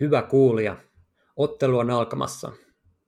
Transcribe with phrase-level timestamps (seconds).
[0.00, 0.76] Hyvä kuulija,
[1.36, 2.52] ottelu on alkamassa.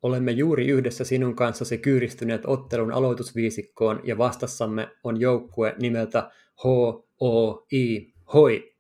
[0.02, 8.74] Olemme juuri yhdessä sinun kanssasi kyyristyneet ottelun aloitusviisikkoon ja vastassamme on joukkue nimeltä H-O-I, HOI.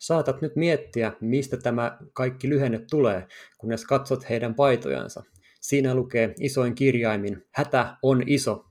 [0.00, 3.26] Saatat nyt miettiä, mistä tämä kaikki lyhenne tulee,
[3.58, 5.22] kunnes katsot heidän paitojansa.
[5.60, 8.64] Siinä lukee isoin kirjaimin, hätä on iso.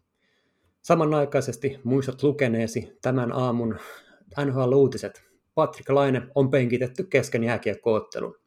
[0.81, 3.79] Samanaikaisesti muistat lukeneesi tämän aamun
[4.45, 5.23] NHL-uutiset.
[5.55, 8.46] Patrick Laine on penkitetty kesken jääkiekkoottelun.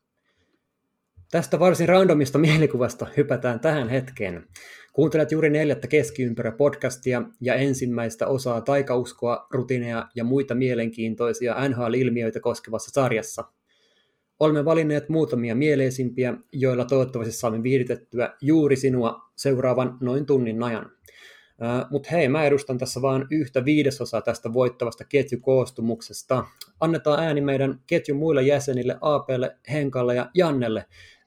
[1.31, 4.47] Tästä varsin randomista mielikuvasta hypätään tähän hetkeen.
[4.93, 12.91] Kuuntelet juuri neljättä keskiympärä podcastia ja ensimmäistä osaa taikauskoa, rutiineja ja muita mielenkiintoisia NHL-ilmiöitä koskevassa
[12.91, 13.45] sarjassa.
[14.41, 20.91] Olemme valinneet muutamia mieleisimpiä, joilla toivottavasti saamme viihdytettyä juuri sinua seuraavan noin tunnin ajan.
[21.91, 26.45] Mutta hei, mä edustan tässä vain yhtä viidesosaa tästä voittavasta ketjukoostumuksesta.
[26.81, 30.85] Annetaan ääni meidän ketjun muille jäsenille, Aapeelle, Henkalle ja Jannelle.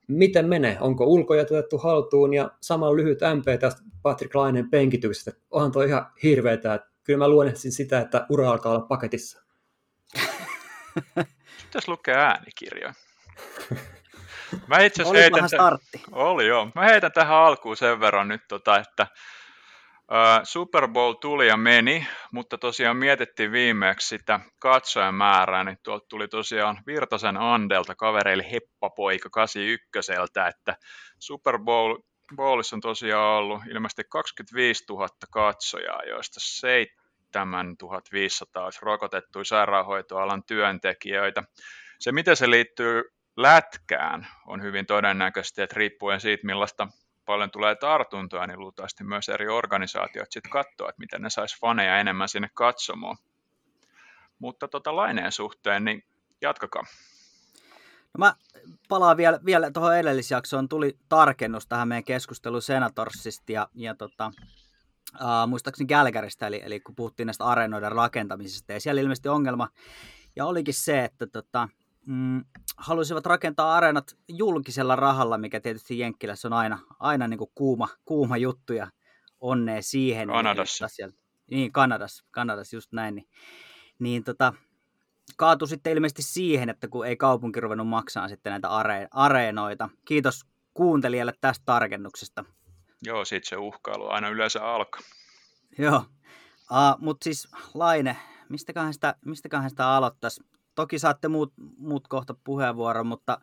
[0.08, 0.78] Miten menee?
[0.80, 5.32] Onko ulkoja otettu haltuun ja sama lyhyt MP tästä Patrick Lainen penkityksestä?
[5.52, 6.80] Onhan toi ihan hirveetä.
[7.04, 9.44] Kyllä mä luonnehtin sitä, että ura alkaa olla paketissa.
[11.66, 12.94] Pitäisi lukea äänikirjoja.
[14.68, 16.02] Mä itse asiassa heitän, startti.
[16.12, 16.68] Oli joo.
[16.76, 19.08] Mä heitän tähän alkuun sen verran nyt, tota, että
[20.44, 26.28] Super Bowl tuli ja meni, mutta tosiaan mietittiin viimeksi sitä katsojan määrää, niin tuolta tuli
[26.28, 30.12] tosiaan Virtasen Andelta kavereille heppapoika 81,
[30.50, 30.76] että
[31.20, 31.98] Super Bowl
[32.36, 41.44] Bowlissa on tosiaan ollut ilmeisesti 25 000 katsojaa, joista 7500 olisi rokotettuja sairaanhoitoalan työntekijöitä.
[42.00, 43.04] Se, miten se liittyy
[43.38, 46.88] lätkään, on hyvin todennäköisesti, että riippuen siitä, millaista
[47.26, 52.00] paljon tulee tartuntoja, niin luultavasti myös eri organisaatiot sitten katsoo, että miten ne saisi faneja
[52.00, 53.18] enemmän sinne katsomaan.
[54.40, 56.04] Mutta tota laineen suhteen, niin
[56.42, 56.84] jatkakaa.
[58.14, 58.36] No mä
[58.90, 60.70] palaan vielä, vielä tuohon edellisjaksoon.
[60.70, 64.32] Tuli tarkennus tähän meidän keskusteluun Senatorsista ja, ja tota,
[65.16, 68.74] uh, muistaakseni Gälkäristä, eli, eli kun puhuttiin näistä areenoiden rakentamisesta.
[68.74, 69.68] Ja siellä ilmeisesti ongelma
[70.36, 71.70] ja olikin se, että tota,
[72.06, 72.46] mm,
[72.78, 78.38] halusivat rakentaa areenat julkisella rahalla, mikä tietysti Jenkkilässä on aina, aina niin kuin kuuma, kuuma
[78.38, 78.88] juttu ja
[79.40, 80.28] onnea siihen.
[80.28, 80.88] Kanadassa.
[80.88, 81.14] Siellä,
[81.52, 83.16] niin, Kanadassa, Kanadassa just näin.
[83.16, 83.28] Niin,
[84.00, 84.54] niin tota,
[85.38, 89.90] kaatui sitten ilmeisesti siihen, että kun ei kaupunki ruvennut maksaa sitten näitä are- areenoita.
[90.06, 92.46] Kiitos kuuntelijalle tästä tarkennuksesta.
[93.02, 95.02] Joo, siitä se uhkailu aina yleensä alkaa.
[95.78, 96.06] Joo,
[96.72, 98.18] uh, mutta siis Laine,
[98.50, 100.44] mistäköhän sitä, mistäköhän sitä aloittaisi?
[100.76, 103.38] Toki saatte muut, muut kohta puheenvuoron, mutta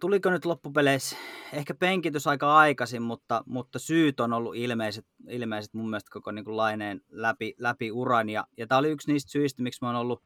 [0.00, 1.16] tuliko nyt loppupeleissä
[1.52, 6.44] ehkä penkitys aika aikaisin, mutta, mutta syyt on ollut ilmeiset, ilmeiset mun mielestä koko niin
[6.44, 8.28] kuin laineen läpi, läpi uran.
[8.28, 10.22] Ja, ja tämä oli yksi niistä syistä, miksi mä oon ollut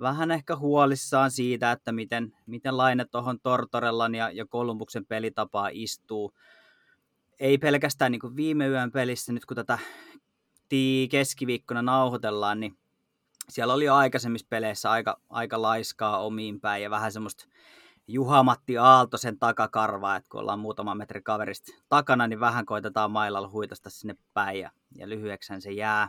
[0.00, 6.32] vähän ehkä huolissaan siitä, että miten, miten laine tuohon Tortorellan ja, ja Kolumbuksen pelitapaa istuu.
[7.40, 9.78] Ei pelkästään niin viime yön pelissä, nyt kun tätä
[11.10, 12.78] keskiviikkona nauhoitellaan, niin
[13.48, 17.44] siellä oli jo aikaisemmissa peleissä aika, aika laiskaa omiin päin ja vähän semmoista
[18.08, 23.90] Juha-Matti Aaltosen takakarvaa, että kun ollaan muutama metri kaverista takana, niin vähän koitetaan mailalla huitasta
[23.90, 26.08] sinne päin ja, ja lyhyeksän se jää.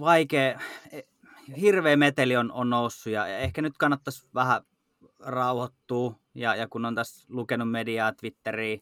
[0.00, 0.60] Vaikea,
[0.92, 1.00] e,
[1.60, 4.62] hirveä meteli on, on noussut ja ehkä nyt kannattaisi vähän
[5.18, 8.78] rauhoittua ja, ja kun on tässä lukenut mediaa, Twitteriä,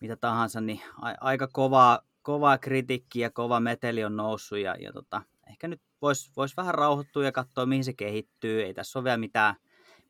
[0.00, 4.92] mitä tahansa, niin a, aika kovaa kova kritiikki ja kova meteli on noussut ja, ja
[4.92, 8.62] tota, ehkä nyt voisi vois vähän rauhoittua ja katsoa, mihin se kehittyy.
[8.62, 9.54] Ei tässä ole vielä mitään,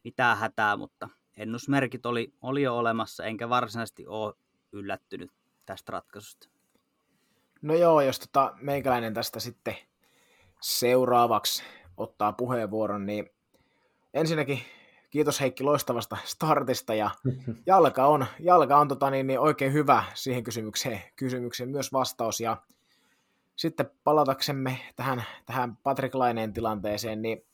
[0.04, 4.34] mitään hätää, mutta ennusmerkit oli, oli jo olemassa, enkä varsinaisesti ole
[4.72, 5.30] yllättynyt
[5.66, 6.48] tästä ratkaisusta.
[7.62, 9.76] No joo, jos tota meikäläinen tästä sitten
[10.60, 11.62] seuraavaksi
[11.96, 13.30] ottaa puheenvuoron, niin
[14.14, 14.60] ensinnäkin
[15.10, 17.10] kiitos Heikki loistavasta startista ja
[17.66, 22.40] jalka on, jalka on tota niin, niin oikein hyvä siihen kysymykseen, kysymykseen myös vastaus.
[22.40, 22.56] Ja
[23.56, 27.44] sitten palataksemme tähän, tähän Patrick Laineen tilanteeseen, niin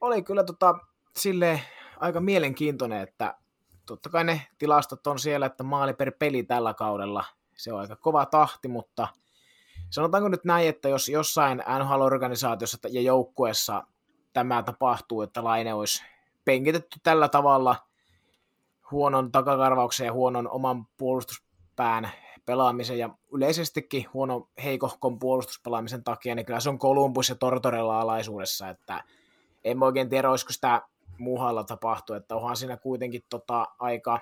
[0.00, 0.74] oli kyllä tota,
[1.16, 1.60] sille
[2.00, 3.34] aika mielenkiintoinen, että
[3.86, 7.24] totta kai ne tilastot on siellä, että maali per peli tällä kaudella,
[7.56, 9.08] se on aika kova tahti, mutta
[9.90, 13.82] sanotaanko nyt näin, että jos jossain NHL-organisaatiossa ja joukkueessa
[14.32, 16.04] tämä tapahtuu, että Laine olisi
[16.44, 17.76] penkitetty tällä tavalla
[18.90, 22.10] huonon takakarvauksen ja huonon oman puolustuspään
[22.46, 28.68] pelaamisen ja yleisestikin huono heikohkon puolustuspelaamisen takia, niin kyllä se on Columbus ja Tortorella alaisuudessa,
[28.68, 29.04] että
[29.64, 30.82] en oikein tiedä, olisiko sitä
[31.18, 34.20] muuhalla tapahtu, että onhan siinä kuitenkin tota aika,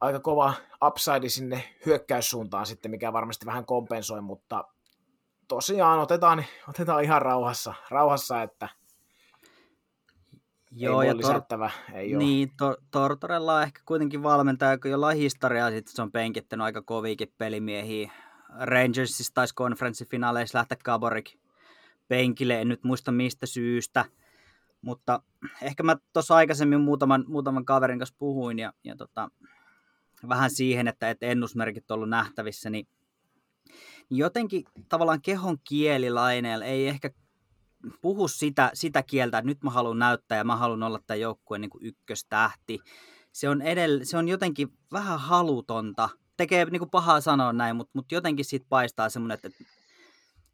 [0.00, 4.64] aika kova upside sinne hyökkäyssuuntaan sitten, mikä varmasti vähän kompensoi, mutta
[5.48, 8.68] tosiaan otetaan, otetaan ihan rauhassa, rauhassa että
[10.78, 12.24] Joo, ei ja lisättävä, ei ole.
[12.24, 17.32] Niin, to, Tortorella on ehkä kuitenkin valmentaja, jollain historiaa sitten se on penkittänyt aika koviikin
[17.38, 18.12] pelimiehiä.
[18.60, 21.30] Rangersissa taisi konferenssifinaaleissa lähteä Gaborik
[22.08, 24.04] penkille, en nyt muista mistä syystä.
[24.82, 25.22] Mutta
[25.62, 29.30] ehkä mä tuossa aikaisemmin muutaman, muutaman kaverin kanssa puhuin ja, ja tota,
[30.28, 32.88] vähän siihen, että, että ennusmerkit on ollut nähtävissä, niin
[34.10, 37.10] jotenkin tavallaan kehon kielilaineella ei ehkä
[38.00, 41.60] puhu sitä, sitä kieltä, että nyt mä haluan näyttää ja mä haluan olla tämän joukkueen
[41.60, 42.78] niin ykköstähti.
[43.32, 46.08] Se on, edell- se on jotenkin vähän halutonta.
[46.36, 49.64] Tekee niin kuin pahaa sanoa näin, mutta, mutta jotenkin siitä paistaa semmoinen, että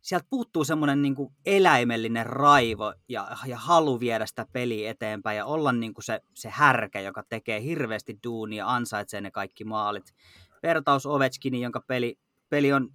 [0.01, 5.47] sieltä puuttuu semmoinen niin kuin eläimellinen raivo ja, ja halu viedä sitä peliä eteenpäin ja
[5.47, 10.15] olla niin kuin se, se härkä, joka tekee hirveästi duunia ansaitsee ne kaikki maalit.
[10.63, 12.19] Vertaus Ovechkini, jonka peli,
[12.49, 12.89] peli on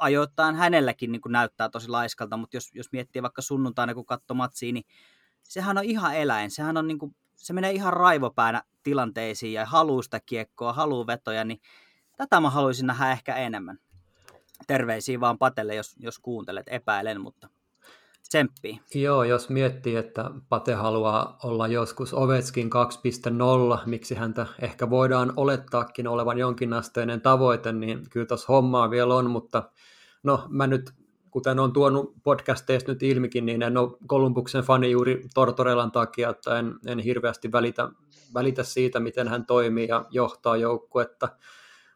[0.00, 4.34] ajoittain hänelläkin niin kuin näyttää tosi laiskalta, mutta jos, jos miettii vaikka sunnuntaina, kun katsoo
[4.34, 4.84] matsiin, niin
[5.42, 6.50] sehän on ihan eläin.
[6.50, 11.44] Sehän on niin kuin, se menee ihan raivopäänä tilanteisiin ja haluaa sitä kiekkoa, haluaa vetoja,
[11.44, 11.60] niin
[12.16, 13.78] tätä mä haluaisin nähdä ehkä enemmän.
[14.66, 17.48] Terveisiä vaan Patelle, jos, jos kuuntelet, epäilen, mutta
[18.30, 18.80] tsemppii.
[18.94, 22.70] Joo, jos miettii, että Pate haluaa olla joskus Ovetskin
[23.76, 29.30] 2.0, miksi häntä ehkä voidaan olettaakin olevan jonkinasteinen tavoite, niin kyllä tuossa hommaa vielä on,
[29.30, 29.62] mutta
[30.22, 30.90] no mä nyt,
[31.30, 36.58] kuten on tuonut podcasteista nyt ilmikin, niin en ole Kolumbuksen fani juuri Tortorelan takia, että
[36.58, 37.88] en, en hirveästi välitä,
[38.34, 41.28] välitä siitä, miten hän toimii ja johtaa joukkuetta,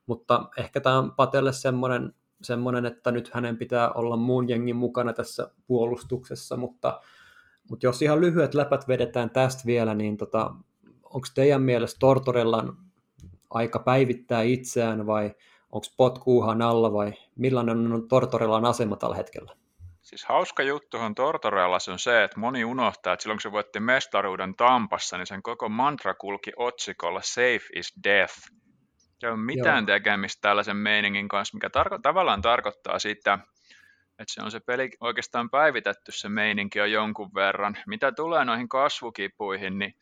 [0.07, 5.13] mutta ehkä tämä on Patelle semmoinen semmoinen, että nyt hänen pitää olla muun jengin mukana
[5.13, 7.01] tässä puolustuksessa, mutta,
[7.71, 10.55] mutta jos ihan lyhyet läpät vedetään tästä vielä, niin tota,
[11.05, 12.77] onko teidän mielestä Tortorellan
[13.51, 15.35] aika päivittää itseään vai
[15.73, 19.53] onko potkuuhan alla vai millainen on Tortorellan asema tällä hetkellä?
[20.03, 24.55] Siis hauska juttuhan Tortorellassa on se, että moni unohtaa, että silloin kun se voitti mestaruuden
[24.55, 28.35] Tampassa, niin sen koko mantra kulki otsikolla Safe is Death–
[29.23, 29.97] ei ole mitään Joo.
[29.97, 33.39] tekemistä tällaisen meiningin kanssa, mikä tarko- tavallaan tarkoittaa sitä,
[34.19, 37.77] että se on se peli oikeastaan päivitetty, se meininki on jonkun verran.
[37.87, 39.95] Mitä tulee noihin kasvukipuihin, niin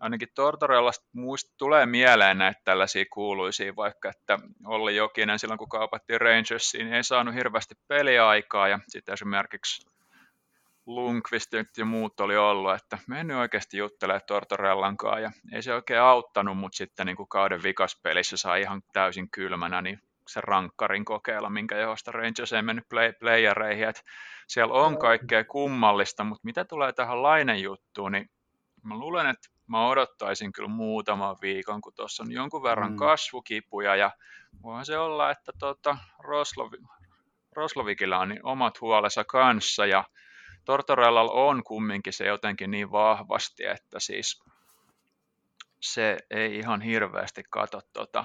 [0.00, 6.20] ainakin Tortorellasta muist, tulee mieleen näitä tällaisia kuuluisia, vaikka että Olli Jokinen silloin kun kaupattiin
[6.20, 9.93] Rangersiin, niin ei saanut hirveästi peliaikaa ja sitten esimerkiksi
[10.86, 16.58] Lundqvist ja muut oli ollut, että mennyt oikeasti juttelemaan Tortorellankaan ja ei se oikein auttanut,
[16.58, 21.78] mutta sitten niin kuin kauden vikaspelissä sai ihan täysin kylmänä niin se rankkarin kokeilla, minkä
[21.78, 24.02] johdosta Rangers ei mennyt play, playereihin, että
[24.46, 28.30] siellä on kaikkea kummallista, mutta mitä tulee tähän Lainen juttuun, niin
[28.82, 32.96] mä luulen, että mä odottaisin kyllä muutaman viikon, kun tuossa on jonkun verran mm.
[32.96, 34.10] kasvukipuja ja
[34.62, 36.72] voihan se olla, että tuota, Roslov,
[37.52, 40.04] Roslovikilla on niin omat huolensa kanssa ja
[40.64, 44.42] Tortorellalla on kumminkin se jotenkin niin vahvasti, että siis
[45.80, 48.24] se ei ihan hirveästi katso tota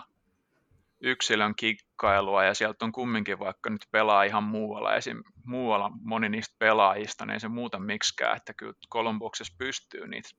[1.01, 5.23] yksilön kikkailua ja sieltä on kumminkin vaikka nyt pelaa ihan muualla, esim.
[5.45, 10.29] muualla moni niistä pelaajista, niin ei se muuta miksikään, että kyllä Kolumbuksessa pystyy niitä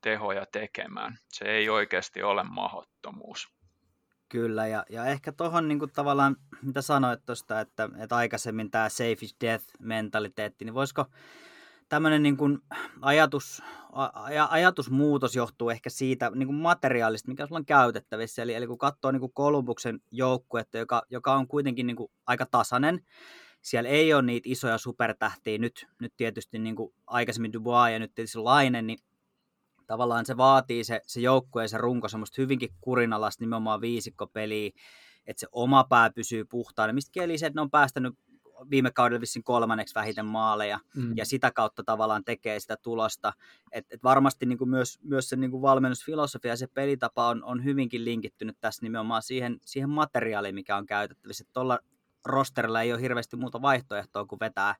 [0.00, 1.18] tehoja tekemään.
[1.28, 3.61] Se ei oikeasti ole mahottomuus.
[4.32, 9.16] Kyllä, ja, ja ehkä tuohon niin tavallaan, mitä sanoit tuosta, että, että aikaisemmin tämä safe
[9.22, 11.04] is death-mentaliteetti, niin voisiko
[11.88, 12.58] tämmöinen niin kuin
[13.00, 13.62] ajatus,
[13.92, 18.42] aj, ajatusmuutos johtuu ehkä siitä niin kuin materiaalista, mikä sulla on käytettävissä.
[18.42, 22.46] Eli, eli kun katsoo niin kuin Kolumbuksen joukkuetta, joka, joka on kuitenkin niin kuin aika
[22.46, 23.00] tasainen,
[23.62, 28.14] siellä ei ole niitä isoja supertähtiä, nyt, nyt tietysti niin kuin aikaisemmin Dubois ja nyt
[28.14, 28.98] tietysti Laine, niin
[29.86, 34.70] tavallaan se vaatii se, se joukkue ja se runko semmoista hyvinkin kurinalasta nimenomaan viisikkopeliä,
[35.26, 36.92] että se oma pää pysyy puhtaana.
[36.92, 38.14] Mistä kieli se, että ne on päästänyt
[38.70, 41.16] viime kaudella vissiin kolmanneksi vähiten maaleja, mm.
[41.16, 43.32] ja sitä kautta tavallaan tekee sitä tulosta.
[43.72, 47.44] Et, et varmasti niin kuin myös, myös se niin kuin valmennusfilosofia ja se pelitapa on,
[47.44, 51.44] on hyvinkin linkittynyt tässä nimenomaan siihen, siihen materiaaliin, mikä on käytettävissä.
[51.52, 51.78] Tuolla
[52.24, 54.74] rosterilla ei ole hirveästi muuta vaihtoehtoa kuin vetää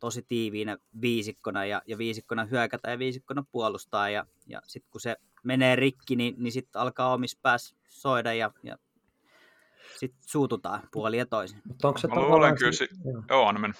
[0.00, 4.10] tosi tiiviinä viisikkona ja, ja viisikkona hyökätä ja viisikkona puolustaa.
[4.10, 8.50] Ja, ja sitten kun se menee rikki, niin, niin sitten alkaa omissa päässä soida ja,
[8.62, 8.78] ja
[9.98, 11.62] sitten suututaan puoli ja toisin.
[11.64, 12.88] Mutta onko se mä luulen kyllä, si-
[13.30, 13.74] joo, on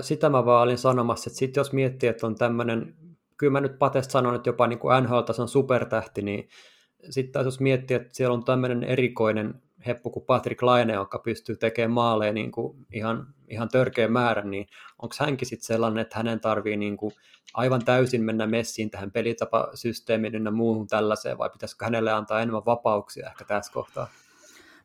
[0.00, 2.96] Sitä mä vaan olin sanomassa, että sitten jos miettii, että on tämmöinen,
[3.36, 6.48] kyllä mä nyt Patesta sanon, että jopa niin kuin NHL-tason supertähti, niin
[7.10, 11.56] sitten taas jos miettii, että siellä on tämmöinen erikoinen heppu kuin Patrick Laine, joka pystyy
[11.56, 14.66] tekemään maaleja niin kuin ihan, ihan törkeä määrä, niin
[15.02, 17.12] onko hänkin sitten sellainen, että hänen tarvii niin kuin
[17.54, 23.26] aivan täysin mennä messiin tähän pelitapasysteemiin ja muuhun tällaiseen, vai pitäisikö hänelle antaa enemmän vapauksia
[23.26, 24.08] ehkä tässä kohtaa?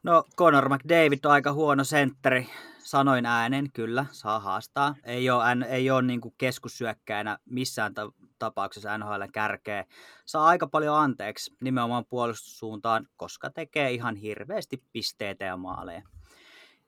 [0.03, 2.49] No Conor McDavid on aika huono sentteri.
[2.79, 4.95] Sanoin äänen, kyllä, saa haastaa.
[5.03, 7.93] Ei ole, ei ole niin kuin keskussyökkäänä missään
[8.39, 9.85] tapauksessa NHL kärkeä.
[10.25, 16.01] Saa aika paljon anteeksi nimenomaan puolustussuuntaan, koska tekee ihan hirveästi pisteitä ja maaleja.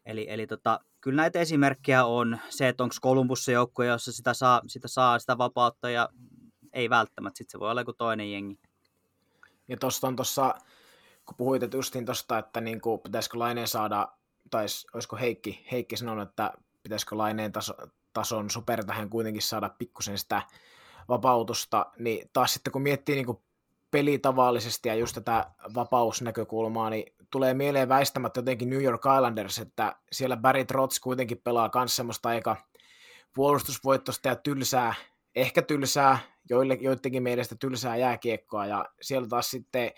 [0.06, 2.40] Eli, eli tota, kyllä näitä esimerkkejä on.
[2.50, 6.10] Se, että onko Columbus se joukkue, jossa sitä saa, sitä saa sitä vapautta ja
[6.74, 7.38] ei välttämättä.
[7.38, 8.60] Sitten se voi olla joku toinen jengi.
[9.68, 10.56] Ja tuosta on tuossa,
[11.26, 14.08] kun puhuit että justiin tuosta, että niin kuin, pitäisikö Laineen saada,
[14.50, 16.54] tai olisiko Heikki, Heikki sanonut, että
[16.84, 17.74] pitäisikö Laineen taso,
[18.14, 20.42] tason supertähän kuitenkin saada pikkusen sitä
[21.10, 23.40] vapautusta, niin taas sitten kun miettii niin kuin
[23.92, 30.38] pelitavallisesti ja just tätä vapausnäkökulmaa, niin tulee mieleen väistämättä jotenkin New York Islanders, että siellä
[30.38, 32.58] Barry Trotz kuitenkin pelaa myös semmoista aika
[33.36, 34.94] puolustusvoittosta ja tylsää,
[35.36, 39.92] ehkä tylsää, joille, joidenkin mielestä tylsää jääkiekkoa, ja siellä taas sitten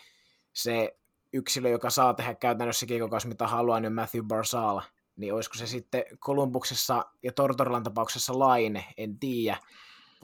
[0.53, 0.97] se
[1.37, 4.81] yksilö, joka saa tehdä käytännössä kiekkokas mitä haluaa, niin Matthew Barzal,
[5.15, 9.57] niin olisiko se sitten Kolumbuksessa ja Tortorellan tapauksessa Laine, en tiedä.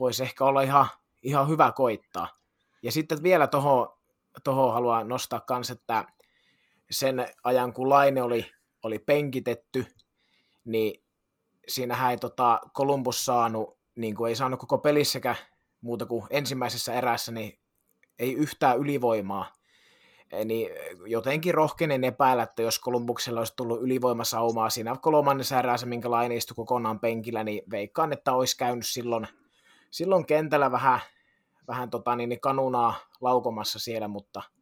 [0.00, 0.86] Voisi ehkä olla ihan,
[1.22, 2.28] ihan hyvä koittaa.
[2.82, 3.88] Ja sitten vielä tuohon
[4.44, 6.04] toho haluan nostaa kans, että
[6.90, 8.50] sen ajan kun Laine oli,
[8.82, 9.86] oli penkitetty,
[10.64, 11.04] niin
[11.68, 15.36] siinähän ei tota, Columbus saanut, niin kuin ei saanut koko pelissäkään
[15.80, 17.58] muuta kuin ensimmäisessä erässä, niin
[18.18, 19.52] ei yhtään ylivoimaa.
[20.44, 20.70] Niin
[21.06, 26.54] jotenkin rohkenen epäillä, että jos Kolumbuksella olisi tullut ylivoimasaumaa siinä kolmannessa erässä, minkä Laine istui
[26.54, 29.26] kokonaan penkillä, niin veikkaan, että olisi käynyt silloin,
[29.90, 31.00] silloin kentällä vähän,
[31.68, 34.42] vähän tota, niin, niin kanunaa laukomassa siellä, mutta–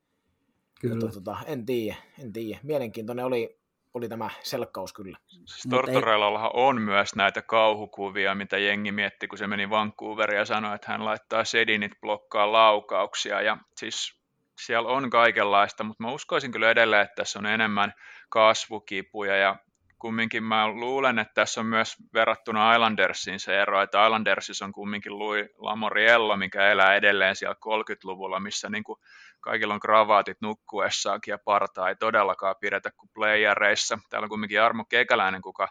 [0.83, 0.95] Kyllä.
[0.95, 2.61] Mutta, tota, en tiedä, en tiedä.
[2.63, 3.59] Mielenkiintoinen oli,
[3.95, 5.19] oli tämä selkkaus kyllä.
[5.29, 10.75] Siis Tortorellallahan on myös näitä kauhukuvia, mitä jengi mietti, kun se meni Vancouveriin ja sanoi,
[10.75, 13.41] että hän laittaa Sedinit blokkaa laukauksia.
[13.41, 14.22] Ja siis
[14.61, 17.93] siellä on kaikenlaista, mutta mä uskoisin kyllä edelleen, että tässä on enemmän
[18.31, 19.57] kasvukipuja ja
[19.99, 25.19] kumminkin mä luulen, että tässä on myös verrattuna Islandersiin se ero, että Islandersissa on kumminkin
[25.19, 28.99] Louis Lamoriello, mikä elää edelleen siellä 30-luvulla, missä niin kuin
[29.41, 33.99] kaikilla on kravaatit nukkuessaankin ja partaa ei todellakaan pidetä kuin playereissa.
[34.11, 35.69] Täällä on kumminkin Armo Kekäläinen, kuka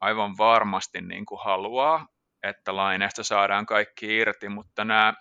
[0.00, 2.06] aivan varmasti niin kuin haluaa,
[2.42, 5.14] että laineesta saadaan kaikki irti, mutta nämä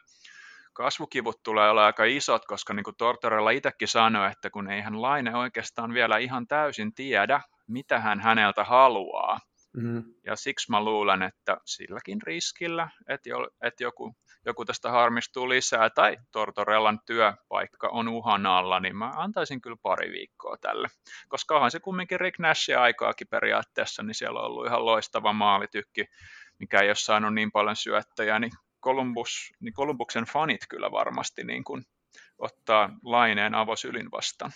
[0.76, 5.02] kasvukivut tulee olla aika isot, koska niin kuin Tortorella itsekin sanoi, että kun ei hän
[5.02, 9.40] Laine oikeastaan vielä ihan täysin tiedä, mitä hän häneltä haluaa.
[9.78, 10.14] Mm-hmm.
[10.26, 14.16] Ja siksi mä luulen, että silläkin riskillä, että, jo, että joku,
[14.46, 20.12] joku tästä harmistuu lisää tai Tortorellan työpaikka on uhan alla, niin mä antaisin kyllä pari
[20.12, 20.88] viikkoa tälle.
[21.28, 26.06] Koska onhan se kumminkin Rick Nashin aikaakin periaatteessa, niin siellä on ollut ihan loistava maalitykki,
[26.60, 28.52] mikä ei ole saanut niin paljon syöttäjä, niin,
[28.86, 31.86] Columbus, niin Columbuksen fanit kyllä varmasti niin kuin
[32.38, 34.52] ottaa laineen avosylin vastaan.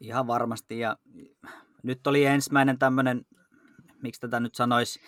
[0.00, 0.96] Ihan varmasti, ja
[1.82, 3.26] nyt oli ensimmäinen tämmöinen,
[4.02, 5.00] miksi tätä nyt sanoisi,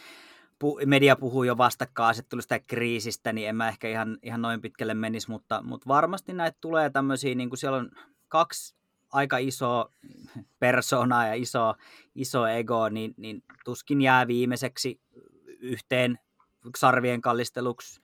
[0.87, 5.63] media puhuu jo vastakkainasettelusta kriisistä, niin en mä ehkä ihan, ihan noin pitkälle menisi, mutta,
[5.63, 7.91] mutta varmasti näitä tulee tämmöisiä, niin kuin siellä on
[8.29, 8.75] kaksi
[9.13, 9.93] aika iso
[10.59, 11.75] persoonaa ja iso,
[12.15, 15.01] iso ego, niin, niin tuskin jää viimeiseksi
[15.61, 16.19] yhteen
[16.77, 18.01] sarvien kallisteluksi.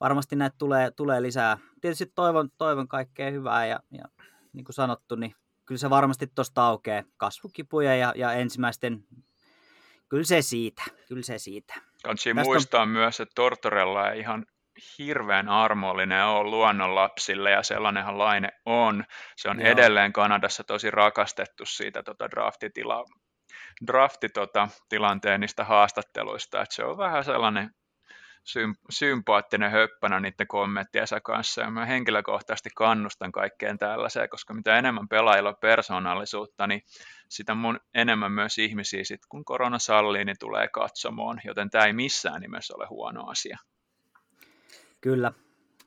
[0.00, 1.58] Varmasti näitä tulee, tulee lisää.
[1.80, 4.04] Tietysti toivon, toivon kaikkea hyvää ja, ja
[4.52, 5.34] niin kuin sanottu, niin
[5.66, 7.02] kyllä se varmasti tuosta aukeaa.
[7.16, 9.04] Kasvukipuja ja, ja ensimmäisten,
[10.08, 11.74] kyllä se siitä, kyllä se siitä.
[12.04, 12.88] Kansi muistaa on...
[12.88, 14.46] myös, että Tortorella ei ihan
[14.98, 19.04] hirveän armollinen on luonnonlapsille ja sellainenhan Laine on.
[19.36, 19.68] Se on Joo.
[19.68, 23.04] edelleen Kanadassa tosi rakastettu siitä tota draftitila,
[23.86, 27.70] drafti tota, tilanteen niistä haastatteluista, että se on vähän sellainen
[28.90, 35.48] sympaattinen höppänä niiden kommenttiensa kanssa, ja mä henkilökohtaisesti kannustan kaikkeen tällaiseen, koska mitä enemmän pelaajilla
[35.48, 36.82] on persoonallisuutta, niin
[37.28, 41.92] sitä mun enemmän myös ihmisiä sit, kun korona sallii, niin tulee katsomoon, joten tämä ei
[41.92, 43.58] missään nimessä ole huono asia.
[45.00, 45.32] Kyllä.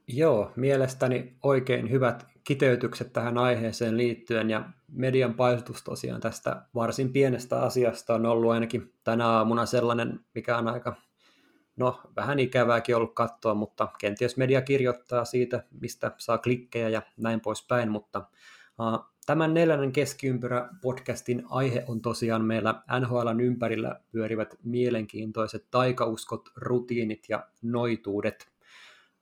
[0.07, 7.61] Joo, mielestäni oikein hyvät kiteytykset tähän aiheeseen liittyen, ja median paisutus tosiaan tästä varsin pienestä
[7.61, 10.95] asiasta on ollut ainakin tänä aamuna sellainen, mikä on aika
[11.75, 17.41] no vähän ikävääkin ollut katsoa, mutta kenties media kirjoittaa siitä, mistä saa klikkejä ja näin
[17.41, 18.27] poispäin, mutta
[18.79, 27.23] uh, tämän neljännen keskiympyrä podcastin aihe on tosiaan meillä NHLn ympärillä pyörivät mielenkiintoiset taikauskot, rutiinit
[27.29, 28.53] ja noituudet.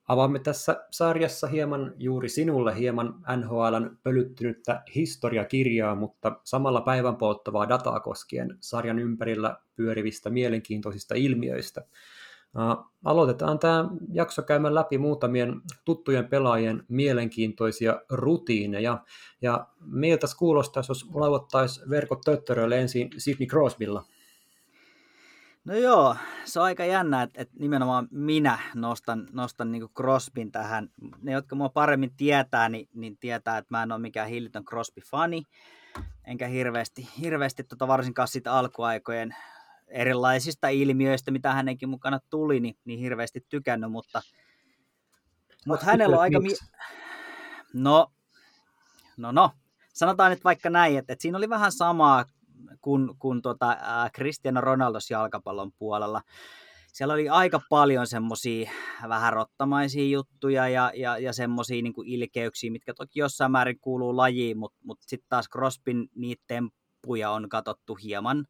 [0.08, 8.00] Avaamme tässä sarjassa hieman juuri sinulle hieman NHLn pölyttynyttä historiakirjaa, mutta samalla päivän polttavaa dataa
[8.00, 11.86] koskien sarjan ympärillä pyörivistä mielenkiintoisista ilmiöistä–
[13.05, 19.03] Aloitetaan tämä jakso käymään läpi muutamien tuttujen pelaajien mielenkiintoisia rutiineja.
[19.41, 24.05] Ja miltä kuulostaisi, jos lauottaisi verkot töttöröille ensin Sidney Crosbylla?
[25.65, 26.15] No joo,
[26.46, 30.89] se on aika jännä, että, että nimenomaan minä nostan, nostan niin Crosbyn tähän.
[31.22, 35.43] Ne, jotka mua paremmin tietää, niin, niin tietää, että mä en ole mikään hillitön Crosby-fani,
[36.25, 39.36] enkä hirveästi, hirveästi tota varsinkaan siitä alkuaikojen
[39.92, 44.22] erilaisista ilmiöistä, mitä hänenkin mukana tuli, niin, niin hirveästi tykännyt, mutta,
[45.68, 46.40] mutta hänellä on aika...
[46.40, 46.56] Mi-
[47.74, 48.12] no,
[49.18, 49.52] no, no,
[49.94, 52.26] sanotaan nyt vaikka näin, että, että siinä oli vähän samaa
[52.82, 56.22] kuin, kuin tota, äh, Cristiano Ronaldos jalkapallon puolella.
[56.94, 58.72] Siellä oli aika paljon semmoisia
[59.10, 64.58] vähän rottamaisia juttuja ja, ja, ja semmoisia niin ilkeyksiä, mitkä toki jossain määrin kuuluu lajiin,
[64.58, 68.46] mutta mut, mut sitten taas Crospin niitä temppuja on katsottu hieman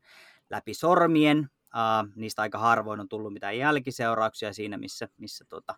[0.52, 1.50] läpi sormien.
[1.66, 5.76] Uh, niistä aika harvoin on tullut mitään jälkiseurauksia siinä, missä, missä tota,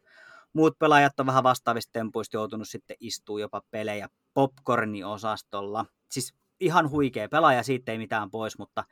[0.53, 5.85] muut pelaajat on vähän vastaavista tempuista joutunut sitten istuu jopa pelejä popcorni-osastolla.
[6.11, 8.83] Siis ihan huikea pelaaja, siitä ei mitään pois, mutta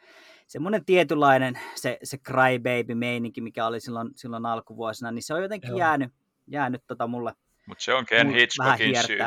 [0.48, 5.80] semmoinen tietynlainen se, se crybaby-meininki, mikä oli silloin, silloin alkuvuosina, niin se on jotenkin Joo.
[5.80, 6.14] jäänyt,
[6.48, 7.34] jäänyt tota mulle
[7.68, 9.18] Mutta se on Ken Hitchcockin syy.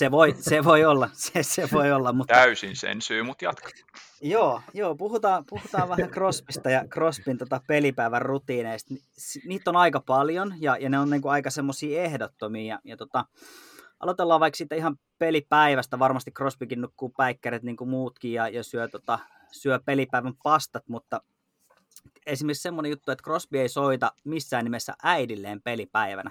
[0.00, 2.12] Se voi, se voi olla, se, se voi olla.
[2.12, 2.34] Mutta...
[2.34, 3.70] Täysin sen syy, mutta jatka.
[4.22, 8.94] Joo, joo puhutaan, puhutaan vähän Crospista ja Crospin tota pelipäivän rutiineista.
[9.44, 12.74] Niitä on aika paljon ja, ja ne on niinku aika semmoisia ehdottomia.
[12.74, 13.24] Ja, ja tota,
[14.00, 15.98] aloitellaan vaikka siitä ihan pelipäivästä.
[15.98, 19.18] Varmasti Crosbykin nukkuu päikkäret niin kuin muutkin ja, ja syö, tota,
[19.52, 21.22] syö pelipäivän pastat, mutta
[22.26, 26.30] esimerkiksi semmoinen juttu, että Crosby ei soita missään nimessä äidilleen pelipäivänä.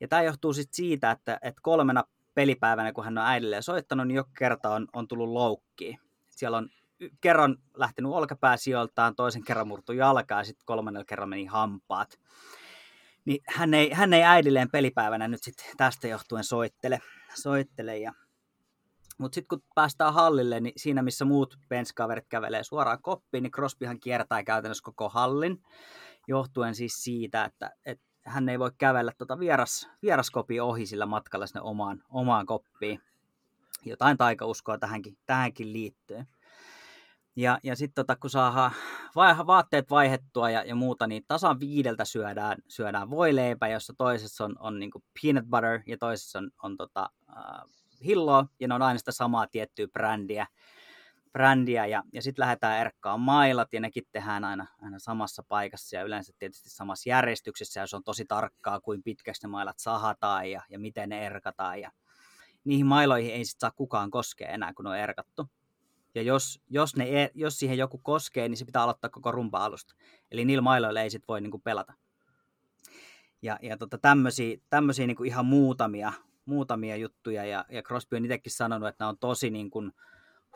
[0.00, 2.04] Ja tämä johtuu sitten siitä, että, että kolmena
[2.36, 5.98] pelipäivänä, kun hän on äidilleen soittanut, niin joka kerta on, on tullut loukkiin.
[6.30, 6.68] Siellä on
[7.20, 12.18] kerran lähtenyt olkapää sijoiltaan, toisen kerran murtu jalkaa ja sitten kolmannella kerran meni hampaat.
[13.24, 17.00] Niin hän ei, hän ei äidilleen pelipäivänä nyt sitten tästä johtuen soittele.
[17.34, 18.12] soittele ja...
[19.18, 24.00] Mutta sitten kun päästään hallille, niin siinä missä muut benchkaverit kävelee suoraan koppiin, niin Crosbyhan
[24.00, 25.62] kiertää käytännössä koko hallin,
[26.28, 31.46] johtuen siis siitä, että, että hän ei voi kävellä tuota vieras, vieraskopia ohi sillä matkalla
[31.46, 33.00] sinne omaan, omaan koppiin.
[33.84, 36.26] Jotain taikauskoa tähänkin, tähänkin liittyen.
[37.36, 38.72] Ja, ja sitten tota, kun saadaan
[39.46, 44.78] vaatteet vaihettua ja, ja muuta, niin tasan viideltä syödään, syödään voileipä, jossa toisessa on, on
[44.78, 44.90] niin
[45.22, 47.70] peanut butter ja toisessa on, on tota, uh,
[48.04, 50.46] hilloa, ja ne on aina sitä samaa tiettyä brändiä.
[51.36, 56.02] Brändiä ja, ja sitten lähdetään erkkaan mailat, ja nekin tehdään aina, aina samassa paikassa, ja
[56.02, 60.62] yleensä tietysti samassa järjestyksessä, ja se on tosi tarkkaa, kuin pitkäksi ne mailat sahataan, ja,
[60.70, 61.90] ja miten ne erkataan, ja
[62.64, 65.50] niihin mailoihin ei sitten saa kukaan koskea enää, kun ne on erkattu.
[66.14, 69.64] Ja jos, jos, ne, e, jos siihen joku koskee, niin se pitää aloittaa koko rumpa
[69.64, 69.94] alusta.
[70.30, 71.94] Eli niillä mailoilla ei sit voi niin kuin pelata.
[73.42, 76.12] Ja, ja tota, tämmöisiä, niin kuin ihan muutamia,
[76.44, 77.44] muutamia juttuja.
[77.44, 79.92] Ja, ja Crosby on itsekin sanonut, että nämä on tosi niin kuin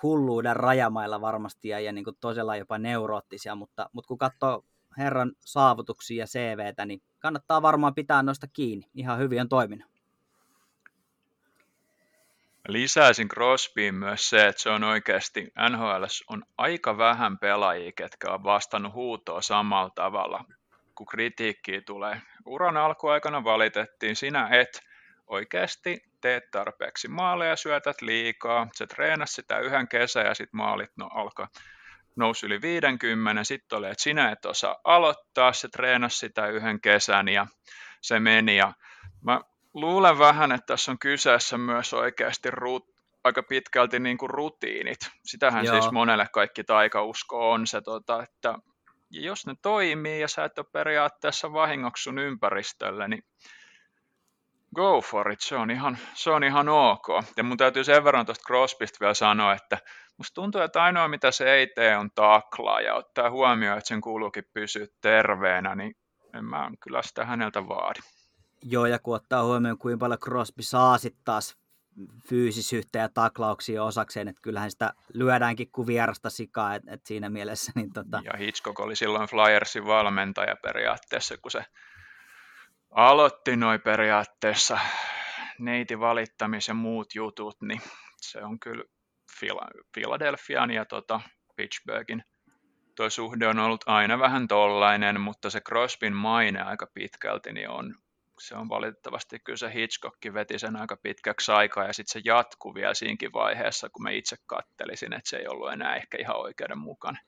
[0.02, 3.54] hulluuden rajamailla varmasti ja, ja niin kuin tosella jopa neuroottisia.
[3.54, 4.64] Mutta, mutta kun katsoo
[4.98, 8.86] herran saavutuksia ja CVtä, niin kannattaa varmaan pitää noista kiinni.
[8.94, 9.90] Ihan hyvin on toiminut.
[12.68, 18.44] Lisäisin Crosbyin myös se, että se on oikeasti, NHL on aika vähän pelaajia, ketkä on
[18.44, 20.44] vastannut huutoa samalla tavalla,
[20.94, 22.22] kun kritiikkiä tulee.
[22.46, 24.89] Uran alkuaikana valitettiin, sinä et
[25.30, 31.10] oikeasti tee tarpeeksi maaleja, syötät liikaa, se treenasi sitä yhden kesän ja sitten maalit no,
[31.14, 31.48] alkaa
[32.16, 37.28] nousi yli 50, sitten oli, että sinä et osaa aloittaa, se treenasi sitä yhden kesän
[37.28, 37.46] ja
[38.00, 38.56] se meni.
[38.56, 38.72] Ja
[39.22, 39.40] mä
[39.74, 44.98] luulen vähän, että tässä on kyseessä myös oikeasti rut, aika pitkälti niin kuin rutiinit.
[45.24, 45.80] Sitähän Joo.
[45.80, 48.54] siis monelle kaikki taikausko on se, tota, että
[49.10, 53.24] jos ne toimii ja sä et ole periaatteessa vahingoksi sun ympäristölle, niin
[54.74, 57.06] go for it, se on ihan, se on ihan ok.
[57.36, 59.78] Ja mun täytyy sen verran tuosta Crosbysta vielä sanoa, että
[60.16, 64.00] musta tuntuu, että ainoa mitä se ei tee on taklaa ja ottaa huomioon, että sen
[64.00, 65.94] kuuluukin pysyä terveenä, niin
[66.34, 68.00] en mä kyllä sitä häneltä vaadi.
[68.62, 71.56] Joo, ja kun ottaa huomioon, kuinka paljon Crosby saa sitten taas
[72.28, 77.72] fyysisyyttä ja taklauksia osakseen, että kyllähän sitä lyödäänkin kuin vierasta sikaa, että et siinä mielessä.
[77.74, 78.22] Niin tota...
[78.24, 81.64] Ja Hitchcock oli silloin Flyersin valmentaja periaatteessa, kun se
[82.90, 84.78] aloitti noin periaatteessa
[85.58, 87.80] neiti valittamisen muut jutut, niin
[88.16, 88.84] se on kyllä
[89.94, 91.20] Philadelphian ja tota
[91.56, 92.24] Pittsburghin
[92.96, 97.94] tuo suhde on ollut aina vähän tollainen, mutta se Crosbyn maine aika pitkälti niin on
[98.40, 102.74] se on valitettavasti kyllä se Hitchcock veti sen aika pitkäksi aikaa ja sitten se jatkuu
[102.74, 107.22] vielä siinkin vaiheessa, kun mä itse kattelisin, että se ei ollut enää ehkä ihan oikeudenmukainen.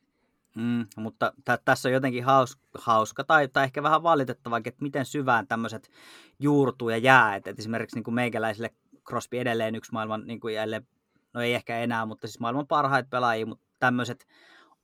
[0.56, 5.04] Mm, mutta t- tässä on jotenkin haus- hauska tai, tai ehkä vähän valitettava, että miten
[5.04, 5.90] syvään tämmöiset
[6.38, 7.36] juurtuu ja jää.
[7.36, 8.70] Et, et esimerkiksi niin kuin meikäläisille
[9.08, 10.86] Crosby edelleen yksi maailman, niin kuin jälleen,
[11.34, 14.26] no ei ehkä enää, mutta siis maailman parhaita pelaajia, mutta tämmöiset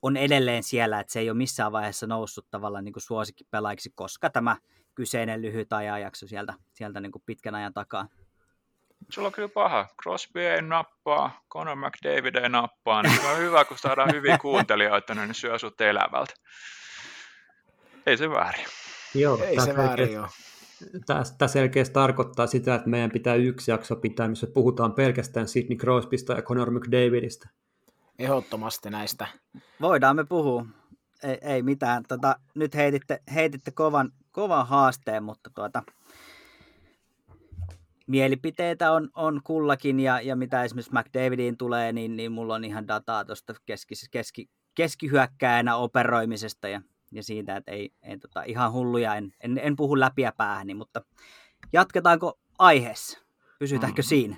[0.01, 4.57] on edelleen siellä, että se ei ole missään vaiheessa noussut tavallaan niin suosikkipelaajiksi, koska tämä
[4.95, 8.07] kyseinen lyhyt ajanjakso sieltä, sieltä niin kuin pitkän ajan takaa.
[9.09, 9.87] Sulla on kyllä paha.
[10.01, 15.33] Crosby ei nappaa, Conor McDavid ei nappaa, niin on hyvä, kun saadaan hyviä kuuntelijoita, niin
[15.33, 16.33] syö sut elävältä.
[18.05, 18.65] Ei se väärin.
[19.15, 20.27] Joo, ei se väärin ole.
[21.37, 26.33] Tämä selkeästi tarkoittaa sitä, että meidän pitää yksi jakso pitää, missä puhutaan pelkästään Sidney Crosbysta
[26.33, 27.49] ja Conor McDavidista.
[28.19, 29.27] Ehdottomasti näistä.
[29.81, 30.65] Voidaan me puhua.
[31.23, 32.03] Ei, ei mitään.
[32.07, 35.83] Tota, nyt heititte, heititte kovan, kovan haasteen, mutta tuota,
[38.09, 42.87] mielipiteitä on, on kullakin, ja, ja mitä esimerkiksi McDavidiin tulee, niin, niin mulla on ihan
[42.87, 49.15] dataa tuosta keski, keski, keskihyökkäänä operoimisesta ja, ja siitä, että ei, ei tota, ihan hulluja,
[49.15, 51.01] en, en, en puhu läpiä päähäni, mutta
[51.73, 53.19] jatketaanko aiheessa?
[53.59, 54.05] Pysytäänkö mm.
[54.05, 54.37] siinä?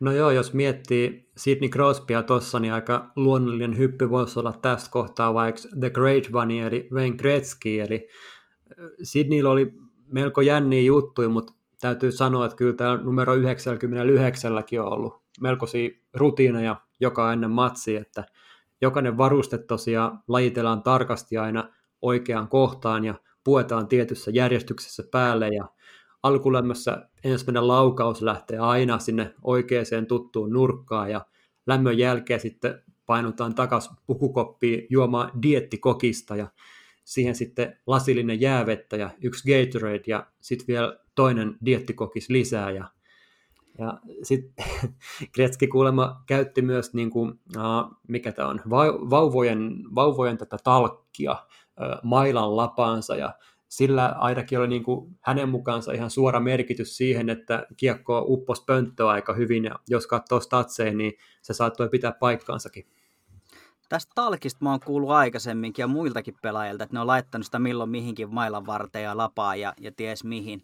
[0.00, 5.34] No joo, jos miettii Sidney Crosbya tuossa, niin aika luonnollinen hyppy voisi olla tässä kohtaa
[5.34, 8.08] vaikka The Great One, eli Wayne Gretzky, eli
[9.02, 9.72] Sidneyllä oli
[10.06, 11.52] melko jänniä juttuja, mutta
[11.84, 18.24] täytyy sanoa, että kyllä tämä numero 99 on ollut melkoisia rutiineja joka ennen matsi, että
[18.80, 21.68] jokainen varuste tosiaan lajitellaan tarkasti aina
[22.02, 25.68] oikeaan kohtaan ja puetaan tietyssä järjestyksessä päälle ja
[26.22, 31.26] alkulämmössä ensimmäinen laukaus lähtee aina sinne oikeaan tuttuun nurkkaan ja
[31.66, 36.48] lämmön jälkeen sitten painutaan takaisin pukukoppiin juomaan diettikokista ja
[37.04, 42.90] siihen sitten lasillinen jäävettä ja yksi Gatorade ja sitten vielä toinen diettikokis lisää ja
[43.78, 44.66] ja sitten
[45.34, 48.60] Gretzky kuulemma käytti myös, niin kuin, uh, mikä tämä on,
[49.10, 53.34] vauvojen, vauvojen tätä talkkia uh, mailan lapaansa ja
[53.68, 59.08] sillä ainakin oli niin kuin hänen mukaansa ihan suora merkitys siihen, että kiekko uppos pönttöä
[59.08, 62.86] aika hyvin ja jos katsoo statseja, niin se saattoi pitää paikkaansakin.
[63.88, 67.90] Tästä talkista mä oon kuullut aikaisemminkin ja muiltakin pelaajilta, että ne on laittanut sitä milloin
[67.90, 70.62] mihinkin mailan varteen ja lapaa ja, ja ties mihin.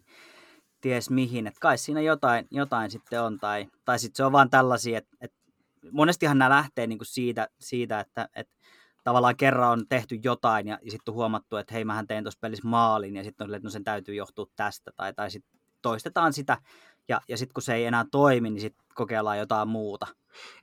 [0.80, 1.46] Ties mihin.
[1.46, 3.38] Että kai siinä jotain, jotain sitten on.
[3.38, 5.36] Tai, tai sitten se on vaan tällaisia, että, että
[5.90, 8.54] monestihan nämä lähtee niinku siitä, siitä, että, että
[9.04, 12.40] tavallaan kerran on tehty jotain ja, ja sitten on huomattu, että hei mähän tein tuossa
[12.40, 16.32] pelissä maalin ja sitten on että no sen täytyy johtua tästä tai, tai sitten toistetaan
[16.32, 16.58] sitä
[17.08, 20.06] ja, ja sitten kun se ei enää toimi, niin sitten kokeillaan jotain muuta.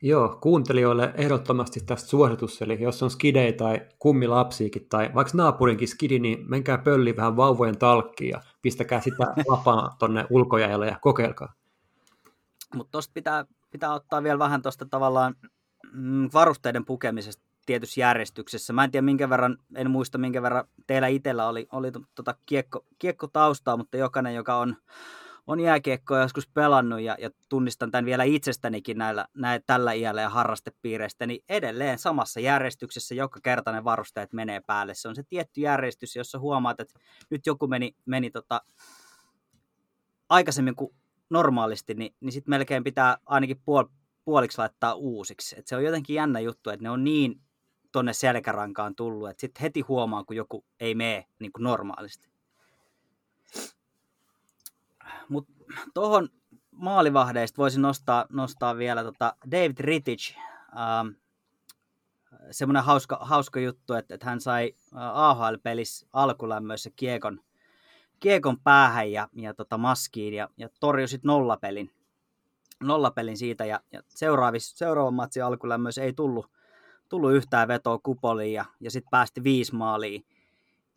[0.01, 6.19] Joo, kuuntelijoille ehdottomasti tästä suositus, eli jos on skidei tai kummilapsiikin tai vaikka naapurinkin skidi,
[6.19, 11.53] niin menkää pölli vähän vauvojen talkkiin ja pistäkää sitä lapaa tonne ulkojäälle ja kokeilkaa.
[12.75, 15.36] Mutta tuosta pitää, pitää ottaa vielä vähän tuosta tavallaan
[15.93, 18.73] mm, varusteiden pukemisesta tietyssä järjestyksessä.
[18.73, 22.86] Mä en tiedä minkä verran, en muista minkä verran teillä itsellä oli, oli tota kiekko,
[22.99, 24.75] kiekko taustaa, mutta jokainen, joka on
[25.47, 30.29] on jääkiekkoa joskus pelannut ja, ja tunnistan tämän vielä itsestänikin näillä, näillä, tällä iällä ja
[30.29, 34.93] harrastepiireistä, niin edelleen samassa järjestyksessä joka kerta ne varusteet menee päälle.
[34.95, 38.62] Se on se tietty järjestys, jossa huomaat, että nyt joku meni, meni tota,
[40.29, 40.95] aikaisemmin kuin
[41.29, 43.86] normaalisti, niin, niin sitten melkein pitää ainakin puol,
[44.25, 45.60] puoliksi laittaa uusiksi.
[45.60, 47.41] Et se on jotenkin jännä juttu, että ne on niin
[47.91, 52.29] tonne selkärankaan tullut, että sitten heti huomaa, kun joku ei mene niin kuin normaalisti.
[55.93, 56.30] Tuohon
[56.71, 60.38] maalivahdeista voisin nostaa, nostaa vielä tota David Rittich.
[60.80, 61.08] Ähm,
[62.51, 67.41] semmoinen hauska, hauska juttu, että, että hän sai AHL-pelissä alkulämmöissä kiekon,
[68.19, 71.91] kiekon päähän ja, ja tota maskiin ja, ja torjui sitten nollapelin,
[72.84, 76.51] nollapelin siitä ja, ja seuraavan matsin alkulämmöissä ei tullut,
[77.10, 80.25] tullut yhtään vetoa kupoliin ja, ja sitten päästi viisi maaliin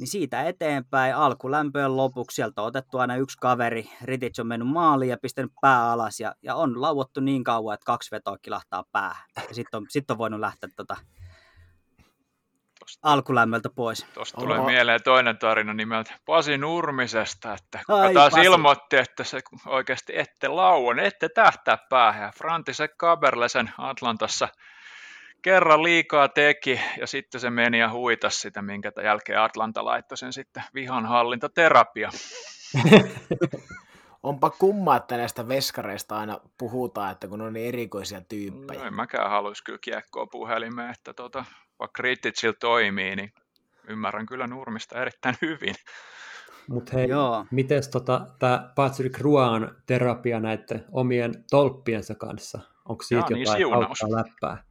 [0.00, 5.10] niin siitä eteenpäin alkulämpöön lopuksi sieltä on otettu aina yksi kaveri, Ritic on mennyt maaliin
[5.10, 9.24] ja pistänyt pää alas ja, ja on lauottu niin kauan, että kaksi vetoa kilahtaa päähän.
[9.48, 10.96] Ja sitten on, sit on voinut lähteä tota
[13.02, 14.06] alkulämmöltä pois.
[14.14, 14.68] Tuosta tulee Oho.
[14.68, 18.46] mieleen toinen tarina nimeltä Pasi Nurmisesta, että kuka Ai, taas Pasi.
[18.46, 22.32] ilmoitti, että se oikeasti ette lauon, ette tähtää päähän.
[22.36, 24.48] Frantisek Kaberlesen Atlantassa
[25.42, 30.33] kerran liikaa teki ja sitten se meni ja huitas sitä, minkä jälkeen Atlanta laittoi sen
[30.33, 32.11] sitten vihanhallintaterapia.
[34.22, 38.81] Onpa kumma, että näistä veskareista aina puhutaan, että kun on niin erikoisia tyyppejä.
[38.81, 41.44] No, en mäkään haluaisi kyllä kiekkoa puhelimeen, että tota,
[41.79, 43.33] vaikka kriittisillä toimii, niin
[43.88, 45.74] ymmärrän kyllä Nurmista erittäin hyvin.
[46.68, 47.09] Mutta hei,
[47.50, 52.61] miten tota, tämä Patrick Ruan terapia näiden omien tolppiensa kanssa?
[52.88, 54.64] Onko siitä Jaa, niin jotain niin läppää?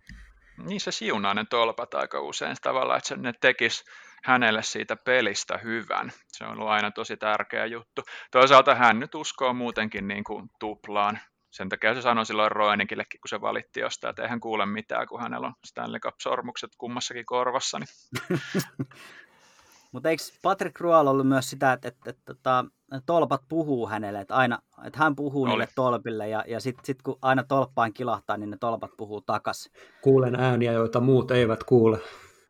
[0.65, 3.83] Niin se siunainen tolpat aika usein tavallaan, että ne tekisi
[4.23, 6.11] hänelle siitä pelistä hyvän.
[6.27, 8.01] Se on ollut aina tosi tärkeä juttu.
[8.31, 11.19] Toisaalta hän nyt uskoo muutenkin niin kuin tuplaan.
[11.51, 15.21] Sen takia se sanoi silloin Roenikillekin, kun se valitti jostain, että eihän kuule mitään, kun
[15.21, 17.79] hänellä on Stanley Cup-sormukset kummassakin korvassa.
[17.79, 18.39] Niin.
[19.91, 22.63] Mutta eikö Patrick Rual ollut myös sitä, että, että, että, että
[23.05, 25.49] tolpat puhuu hänelle, että, aina, että hän puhuu Oli.
[25.49, 29.69] niille tolpille ja, ja sitten sit kun aina tolppaan kilahtaa, niin ne tolpat puhuu takas.
[30.01, 31.99] Kuulen ääniä, joita muut eivät kuule.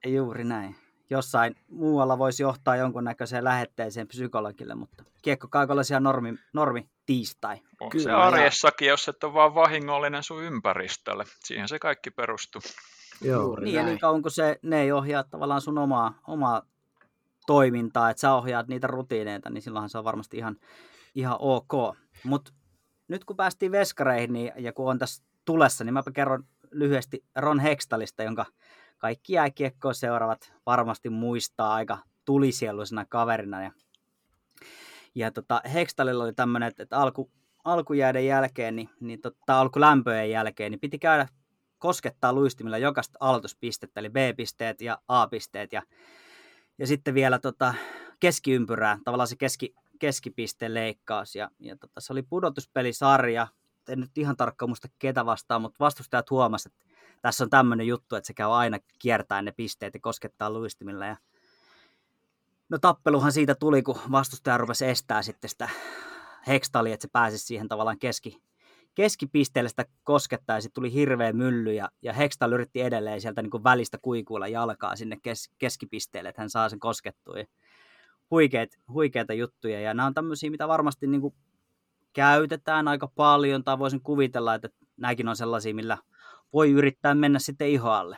[0.06, 0.76] Juuri näin.
[1.10, 7.58] Jossain muualla voisi johtaa jonkunnäköiseen lähetteeseen psykologille, mutta kiekkokaukollisia normi, normi tiistai.
[7.80, 8.94] On Kyllä, se arjessakin, ja...
[8.94, 11.24] jos et ole vaan vahingollinen sun ympäristölle.
[11.40, 12.62] Siihen se kaikki perustuu.
[13.22, 16.62] Joo, niin, ja niin kauan kun se, ne ei ohjaa tavallaan sun omaa, omaa
[17.50, 20.56] toimintaa, että sä ohjaat niitä rutiineita, niin silloinhan se on varmasti ihan,
[21.16, 21.72] ihan ok.
[22.24, 22.52] Mutta
[23.08, 27.60] nyt kun päästiin veskareihin niin, ja kun on tässä tulessa, niin mä kerron lyhyesti Ron
[27.60, 28.46] Hextalista, jonka
[28.98, 33.64] kaikki jääkiekkoa seuraavat varmasti muistaa aika tulisieluisena kaverina.
[33.64, 33.72] Ja,
[35.16, 37.32] ja tota, Hextalilla oli tämmöinen, että alku,
[37.64, 41.28] alkujääden jälkeen, niin, niin tota, alkulämpöjen jälkeen, niin piti käydä
[41.78, 45.74] koskettaa luistimilla jokaista aloituspistettä, eli B-pisteet ja A-pisteet.
[45.74, 45.82] Ja
[46.80, 47.74] ja sitten vielä tota,
[48.20, 51.36] keskiympyrää, tavallaan se keski, keskipisteen leikkaus.
[51.36, 53.48] Ja, ja tota, se oli pudotuspelisarja,
[53.90, 58.16] en nyt ihan tarkkaan muista ketä vastaan, mutta vastustajat huomasivat, että tässä on tämmöinen juttu,
[58.16, 61.06] että se käy aina kiertäen ne pisteet ja koskettaa luistimilla.
[61.06, 61.18] Ja
[62.70, 65.70] no tappeluhan siitä tuli, kun vastustaja rupesi estää sitten sitä
[66.48, 68.42] hekstalia, että se pääsisi siihen tavallaan keski,
[69.00, 73.50] keskipisteelle sitä koskettaa ja sitten tuli hirveä mylly ja, ja Hextall yritti edelleen sieltä niin
[73.50, 77.34] kuin välistä kuikuilla jalkaa sinne kes, keskipisteelle, että hän saa sen koskettua.
[78.32, 81.34] Huikeet, huikeita juttuja ja nämä on tämmöisiä, mitä varmasti niin kuin
[82.14, 85.98] käytetään aika paljon tai voisin kuvitella, että nämäkin on sellaisia, millä
[86.54, 88.18] voi yrittää mennä sitten ihoalle.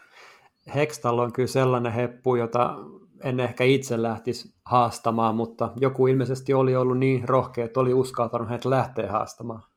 [0.76, 2.76] Hextall on kyllä sellainen heppu, jota
[3.24, 8.50] en ehkä itse lähtisi haastamaan, mutta joku ilmeisesti oli ollut niin rohkea, että oli uskaltanut
[8.50, 9.71] hänet lähteä haastamaan.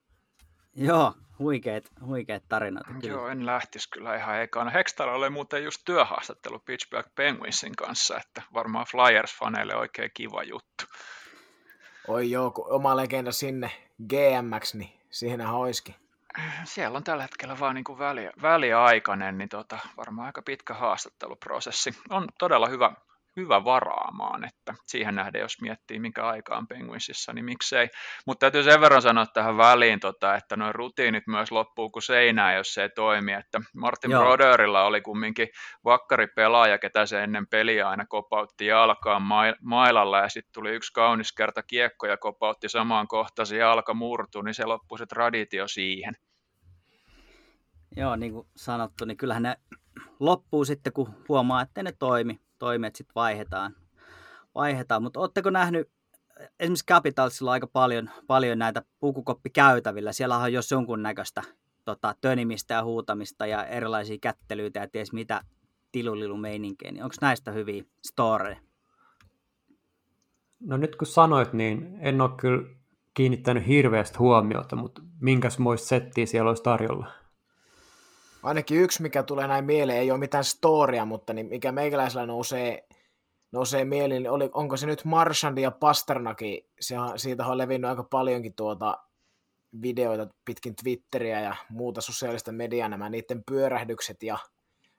[0.76, 2.86] Joo, huikeet, huikeet tarinat.
[2.86, 3.14] Kyllä.
[3.14, 4.70] Joo, en lähtisi kyllä ihan ekana.
[4.70, 10.84] Hextall oli muuten just työhaastattelu Pittsburgh Penguinsin kanssa, että varmaan Flyers-faneille oikein kiva juttu.
[12.08, 13.70] Oi joo, kun oma legenda sinne
[14.08, 15.94] GMX, niin siihenhän olisikin.
[16.64, 21.94] Siellä on tällä hetkellä vaan niin kuin väli, väliaikainen, niin tota, varmaan aika pitkä haastatteluprosessi.
[22.10, 22.92] On todella hyvä,
[23.36, 27.88] hyvä varaamaan, että siihen nähden, jos miettii mikä aika on Penguinsissa, niin miksei.
[28.26, 32.54] Mutta täytyy sen verran sanoa tähän väliin, tota, että nuo rutiinit myös loppuu kuin seinää,
[32.54, 34.22] jos se ei toimi, että Martin Joo.
[34.22, 35.48] Broderilla oli kumminkin
[35.84, 39.22] vakkari pelaaja, ketä se ennen peliä aina kopautti jalkaan
[39.62, 44.44] mailalla, ja sitten tuli yksi kaunis kerta kiekko ja kopautti samaan kohtaan, se jalka murtui,
[44.44, 46.14] niin se loppui se traditio siihen.
[47.96, 49.56] Joo, niin kuin sanottu, niin kyllähän ne
[50.20, 53.76] loppuu sitten, kun huomaa, että ne toimi toimet sitten vaihdetaan.
[54.54, 55.02] vaihdetaan.
[55.02, 55.90] Mutta oletteko nähnyt,
[56.60, 60.12] esimerkiksi Capitalsilla aika paljon, paljon näitä pukukoppikäytävillä.
[60.12, 61.42] Siellä on jos jonkunnäköistä
[61.84, 65.40] tota, tönimistä ja huutamista ja erilaisia kättelyitä ja ties mitä
[65.92, 66.92] tilulilumeininkiä.
[66.92, 68.60] Niin onko näistä hyviä storeja?
[70.60, 72.68] No nyt kun sanoit, niin en ole kyllä
[73.14, 77.23] kiinnittänyt hirveästi huomiota, mutta minkäs muista settiä siellä olisi tarjolla?
[78.44, 82.88] Ainakin yksi, mikä tulee näin mieleen, ei ole mitään storia, mutta niin mikä meikäläisellä nousee,
[83.52, 88.04] nousee mieleen, niin oli, onko se nyt Marshandi ja Pasternaki, se siitä on levinnyt aika
[88.04, 88.98] paljonkin tuota
[89.82, 94.38] videoita pitkin Twitteriä ja muuta sosiaalista mediaa, nämä niiden pyörähdykset ja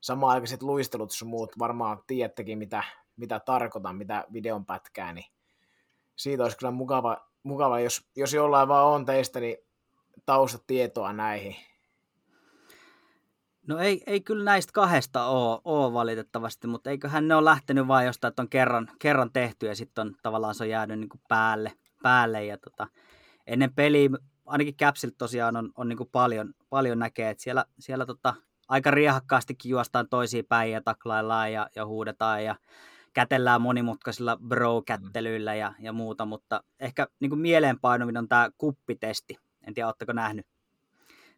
[0.01, 2.83] samaaikaiset luistelut sun muut, varmaan tiedättekin mitä,
[3.17, 5.25] mitä tarkoitan, mitä videon pätkää, niin
[6.15, 9.57] siitä olisi kyllä mukava, mukava jos, jos jollain vaan on teistä, niin
[10.25, 11.55] taustatietoa näihin.
[13.67, 18.05] No ei, ei kyllä näistä kahdesta ole, ole valitettavasti, mutta eiköhän ne ole lähtenyt vain
[18.05, 21.71] jostain, että on kerran, kerran tehty ja sitten on tavallaan se on jäänyt niin päälle,
[22.03, 22.87] päälle ja tota,
[23.47, 24.09] ennen peliä,
[24.45, 28.33] ainakin Capsilta tosiaan on, on niin paljon, paljon näkee, että siellä, siellä tota,
[28.67, 32.55] aika riehakkaastikin juostaan toisiin päin ja taklaillaan ja, ja huudetaan ja
[33.13, 39.37] kätellään monimutkaisilla bro-kättelyillä ja, ja muuta, mutta ehkä niin kuin on tämä kuppitesti.
[39.67, 40.45] En tiedä, oletteko nähnyt.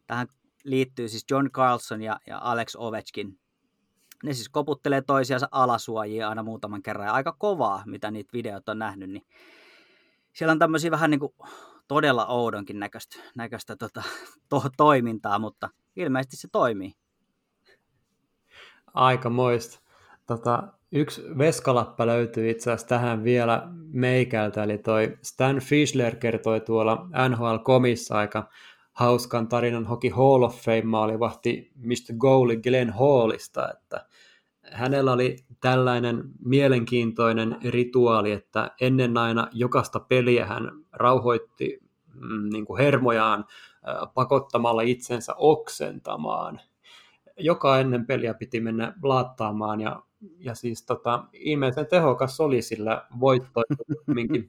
[0.06, 0.28] Tähän
[0.70, 3.38] liittyy siis John Carlson ja, ja Alex Ovechkin.
[4.24, 8.78] Ne siis koputtelee toisiansa alasuojia aina muutaman kerran ja aika kovaa, mitä niitä videot on
[8.78, 9.10] nähnyt.
[9.10, 9.26] Niin
[10.32, 11.32] siellä on tämmöisiä vähän niin kuin
[11.88, 14.02] todella oudonkin näköistä, näköistä tota,
[14.50, 16.92] to, toimintaa, mutta ilmeisesti se toimii.
[18.94, 19.80] Aika moista.
[20.26, 27.08] Tota, yksi veskalappa löytyy itse asiassa tähän vielä meikältä, eli toi Stan Fischler kertoi tuolla
[27.28, 28.48] NHL-komissa aika
[28.98, 32.14] hauskan tarinan hoki Hall of Fame maalivahti Mr.
[32.18, 34.06] Goalie Glenn Hallista, että
[34.72, 41.78] hänellä oli tällainen mielenkiintoinen rituaali, että ennen aina jokaista peliä hän rauhoitti
[42.14, 43.44] mm, niin kuin hermojaan
[44.14, 46.60] pakottamalla itsensä oksentamaan.
[47.36, 50.02] Joka ennen peliä piti mennä laattaamaan ja,
[50.38, 53.62] ja siis tota, ilmeisen tehokas oli, sillä voitto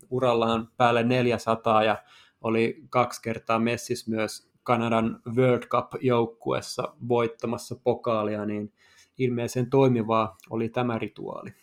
[0.09, 1.97] urallaan päälle 400 ja
[2.41, 8.73] oli kaksi kertaa messis myös Kanadan World Cup-joukkuessa voittamassa pokaalia, niin
[9.17, 11.53] ilmeisen toimivaa oli tämä rituaali.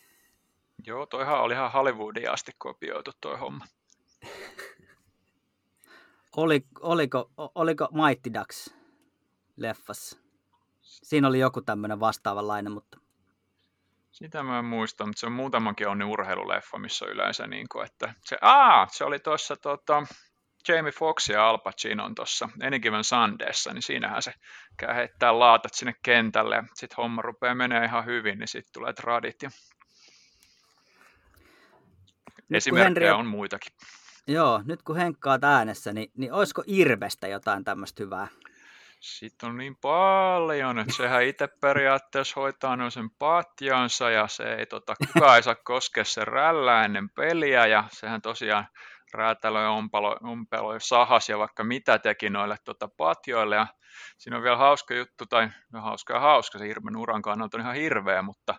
[0.85, 3.65] Joo, toihan oli ihan Hollywoodin asti kopioitu toi homma.
[6.37, 8.75] Oli, oliko, oliko Mighty Ducks
[9.55, 10.17] leffassa?
[10.81, 12.97] Siinä oli joku tämmöinen vastaavanlainen, mutta...
[14.11, 17.85] Sitä mä en muista, mutta se on muutamankin onni urheiluleffa, missä on yleensä niin kuin,
[17.85, 20.03] että se, aa, se oli tuossa tota,
[20.67, 24.33] Jamie Fox ja Al Pacinon tuossa Any Given Sundayssa, niin siinähän se
[24.77, 28.93] käy heittää laatat sinne kentälle ja sitten homma rupeaa menee ihan hyvin, niin sitten tulee
[28.93, 29.49] tradit ja
[32.53, 33.09] esimerkkejä Henri...
[33.09, 33.73] on muitakin.
[34.27, 38.27] Joo, nyt kun Henkka äänessä, niin, niin olisiko Irvestä jotain tämmöistä hyvää?
[38.99, 44.65] Sitten on niin paljon, että sehän itse periaatteessa hoitaa noin sen patjansa ja se ei
[44.65, 48.67] tota, kukaan ei saa koskea sen rällä ennen peliä ja sehän tosiaan
[49.13, 53.55] räätälöi, ompeloi, ompeloi sahas ja vaikka mitä teki noille tota, patjoille.
[53.55, 53.67] Ja
[54.17, 57.61] siinä on vielä hauska juttu, tai no hauska ja hauska, se Hirmen uran kannalta on
[57.61, 58.55] ihan hirveä, mutta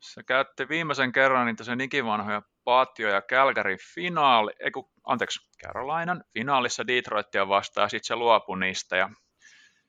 [0.00, 6.86] se käytti viimeisen kerran niitä sen ikivanhoja patjoja Calgaryn finaali, ei kun, anteeksi, Carolinan finaalissa
[6.86, 9.10] Detroitia vastaan, ja sitten se luopui niistä, ja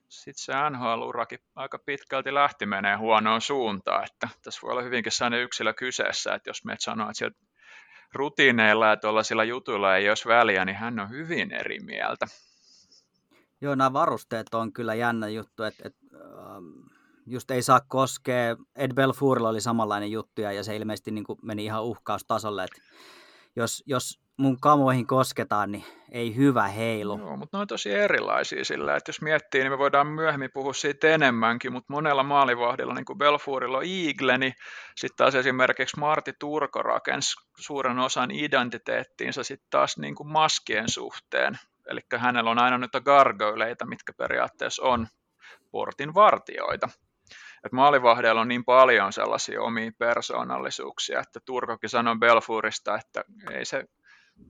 [0.08, 5.42] sitten se NHL-urakin aika pitkälti lähti menee huonoon suuntaan, että tässä voi olla hyvinkin sellainen
[5.42, 7.38] yksilö kyseessä, että jos meet sanoo, että sieltä
[8.14, 12.26] rutiineilla ja tuollaisilla jutuilla ei olisi väliä, niin hän on hyvin eri mieltä.
[13.60, 16.06] Joo, nämä varusteet on kyllä jännä juttu, että, että
[17.26, 18.56] just ei saa koskea.
[18.76, 22.82] Ed Belfourilla oli samanlainen juttu ja se ilmeisesti niin kuin meni ihan uhkaustasolle, että
[23.56, 27.18] jos, jos mun kamoihin kosketaan, niin ei hyvä heilu.
[27.18, 30.72] Joo, mutta ne on tosi erilaisia sillä, että jos miettii, niin me voidaan myöhemmin puhua
[30.72, 34.54] siitä enemmänkin, mutta monella maalivahdilla, niin kuin Belfourilla on Eagle, niin
[34.96, 41.58] sitten taas esimerkiksi Marti Turko rakensi suuren osan identiteettiinsä sitten taas niin kuin maskien suhteen.
[41.88, 45.06] Eli hänellä on aina nyt gargoyleita, mitkä periaatteessa on
[45.70, 46.88] portin vartioita.
[47.64, 53.84] Et maalivahdeilla on niin paljon sellaisia omia persoonallisuuksia, että Turkokin sanoi Belfourista, että ei se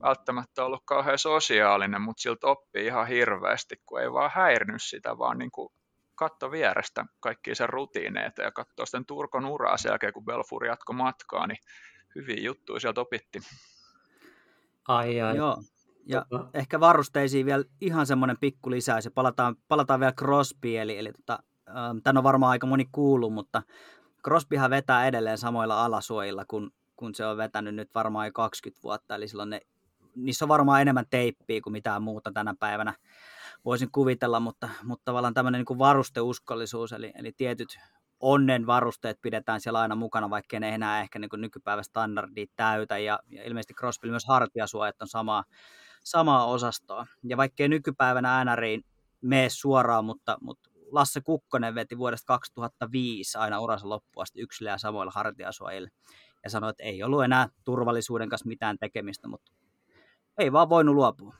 [0.01, 5.37] välttämättä ollut kauhean sosiaalinen, mutta siltä oppii ihan hirveästi, kun ei vaan häirinyt sitä, vaan
[5.37, 5.69] niin kuin
[6.15, 10.95] katto vierestä kaikkia sen rutiineita ja katsoo sitten Turkon uraa sen jälkeen, kun Belfuri jatkoi
[10.95, 11.57] matkaa, niin
[12.15, 13.39] hyviä juttuja sieltä opitti.
[14.87, 15.37] Ai ai.
[15.37, 15.57] Joo.
[16.05, 16.49] Ja tota...
[16.53, 21.39] ehkä varusteisiin vielä ihan semmoinen pikku lisäys, ja palataan, palataan vielä Crosby, eli, eli tota,
[21.69, 23.61] ähm, tämän on varmaan aika moni kuullut, mutta
[24.23, 29.15] Crosbyhan vetää edelleen samoilla alasuojilla, kun, kun se on vetänyt nyt varmaan jo 20 vuotta,
[29.15, 29.61] eli silloin ne
[30.15, 32.93] niissä on varmaan enemmän teippiä kuin mitään muuta tänä päivänä
[33.65, 37.79] voisin kuvitella, mutta, mutta tavallaan tämmöinen niin varusteuskollisuus, eli, eli tietyt
[38.19, 43.19] onnen varusteet pidetään siellä aina mukana, vaikka ne enää ehkä niin nykypäivän standardit täytä, ja,
[43.29, 45.43] ja ilmeisesti Crosby myös hartiasuojat on samaa,
[46.03, 47.05] samaa osastoa.
[47.23, 48.85] Ja vaikkei nykypäivänä NRiin
[49.21, 54.77] mene suoraan, mutta, mutta Lasse Kukkonen veti vuodesta 2005 aina uransa loppuun asti yksilö ja
[54.77, 55.89] samoilla hartiasuojilla.
[56.43, 59.51] Ja sanoi, että ei ollut enää turvallisuuden kanssa mitään tekemistä, mutta
[60.37, 61.35] ei vaan voinut luopua.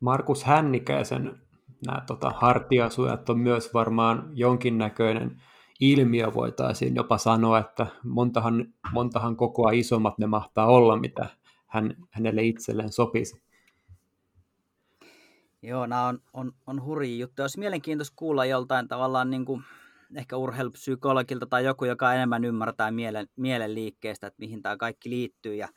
[0.00, 1.42] Markus Hännikäisen
[1.86, 5.42] nämä tota, hartiasujat on myös varmaan jonkinnäköinen
[5.80, 11.26] ilmiö, voitaisiin jopa sanoa, että montahan, montahan kokoa isommat ne mahtaa olla, mitä
[11.66, 13.42] hän, hänelle itselleen sopisi.
[15.62, 17.44] Joo, nämä on, on, on hurjia juttuja.
[17.44, 19.62] Olisi mielenkiintoista kuulla joltain tavallaan niin kuin,
[20.14, 25.54] ehkä urheilupsykologilta tai joku, joka enemmän ymmärtää mielen, mielen liikkeestä, että mihin tämä kaikki liittyy.
[25.54, 25.68] Ja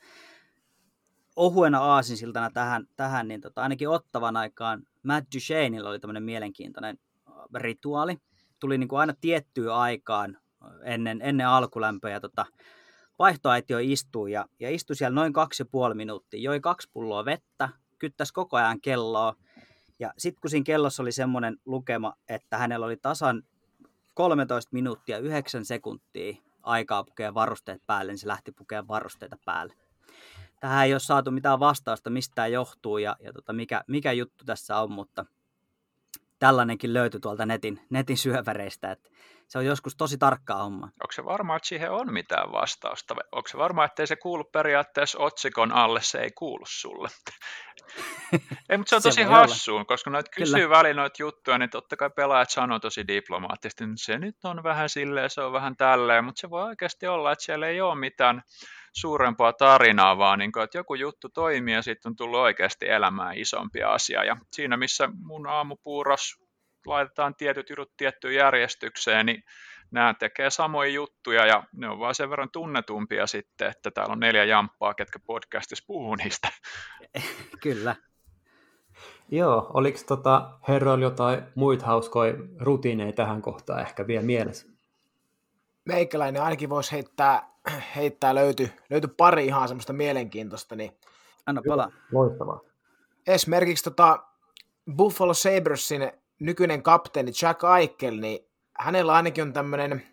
[1.35, 7.33] ohuena aasinsiltana tähän, tähän niin tota, ainakin ottavan aikaan Matt Ducheneilla oli tämmöinen mielenkiintoinen äh,
[7.55, 8.17] rituaali.
[8.59, 12.45] Tuli niin kuin aina tiettyyn aikaan äh, ennen, ennen alkulämpöä tota,
[13.19, 16.41] vaihtoaitio istui ja, ja istui siellä noin kaksi ja puoli minuuttia.
[16.41, 17.69] Joi kaksi pulloa vettä,
[17.99, 19.35] kyttäisi koko ajan kelloa.
[19.99, 23.43] Ja sitten kun siinä kellossa oli semmoinen lukema, että hänellä oli tasan
[24.13, 29.73] 13 minuuttia 9 sekuntia aikaa pukea varusteet päälle, niin se lähti pukea varusteita päälle
[30.65, 34.45] tähän ei ole saatu mitään vastausta, mistä tämä johtuu ja, ja tota, mikä, mikä juttu
[34.45, 35.25] tässä on, mutta
[36.39, 39.09] tällainenkin löytyi tuolta netin, netin syöväreistä, että
[39.47, 40.85] se on joskus tosi tarkkaa homma.
[40.85, 43.15] Onko se varma, että siihen on mitään vastausta?
[43.31, 47.09] Onko se varma, että ei se kuulu periaatteessa otsikon alle, se ei kuulu sulle?
[48.69, 51.97] ei, mutta se on se tosi hassu, koska noita kysyy väliin noita juttuja, niin totta
[51.97, 56.25] kai pelaajat sanoo tosi diplomaattisesti, että se nyt on vähän silleen, se on vähän tälleen,
[56.25, 58.41] mutta se voi oikeasti olla, että siellä ei ole mitään
[58.95, 63.37] suurempaa tarinaa, vaan niin kuin, että joku juttu toimii ja sitten on tullut oikeasti elämään
[63.37, 64.23] isompi asia.
[64.23, 66.45] Ja siinä, missä mun aamupuuros
[66.85, 69.43] laitetaan tietyt jutut tiettyyn järjestykseen, niin
[69.91, 74.19] nämä tekee samoja juttuja ja ne on vaan sen verran tunnetumpia sitten, että täällä on
[74.19, 76.47] neljä jamppaa, ketkä podcastissa puhuu niistä.
[77.63, 77.95] Kyllä.
[79.31, 84.74] Joo, oliko tota herroilla jotain muita hauskoja rutiineja tähän kohtaan ehkä vielä mielessä?
[85.85, 87.49] Meikäläinen ainakin voisi heittää,
[87.95, 90.75] heittää löyty, löyty pari ihan semmoista mielenkiintoista.
[90.75, 90.91] Niin...
[91.45, 91.91] Anna palaa.
[92.11, 92.59] Loistavaa.
[93.27, 94.23] Esimerkiksi tota
[94.95, 98.39] Buffalo Sabresin nykyinen kapteeni Jack Eichel, niin
[98.79, 100.03] hänellä ainakin on tämmöinen,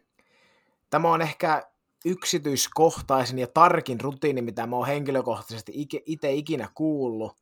[0.91, 1.63] tämä on ehkä
[2.05, 5.73] yksityiskohtaisin ja tarkin rutiini, mitä mä oon henkilökohtaisesti
[6.07, 7.42] itse ikinä kuullut,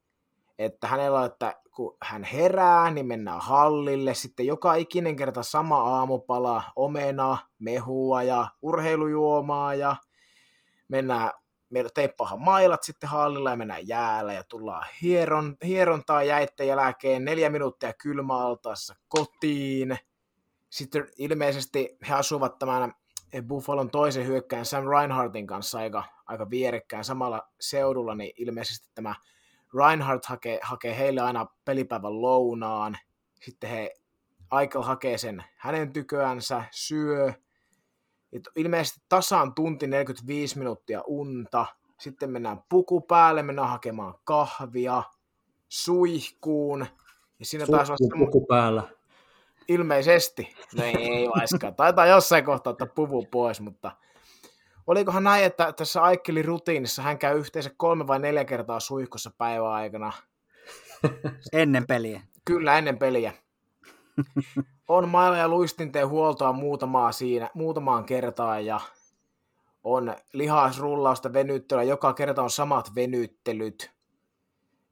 [0.61, 6.63] että hänellä että kun hän herää, niin mennään hallille, sitten joka ikinen kerta sama aamupala,
[6.77, 9.97] omena, mehua ja urheilujuomaa ja
[10.89, 11.31] mennään
[11.95, 17.93] teippahan mailat sitten hallilla ja mennään jäällä ja tullaan hieron, hierontaa jäitten jälkeen neljä minuuttia
[17.93, 19.99] kylmäaltaassa kotiin.
[20.71, 22.95] Sitten ilmeisesti he asuvat tämän
[23.47, 29.15] Buffalon toisen hyökkään Sam Reinhardtin kanssa aika, aika vierekkään samalla seudulla, niin ilmeisesti tämä
[29.75, 32.99] Reinhardt hakee, hakee heille aina pelipäivän lounaan.
[33.41, 33.95] Sitten he
[34.51, 37.33] Aikel hakee sen hänen tyköänsä, syö,
[38.33, 41.67] et ilmeisesti tasan tunti 45 minuuttia unta,
[41.99, 45.03] sitten mennään puku päälle, mennään hakemaan kahvia,
[45.69, 46.87] suihkuun,
[47.39, 48.83] ja siinä taas on puku päällä.
[49.69, 50.55] Ilmeisesti.
[50.77, 51.75] No ei, ei vaiskaan.
[51.75, 53.93] Taitaa jossain kohtaa ottaa puvu pois, mutta
[54.91, 59.73] olikohan näin, että tässä Aikkelin rutiinissa hän käy yhteensä kolme vai neljä kertaa suihkussa päivän
[59.73, 60.13] aikana?
[61.53, 62.21] Ennen peliä.
[62.45, 63.33] Kyllä, ennen peliä
[64.89, 68.81] on mailla ja luistinteen huoltoa muutamaa siinä, muutamaan kertaan ja
[69.85, 73.91] on lihasrullausta venyttelyä, joka kerta on samat venyttelyt.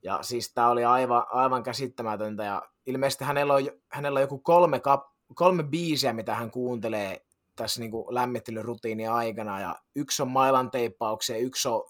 [0.02, 4.80] Ja siis tämä oli aivan, aivan käsittämätöntä ja ilmeisesti hänellä on, hänellä on joku kolme,
[4.80, 7.27] kap, kolme biisiä, mitä hän kuuntelee
[7.58, 11.82] tässä niin lämmittelyrutiinin aikana ja yksi on mailan teippauksia, yksi on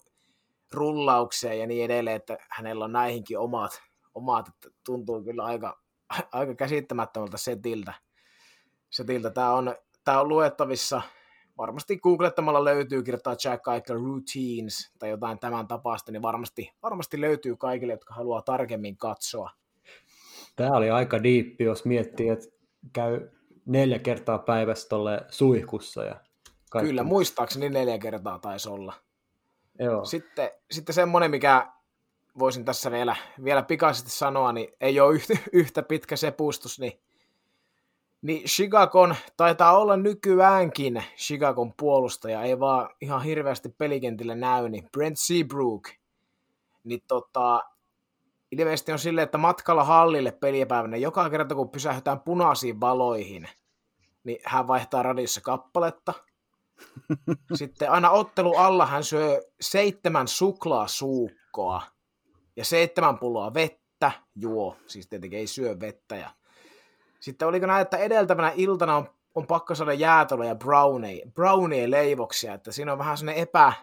[0.73, 3.81] rullauksia ja niin edelleen, että hänellä on näihinkin omat,
[4.15, 5.79] omat että tuntuu kyllä aika,
[6.31, 7.93] aika käsittämättömältä setiltä.
[8.89, 9.29] setiltä.
[9.29, 11.01] Tämä, on, tämä on luettavissa,
[11.57, 17.55] varmasti googlettamalla löytyy, kirjoittaa Jack Eichel Routines tai jotain tämän tapaista, niin varmasti, varmasti löytyy
[17.55, 19.51] kaikille, jotka haluaa tarkemmin katsoa.
[20.55, 22.47] Tämä oli aika diippi, jos miettii, että
[22.93, 23.29] käy
[23.69, 26.03] neljä kertaa päivässä tuolle suihkussa.
[26.03, 26.15] Ja
[26.69, 26.89] kaikki.
[26.89, 28.93] Kyllä, muistaakseni neljä kertaa taisi olla.
[29.79, 30.05] Joo.
[30.05, 31.71] Sitten, sitten semmoinen, mikä
[32.39, 36.99] voisin tässä vielä, vielä pikaisesti sanoa, niin ei ole yhtä, yhtä pitkä sepustus, niin,
[38.21, 45.17] niin Chicagon taitaa olla nykyäänkin Chicagon puolustaja, ei vaan ihan hirveästi pelikentillä näy, niin Brent
[45.19, 45.89] Seabrook,
[46.83, 47.63] niin tota,
[48.51, 53.49] ilmeisesti on silleen, että matkalla hallille pelipäivänä, joka kerta kun pysähdytään punaisiin valoihin,
[54.23, 56.13] niin hän vaihtaa radiossa kappaletta.
[57.53, 61.81] Sitten aina ottelu alla hän syö seitsemän suklaasuukkoa
[62.55, 66.15] ja seitsemän pulloa vettä juo, siis tietenkin ei syö vettä.
[66.15, 66.29] Ja...
[67.19, 72.53] Sitten oliko näin, että edeltävänä iltana on, on pakko saada jäätelö ja brownie, brownie leivoksia,
[72.53, 73.73] että siinä on vähän sellainen epä,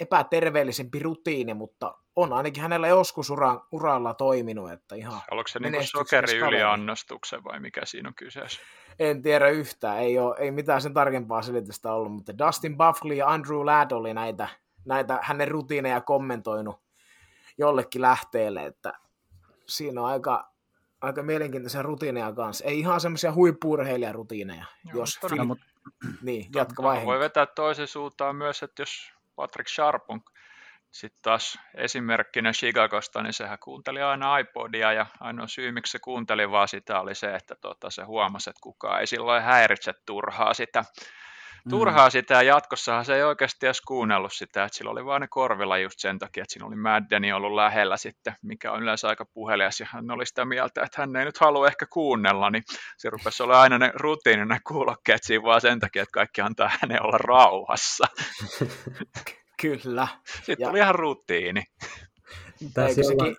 [0.00, 4.72] epäterveellisempi rutiini, mutta on ainakin hänellä joskus ura, uralla toiminut.
[4.72, 8.60] Että ihan Oliko se niin sokeri yliannostuksen vai mikä siinä on kyseessä?
[8.98, 13.28] En tiedä yhtään, ei, ole, ei mitään sen tarkempaa selitystä ollut, mutta Dustin Buffley ja
[13.28, 14.48] Andrew Ladd oli näitä,
[14.84, 16.80] näitä hänen rutiineja kommentoinut
[17.58, 18.92] jollekin lähteelle, että
[19.66, 20.52] siinä on aika,
[21.00, 22.64] aika mielenkiintoisia rutiineja kanssa.
[22.64, 25.46] Ei ihan semmoisia huippuurheilijarutiineja, Joo, jos film...
[25.46, 25.64] mutta...
[26.22, 27.06] niin, jatka vaihe.
[27.06, 30.20] Voi vetää toisen suuntaan myös, että jos Patrick Sharp on
[30.94, 36.50] sitten taas esimerkkinä Chicagosta, niin sehän kuunteli aina iPodia ja ainoa syy, miksi se kuunteli
[36.50, 40.84] vaan sitä oli se, että tota, se huomasi, että kukaan ei silloin häiritse turhaa sitä
[41.64, 41.70] Mm.
[41.70, 45.26] turhaa sitä, ja jatkossahan se ei oikeasti edes kuunnellut sitä, että sillä oli vain ne
[45.30, 49.24] korvilla just sen takia, että siinä oli Maddeni ollut lähellä sitten, mikä on yleensä aika
[49.24, 52.62] puhelias, ja hän oli sitä mieltä, että hän ei nyt halua ehkä kuunnella, niin
[52.96, 56.70] se rupesi olla aina ne rutiinin ne kuulokkeet siinä vaan sen takia, että kaikki antaa
[56.80, 58.06] hänen olla rauhassa.
[59.64, 60.08] Kyllä.
[60.34, 60.68] Sitten ja...
[60.68, 61.62] tuli ihan rutiini.
[62.74, 63.36] Tässä sekin...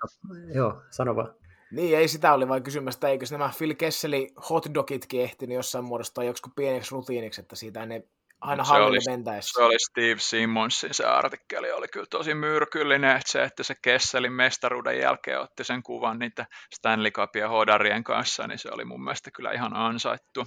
[0.53, 1.33] Joo, sano vaan.
[1.71, 6.49] Niin, ei sitä oli vain kysymästä, eikö nämä Phil Kesseli hotdogitkin ehtinyt jossain muodosta joku
[6.55, 8.03] pieneksi rutiiniksi, että siitä ne
[8.41, 9.51] aina se oli, mentäessä.
[9.53, 14.33] Se oli Steve Simmonsin se artikkeli, oli kyllä tosi myrkyllinen, että se, että se Kesselin
[14.33, 16.45] mestaruuden jälkeen otti sen kuvan niitä
[16.75, 20.45] Stanley Cupia hodarien kanssa, niin se oli mun mielestä kyllä ihan ansaittu.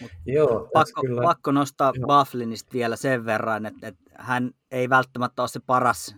[0.00, 1.22] Mut Joo, pakko, kyllä...
[1.22, 2.06] pakko nostaa Joo.
[2.06, 6.16] Bufflinista vielä sen verran, että, että hän ei välttämättä ole se paras,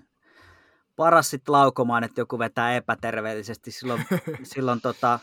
[0.96, 3.70] paras sit laukomaan, että joku vetää epäterveellisesti.
[3.70, 4.04] Silloin,
[4.42, 5.20] silloin tota, äh,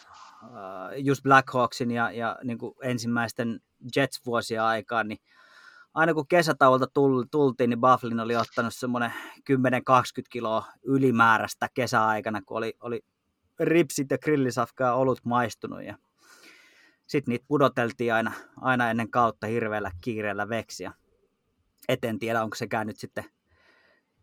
[0.97, 3.59] just Blackhawksin ja, ja niin kuin ensimmäisten
[3.95, 5.19] Jets-vuosia aikaan, niin
[5.93, 6.87] aina kun kesätauolta
[7.31, 9.13] tultiin, niin Bufflin oli ottanut semmoinen
[9.51, 9.53] 10-20
[10.29, 13.01] kiloa ylimääräistä kesäaikana, kun oli, oli
[13.59, 15.83] ripsit ja grillisafka ja olut maistunut.
[15.83, 15.97] Ja
[17.09, 18.31] sitten niitä pudoteltiin aina,
[18.61, 20.93] aina ennen kautta hirveällä kiireellä veksiä.
[21.89, 23.23] Et en tiedä, onko se käynyt sitten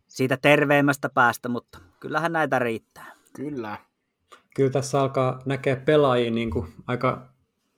[0.07, 3.11] siitä terveemmästä päästä, mutta kyllähän näitä riittää.
[3.35, 3.77] Kyllä.
[4.55, 7.33] Kyllä tässä alkaa näkeä pelaajia niin kuin aika,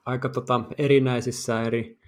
[0.05, 1.98] aika tota erinäisissä eri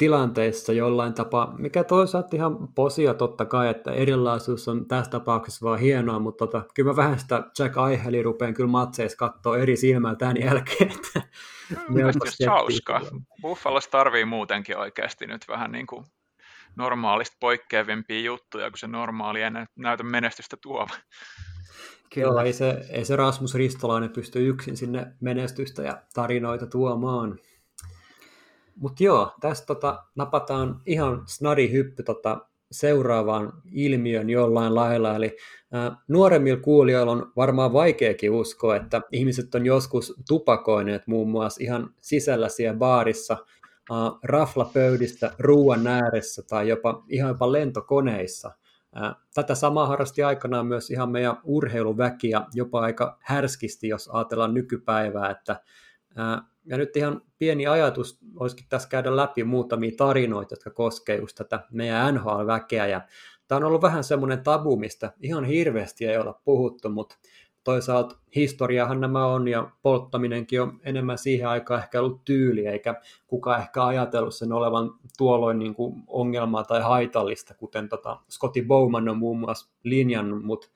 [0.00, 5.78] tilanteissa jollain tapaa, mikä toisaalta ihan posia totta kai, että erilaisuus on tässä tapauksessa vaan
[5.78, 10.16] hienoa, mutta tota, kyllä mä vähän sitä Jack Aiheli rupean kyllä matseissa katsoa eri silmällä
[10.16, 10.90] tämän jälkeen.
[10.90, 11.22] Että
[11.88, 13.00] Mielestäni hauskaa.
[13.42, 16.04] Buffaloss tarvii muutenkin oikeasti nyt vähän niin kuin
[16.76, 20.94] normaalista poikkeavimpia juttuja, kun se normaali ei näytä menestystä tuova.
[22.14, 22.26] Kyllä.
[22.26, 27.38] Joo, ei se, ei se Rasmus Ristolainen pysty yksin sinne menestystä ja tarinoita tuomaan.
[28.80, 35.16] Mutta joo, tästä tota, napataan ihan snadi hyppy tota, seuraavaan ilmiön jollain lailla.
[35.16, 35.36] Eli
[35.72, 41.90] ää, nuoremmilla kuulijoilla on varmaan vaikeakin uskoa, että ihmiset on joskus tupakoineet muun muassa ihan
[42.00, 43.36] sisällä siellä baarissa,
[43.90, 48.52] ää, raflapöydistä, ruoan ääressä tai jopa ihan jopa lentokoneissa.
[48.94, 54.54] Ää, tätä samaa harrasti aikanaan myös ihan meidän urheiluväki ja jopa aika härskisti, jos ajatellaan
[54.54, 55.60] nykypäivää, että
[56.64, 61.66] ja nyt ihan pieni ajatus olisikin tässä käydä läpi muutamia tarinoita, jotka koskevat just tätä
[61.70, 62.86] meidän NHL-väkeä.
[62.86, 63.00] Ja
[63.48, 67.16] tämä on ollut vähän semmoinen tabu, mistä ihan hirveästi ei olla puhuttu, mutta
[67.64, 72.94] toisaalta historiahan nämä on ja polttaminenkin on enemmän siihen aikaan ehkä ollut tyyli, eikä
[73.26, 79.08] kukaan ehkä ajatellut sen olevan tuolloin niin kuin ongelmaa tai haitallista, kuten tota Scotty Bowman
[79.08, 80.68] on muun muassa linjannut, mutta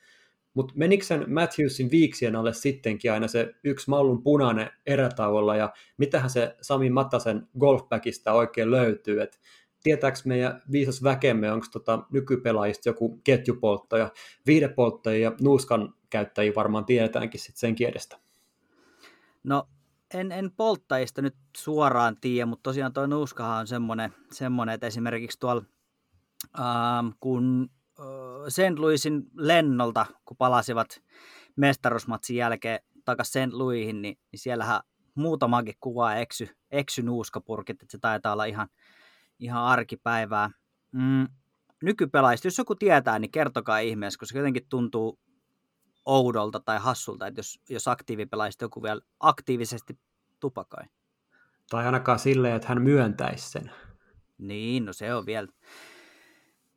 [0.55, 6.30] mutta menikö sen Matthewsin viiksien alle sittenkin aina se yksi mallun punainen erätauolla, ja mitähän
[6.30, 9.38] se Sami Matasen golfbackista oikein löytyy, että
[9.82, 14.11] tietääkö meidän viisas väkemme, onko tota nykypelaajista joku ketjupolttaja,
[14.46, 18.18] viidepolttaja ja nuuskan käyttäjiä varmaan tiedetäänkin sitten sen kiedestä.
[19.44, 19.68] No
[20.14, 25.40] en, en polttajista nyt suoraan tiedä, mutta tosiaan tuo nuuskahan on semmoinen, semmoinen että esimerkiksi
[25.40, 25.62] tuolla
[26.59, 27.70] ähm, kun
[28.49, 28.78] St.
[28.78, 31.03] Louisin lennolta, kun palasivat
[31.57, 33.55] mestarusmatsin jälkeen takaisin St.
[33.55, 34.80] Louisin, niin, niin siellähän
[35.14, 38.68] muutamakin kuva eksy, eksy nuuskapurkit, että se taitaa olla ihan,
[39.38, 40.51] ihan arkipäivää.
[40.92, 41.28] Mm,
[41.82, 45.18] nykypelaajista, jos joku tietää, niin kertokaa ihmeessä, koska jotenkin tuntuu
[46.05, 49.99] oudolta tai hassulta, että jos, jos aktiivipelaajista joku vielä aktiivisesti
[50.40, 50.84] tupakoi.
[51.70, 53.70] Tai ainakaan silleen, että hän myöntäisi sen.
[54.38, 55.49] Niin, no se on vielä,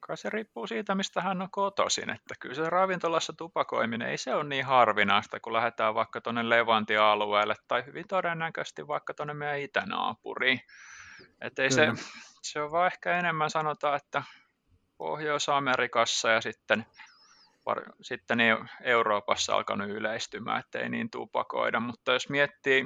[0.08, 2.10] Kai se riippuu siitä, mistä hän on kotoisin.
[2.10, 7.56] Että kyllä se ravintolassa tupakoiminen ei se ole niin harvinaista, kun lähdetään vaikka tuonne Levantia-alueelle
[7.68, 10.60] tai hyvin todennäköisesti vaikka tuonne meidän itänaapuriin.
[11.42, 11.88] Että ei se,
[12.42, 14.24] se on vaan ehkä enemmän sanotaan, että
[14.98, 16.86] Pohjois-Amerikassa ja sitten,
[18.02, 18.40] sitten
[18.82, 21.80] Euroopassa alkanut yleistymään, ettei niin tupakoida.
[21.80, 22.86] Mutta jos miettii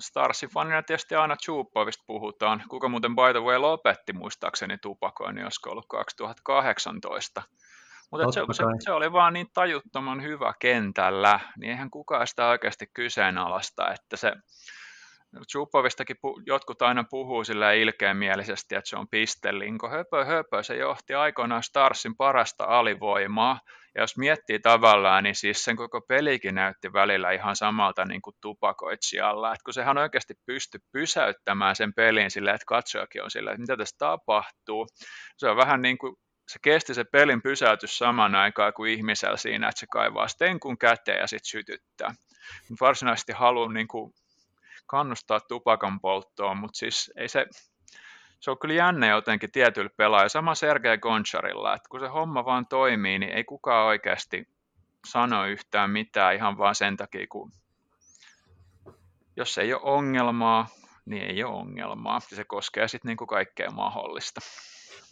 [0.00, 2.64] Starsin fanina tietysti aina Chupovista puhutaan.
[2.68, 7.42] Kuka muuten by the way lopetti muistaakseni tupakoinnin, josko ollut 2018.
[8.10, 12.86] Mutta se, se, se, oli vaan niin tajuttoman hyvä kentällä, niin eihän kukaan sitä oikeasti
[12.94, 14.32] kyseenalaista, että se
[15.48, 19.88] Chupovistakin pu, jotkut aina puhuu sillä ilkeämielisesti, että se on pistelinko.
[19.88, 23.60] Höpö, höpö, se johti aikoinaan Starsin parasta alivoimaa,
[23.94, 28.36] ja jos miettii tavallaan, niin siis sen koko pelikin näytti välillä ihan samalta niin kuin
[28.40, 29.52] tupakoitsijalla.
[29.52, 33.76] Että kun sehän oikeasti pystyi pysäyttämään sen pelin sillä, että katsojakin on sillä, että mitä
[33.76, 34.86] tässä tapahtuu.
[35.36, 36.16] Se on vähän niin kuin
[36.48, 41.20] se kesti se pelin pysäytys saman aikaan kuin ihmisellä siinä, että se kaivaa stenkun käteen
[41.20, 42.14] ja sitten sytyttää.
[42.80, 44.12] Varsinaisesti haluan niin kuin
[44.88, 47.46] kannustaa tupakan polttoon, mutta siis ei se,
[48.40, 50.28] se on kyllä jännä jotenkin tietyllä pelaajalla.
[50.28, 54.48] Sama Sergei Goncharilla, että kun se homma vaan toimii, niin ei kukaan oikeasti
[55.06, 57.52] sano yhtään mitään ihan vaan sen takia, kun
[59.36, 60.66] jos ei ole ongelmaa,
[61.04, 62.20] niin ei ole ongelmaa.
[62.20, 64.40] Se koskee sitten niin kaikkea mahdollista.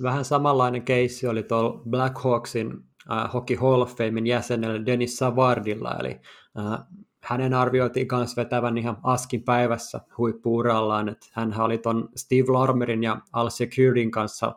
[0.03, 2.73] Vähän samanlainen keissi oli tuolla Black Hawksin
[3.11, 6.21] äh, Hockey Hall of Famein jäsenellä Dennis Savardilla, eli
[6.59, 6.87] äh,
[7.27, 13.21] hänen arvioitiin myös vetävän ihan askin päivässä huippuurallaan, että hän oli ton Steve Larmerin ja
[13.33, 14.55] Al Securin kanssa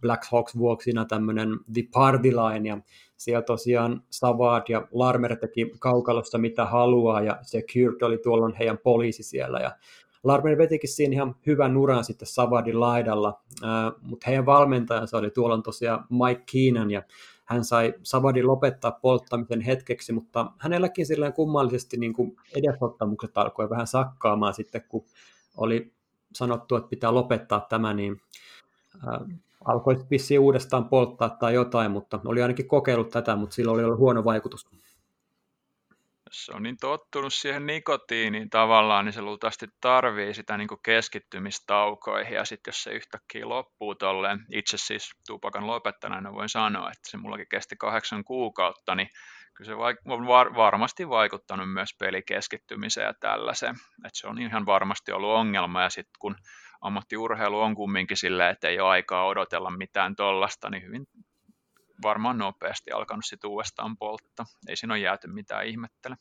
[0.00, 2.78] Black Hawks vuoksina tämmöinen The Party Line, ja
[3.16, 9.22] siellä tosiaan Savard ja Larmer teki kaukalossa mitä haluaa, ja Secured oli tuolloin heidän poliisi
[9.22, 9.70] siellä, ja
[10.24, 13.42] Larmer vetikin siinä ihan hyvän uran sitten Savardin laidalla,
[14.00, 17.02] mutta heidän valmentajansa oli tuolloin tosiaan Mike Keenan, ja
[17.46, 23.86] hän sai Savadin lopettaa polttamisen hetkeksi, mutta hänelläkin silleen kummallisesti niin kuin edesottamukset alkoi vähän
[23.86, 25.04] sakkaamaan sitten, kun
[25.56, 25.92] oli
[26.34, 28.20] sanottu, että pitää lopettaa tämä, niin
[29.08, 33.84] äh, alkoi vissiin uudestaan polttaa tai jotain, mutta oli ainakin kokeillut tätä, mutta sillä oli
[33.84, 34.68] ollut huono vaikutus
[36.44, 42.34] se on niin tottunut siihen nikotiiniin tavallaan, niin se luultavasti tarvii sitä niin kuin keskittymistaukoihin,
[42.34, 47.16] ja sitten jos se yhtäkkiä loppuu tolleen, itse siis tupakan lopettaneena voin sanoa, että se
[47.16, 49.08] mullakin kesti kahdeksan kuukautta, niin
[49.54, 49.74] kyllä se
[50.08, 55.82] on var- varmasti vaikuttanut myös pelikeskittymiseen ja tällaiseen, että se on ihan varmasti ollut ongelma,
[55.82, 56.36] ja sitten kun
[56.80, 61.06] ammattiurheilu on kumminkin silleen, että ei ole aikaa odotella mitään tollasta, niin hyvin
[62.02, 64.46] varmaan nopeasti alkanut sitten uudestaan polttaa.
[64.68, 66.16] Ei siinä ole jääty mitään ihmettele.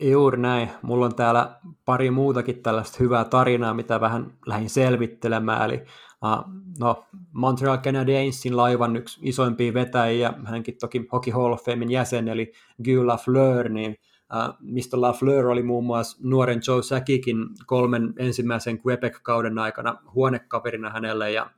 [0.00, 0.70] Juuri näin.
[0.82, 5.64] Mulla on täällä pari muutakin tällaista hyvää tarinaa, mitä vähän lähdin selvittelemään.
[5.64, 5.84] Eli
[6.24, 6.44] uh,
[6.80, 12.52] no, Montreal Canadiensin laivan yksi isoimpia vetäjiä, hänkin toki Hockey Hall of Famein jäsen, eli
[12.84, 13.96] Guy Lafleur, niin
[14.34, 21.32] uh, mistä Lafleur oli muun muassa nuoren Joe Säkikin kolmen ensimmäisen Quebec-kauden aikana huonekaverina hänelle,
[21.32, 21.50] ja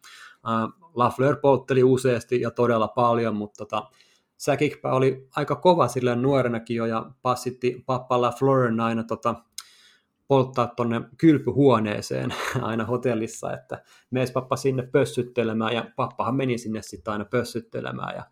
[0.95, 3.89] Lafleur poltteli useasti ja todella paljon, mutta tota,
[4.37, 9.35] Säkikpä oli aika kova silleen nuorenakin jo ja passitti pappa Lafleurin aina tota,
[10.29, 17.13] polttaa tuonne kylpyhuoneeseen aina hotellissa, että mees pappa sinne pössyttelemään ja pappahan meni sinne sitten
[17.13, 18.15] aina pössyttelemään.
[18.15, 18.25] Ja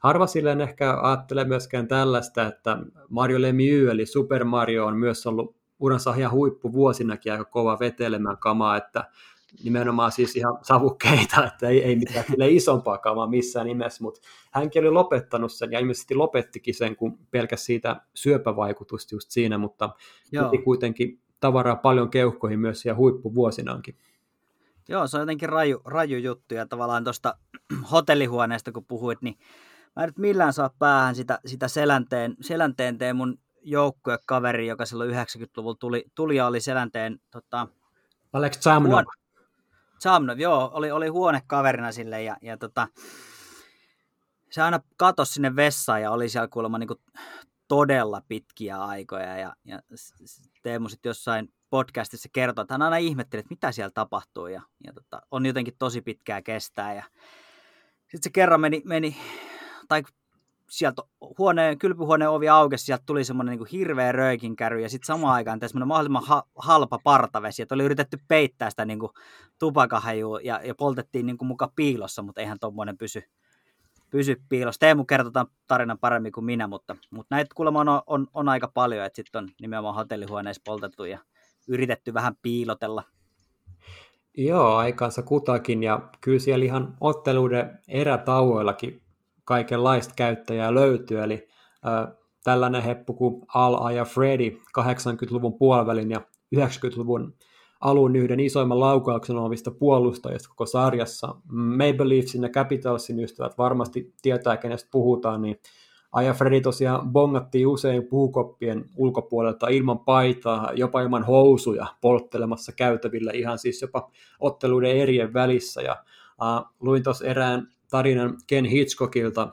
[0.00, 2.78] Harva silleen ehkä ajattelee myöskään tällaista, että
[3.08, 8.76] Mario Lemieux eli Super Mario on myös ollut uransa ihan huippuvuosinakin aika kova vetelemään kamaa,
[8.76, 9.04] että
[9.64, 14.20] nimenomaan siis ihan savukkeita, että ei, ei mitään isompaa kamaa missään nimessä, mutta
[14.52, 19.90] hänkin oli lopettanut sen ja ilmeisesti lopettikin sen, kun pelkäs siitä syöpävaikutusta just siinä, mutta
[20.32, 20.50] Joo.
[20.64, 23.96] kuitenkin tavaraa paljon keuhkoihin myös siellä huippuvuosinaankin.
[24.88, 27.38] Joo, se on jotenkin raju, raju juttu ja tavallaan tuosta
[27.92, 29.38] hotellihuoneesta kun puhuit, niin
[29.96, 35.76] mä en nyt millään saa päähän sitä, sitä selänteen, selänteen Teemun joukkuekaveri, joka silloin 90-luvulla
[35.80, 37.68] tuli, tuli ja oli selänteen tota,
[38.32, 39.04] Alex Zamnov.
[39.98, 42.88] Samnov, joo, oli, oli huonekaverina sille ja, ja tota,
[44.50, 46.88] se aina katosi sinne vessaan ja oli siellä kuulemma niin
[47.68, 49.80] todella pitkiä aikoja ja, ja
[50.62, 54.92] Teemu sitten jossain podcastissa kertoi, että hän aina ihmetteli, että mitä siellä tapahtuu ja, ja
[54.92, 57.04] tota, on jotenkin tosi pitkää kestää ja
[58.00, 59.16] sitten se kerran meni, meni
[59.88, 60.02] tai
[60.70, 61.02] sieltä
[61.38, 65.88] huoneen, kylpyhuoneen ovi aukesi, sieltä tuli semmoinen niin hirveä röikinkäry ja sitten samaan aikaan semmoinen
[65.88, 68.98] mahdollisimman ha- halpa partavesi, että oli yritetty peittää sitä niin
[69.58, 73.22] tupakahajua ja, ja poltettiin niin kuin muka piilossa, mutta eihän tuommoinen pysy,
[74.10, 74.80] pysy piilossa.
[74.80, 79.06] Teemu kertotaan tarinan paremmin kuin minä, mutta, mutta näitä kuulemma on, on, on aika paljon,
[79.06, 81.18] että sitten on nimenomaan hotellihuoneessa poltettu ja
[81.68, 83.02] yritetty vähän piilotella.
[84.38, 89.05] Joo, aikaansa kutakin ja kyllä siellä ihan otteluiden erätauoillakin
[89.46, 91.48] kaikenlaista käyttäjää löytyy, eli
[91.86, 96.20] äh, tällainen heppu kuin Al ja Freddy 80-luvun puolivälin ja
[96.56, 97.34] 90-luvun
[97.80, 101.34] alun yhden isoimman laukauksen omista puolustajista koko sarjassa.
[101.52, 105.60] Maple Leafsin ja Capitalsin ystävät varmasti tietää, kenestä puhutaan, niin
[106.12, 113.58] Aja Freddy tosiaan bongattiin usein puukoppien ulkopuolelta ilman paitaa, jopa ilman housuja polttelemassa käytävillä ihan
[113.58, 115.82] siis jopa otteluiden erien välissä.
[115.82, 115.96] Ja,
[116.42, 119.48] uh, luin tuossa erään tarinan Ken Hitchcockilta.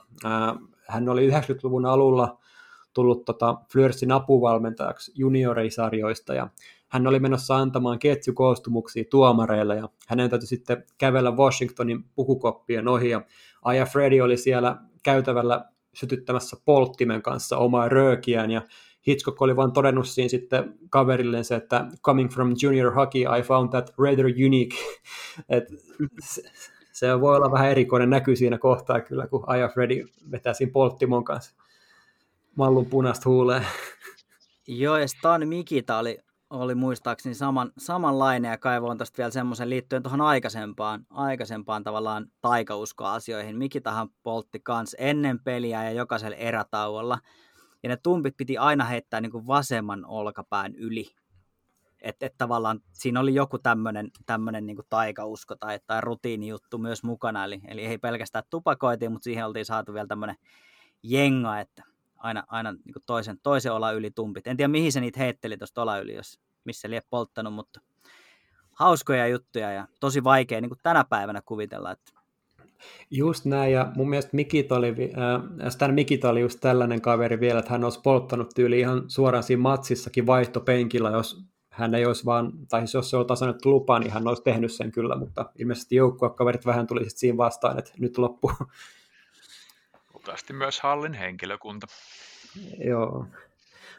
[0.88, 2.39] Hän oli 90-luvun alulla
[2.93, 6.47] tullut tota Fleursin apuvalmentajaksi junioreisarjoista ja
[6.88, 13.21] hän oli menossa antamaan ketjukoostumuksia tuomareille ja hänen täytyy sitten kävellä Washingtonin pukukoppien ohi ja
[13.61, 18.61] Aja Freddy oli siellä käytävällä sytyttämässä polttimen kanssa omaa röökiään ja
[19.07, 23.69] Hitchcock oli vaan todennut siinä sitten kaverilleen se, että coming from junior hockey, I found
[23.69, 24.77] that rather unique.
[25.49, 25.63] Et
[26.93, 31.23] se voi olla vähän erikoinen näky siinä kohtaa kyllä, kun Aja Freddy vetää siinä polttimon
[31.23, 31.55] kanssa
[32.55, 33.65] mallun punaista huuleen.
[34.67, 36.19] Joo, ja Stan Mikita oli,
[36.49, 43.57] oli muistaakseni saman, samanlainen, ja kaivoin tästä vielä semmoisen liittyen tuohon aikaisempaan, aikaisempaan tavallaan taikauskoasioihin.
[43.57, 47.19] Mikitahan poltti kans ennen peliä ja jokaisella erätauolla,
[47.83, 51.05] ja ne tumpit piti aina heittää niin kuin vasemman olkapään yli.
[52.04, 57.45] Että et tavallaan siinä oli joku tämmöinen tämmönen niin taikausko tai, tai rutiinijuttu myös mukana,
[57.45, 60.36] eli, eli ei pelkästään tupakoitiin, mutta siihen oltiin saatu vielä tämmöinen
[61.04, 61.84] jenga, että
[62.18, 64.47] aina, aina niin toisen, toisen ola yli tumpit.
[64.47, 67.82] En tiedä, mihin se niitä heitteli tuosta ola yli, jos missä lie polttanut, mutta
[68.72, 72.24] hauskoja juttuja ja tosi vaikea niin kuin tänä päivänä kuvitella, että
[73.12, 77.60] Just näin, ja mun mielestä Mikit oli, äh, Stan Mikit oli just tällainen kaveri vielä,
[77.60, 82.51] että hän olisi polttanut tyyli ihan suoraan siinä matsissakin vaihtopenkillä, jos hän ei olisi vaan,
[82.69, 85.95] tai siis jos se olisi tasannut lupaa, niin hän olisi tehnyt sen kyllä, mutta ilmeisesti
[85.95, 88.51] joukkuekaverit vähän tuli sitten siinä vastaan, että nyt loppuu.
[90.13, 91.88] Luultavasti myös hallin henkilökunta.
[92.86, 93.28] Joo.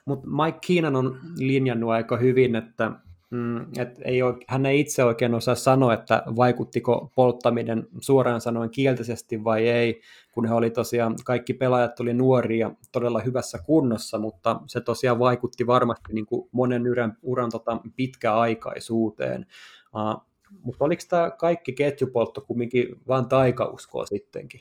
[0.04, 2.92] Mutta Mike Keenan on linjannut aika hyvin, että
[3.34, 8.70] Mm, et ei ole, hän ei itse oikein osaa sanoa, että vaikuttiko polttaminen suoraan sanoen
[8.70, 10.00] kielteisesti vai ei,
[10.32, 15.66] kun he oli tosiaan, kaikki pelaajat oli nuoria todella hyvässä kunnossa, mutta se tosiaan vaikutti
[15.66, 19.46] varmasti niin kuin monen uran, uran tota, pitkäaikaisuuteen.
[19.94, 20.26] Uh,
[20.62, 24.60] mutta oliko tämä kaikki ketjupoltto kumminkin vain taikauskoa sittenkin?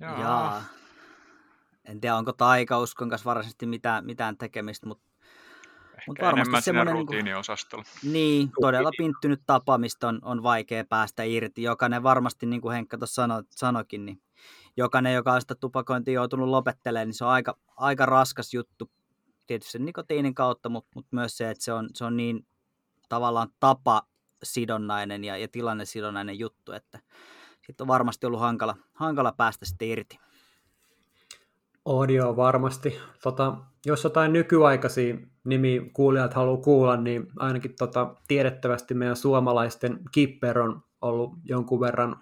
[0.00, 0.20] Jaa.
[0.20, 0.62] Jaa.
[1.84, 5.11] En tiedä, onko taikauskon kanssa varsinaisesti mitään, mitään tekemistä, mutta
[6.06, 7.26] mutta varmasti semmoinen niin kuin,
[8.02, 11.62] Niin, todella pinttynyt tapa, mistä on, on vaikea päästä irti.
[11.62, 14.22] Jokainen varmasti, niin kuin Henkka tuossa sano, sanokin, niin
[14.76, 18.90] jokainen, joka on sitä tupakointia joutunut lopettelemaan, niin se on aika, aika raskas juttu
[19.46, 22.46] tietysti nikotiinin kautta, mutta, mutta myös se, että se on, se on niin
[23.08, 24.02] tavallaan tapa
[24.42, 26.98] sidonnainen ja, ja tilannesidonnainen juttu, että
[27.66, 30.18] sitten on varmasti ollut hankala, hankala päästä sitten irti.
[31.84, 32.98] Audio varmasti.
[33.22, 33.56] Tota,
[33.86, 40.82] jos jotain nykyaikaisia nimi kuulijat haluaa kuulla, niin ainakin tota, tiedettävästi meidän suomalaisten Kipper on
[41.00, 42.16] ollut jonkun verran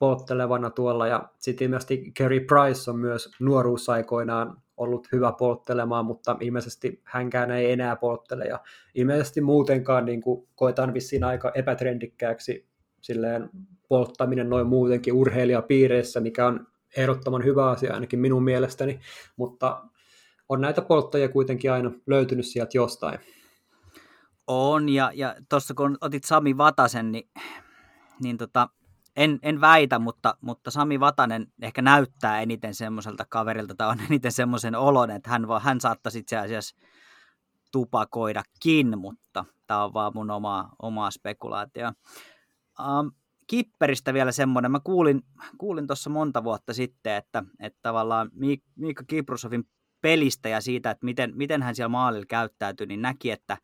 [0.00, 7.02] polttelevana tuolla, ja sitten ilmeisesti Kerry Price on myös nuoruusaikoinaan ollut hyvä polttelemaan, mutta ilmeisesti
[7.04, 8.60] hänkään ei enää polttele, ja
[8.94, 12.66] ilmeisesti muutenkaan niin kuin, koetaan vissiin aika epätrendikkääksi
[13.00, 13.50] silleen
[13.88, 16.66] polttaminen noin muutenkin urheilijapiireissä, mikä on
[16.96, 19.00] ehdottoman hyvä asia ainakin minun mielestäni,
[19.36, 19.84] mutta
[20.48, 23.18] on näitä polttajia kuitenkin aina löytynyt sieltä jostain.
[24.46, 27.30] On, ja, ja tuossa kun otit Sami Vatasen, niin,
[28.22, 28.68] niin tota,
[29.16, 34.32] en, en väitä, mutta, mutta Sami Vatanen ehkä näyttää eniten semmoiselta kaverilta, tai on eniten
[34.32, 36.76] semmoisen olon, että hän, hän saattaisi itse asiassa
[37.72, 41.92] tupakoidakin, mutta tämä on vaan mun oma, oma spekulaatio.
[42.80, 43.12] Um,
[43.50, 45.22] Kipperistä vielä semmoinen, mä kuulin,
[45.58, 48.30] kuulin tuossa monta vuotta sitten, että, että tavallaan
[48.76, 49.64] Miikka Kiprusovin
[50.00, 53.58] pelistä ja siitä, että miten, miten hän siellä maalilla käyttäytyi, niin näki, että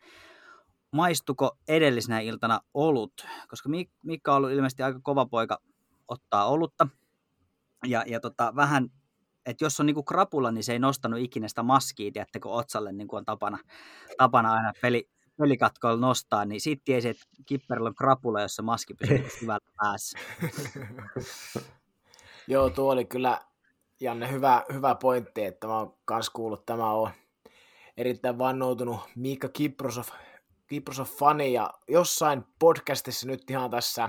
[0.92, 3.12] maistuko edellisenä iltana olut,
[3.48, 3.68] koska
[4.02, 5.58] Mikka on ollut ilmeisesti aika kova poika
[6.08, 6.88] ottaa olutta,
[7.86, 8.88] ja, ja tota, vähän,
[9.46, 13.08] että jos on niinku krapula, niin se ei nostanut ikinä sitä maskiä, tiedättekö, otsalle, niin
[13.08, 13.58] kuin on tapana,
[14.18, 15.08] tapana aina peli,
[15.38, 20.18] pelikatkoilla nostaa, niin siitä tiesi, että kipperillä on krapula, jossa maski pysyy hyvällä päässä.
[22.48, 23.40] Joo, tuo oli kyllä
[24.00, 27.10] Janne hyvä, hyvä pointti, että mä oon kans kuullut, tämä on
[27.96, 30.04] erittäin vannoutunut Miikka Kiprosov,
[30.66, 34.08] Kiprosov fani ja jossain podcastissa nyt ihan tässä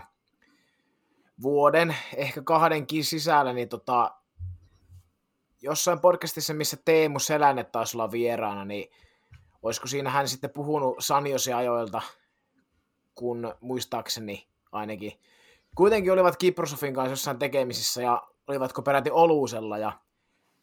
[1.41, 4.15] vuoden, ehkä kahdenkin sisällä, niin tota,
[5.61, 8.91] jossain podcastissa, missä Teemu Selänne taisi olla vieraana, niin
[9.63, 12.01] olisiko siinä hän sitten puhunut Sanjosi ajoilta,
[13.15, 15.19] kun muistaakseni ainakin.
[15.75, 19.91] Kuitenkin olivat Kiprosofin kanssa jossain tekemisissä ja olivatko peräti Olusella ja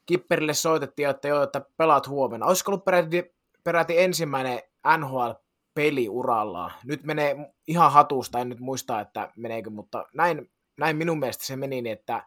[0.07, 2.47] Kipperille soitettiin, että joo, että pelaat huomenna.
[2.47, 3.35] Olisiko ollut peräti,
[3.65, 4.61] peräti ensimmäinen
[4.99, 6.73] NHL-peli urallaan.
[6.85, 7.37] Nyt menee
[7.67, 11.93] ihan hatusta, en nyt muista, että meneekö, mutta näin, näin minun mielestä se meni niin,
[11.93, 12.25] että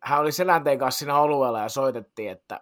[0.00, 2.60] hän oli selänteen kanssa siinä alueella ja soitettiin, että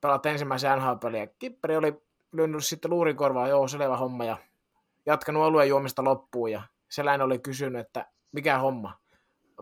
[0.00, 1.26] pelaat ensimmäisen NHL-peliä.
[1.26, 4.36] Kipperi oli lyönyt sitten luurikorvaa, joo, selvä homma, ja
[5.06, 8.98] jatkanut alueen juomista loppuun, ja Selän oli kysynyt, että mikä homma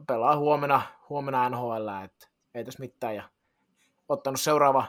[0.07, 3.16] pelaa huomenna, huomenna NHL, että ei tässä mitään.
[3.16, 3.22] Ja
[4.09, 4.87] ottanut seuraava,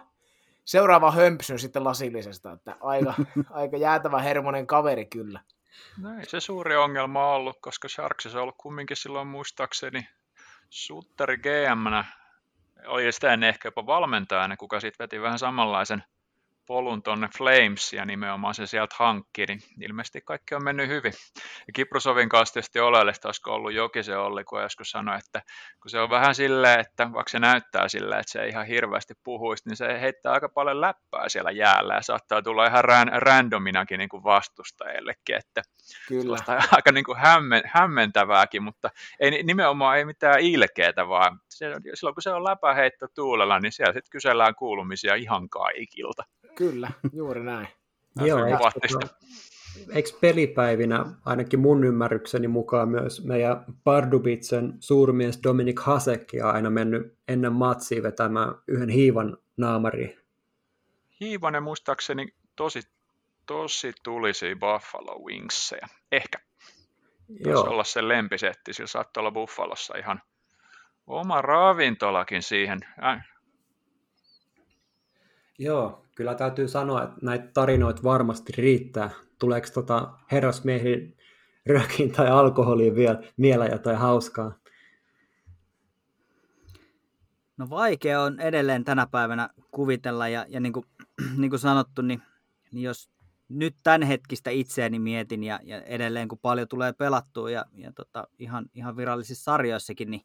[0.66, 3.14] seuraava hömpsyn sitten lasillisesta, että aika,
[3.50, 5.40] aika jäätävä hermonen kaveri kyllä.
[6.02, 10.08] No ei se suuri ongelma ollut, koska Sharksissa on ollut kumminkin silloin muistaakseni
[10.70, 12.04] Sutteri gm
[12.86, 16.04] oli sitä ennen ehkä jopa valmentajana, kuka sitten veti vähän samanlaisen–
[16.68, 21.14] polun tuonne Flames ja nimenomaan se sieltä hankki, niin ilmeisesti kaikki on mennyt hyvin.
[21.68, 25.42] Ja Kiprosovin kanssa tietysti oleellista, olisiko ollut Jokisen Olli, kun joskus sanoi, että
[25.82, 29.14] kun se on vähän silleen, että vaikka se näyttää silleen, että se ei ihan hirveästi
[29.24, 34.00] puhuisi, niin se heittää aika paljon läppää siellä jäällä ja saattaa tulla ihan ran, randominakin
[34.00, 35.62] niin kuin vastustajillekin, että
[36.08, 36.38] Kyllä.
[36.76, 38.90] aika niin kuin hämmen, hämmentävääkin, mutta
[39.20, 43.94] ei, nimenomaan ei mitään ilkeetä, vaan se, silloin kun se on läpäheitto tuulella, niin siellä
[43.94, 46.24] sitten kysellään kuulumisia ihan kaikilta.
[46.58, 47.68] Kyllä, juuri näin.
[48.26, 49.16] Joo, eikö, tota,
[49.94, 57.18] eikö pelipäivinä, ainakin mun ymmärrykseni mukaan myös meidän Pardubitsen suurmies Dominik Hasek on aina mennyt
[57.28, 60.18] ennen matsia vetämään yhden hiivan naamari.
[61.20, 62.82] Hiivanen muistaakseni tosi,
[63.46, 65.88] tosi tulisi Buffalo Wingsia.
[66.12, 66.40] Ehkä.
[67.46, 67.62] Joo.
[67.62, 70.22] olla se lempisetti, sillä saattoi olla Buffalossa ihan
[71.08, 72.80] oma ravintolakin siihen.
[75.58, 79.10] Joo, kyllä täytyy sanoa, että näitä tarinoita varmasti riittää.
[79.40, 81.18] Tuleeko tota herrasmiehin
[81.66, 84.60] rökin tai alkoholiin vielä mieleen jotain hauskaa?
[87.58, 90.86] No vaikea on edelleen tänä päivänä kuvitella ja, ja niin, kuin,
[91.38, 92.22] niin kuin sanottu, niin,
[92.72, 93.10] niin jos
[93.50, 98.28] nyt tämän hetkistä itseäni mietin ja, ja edelleen kun paljon tulee pelattua ja, ja tota,
[98.40, 100.22] ihan, ihan virallisissa sarjoissakin, niin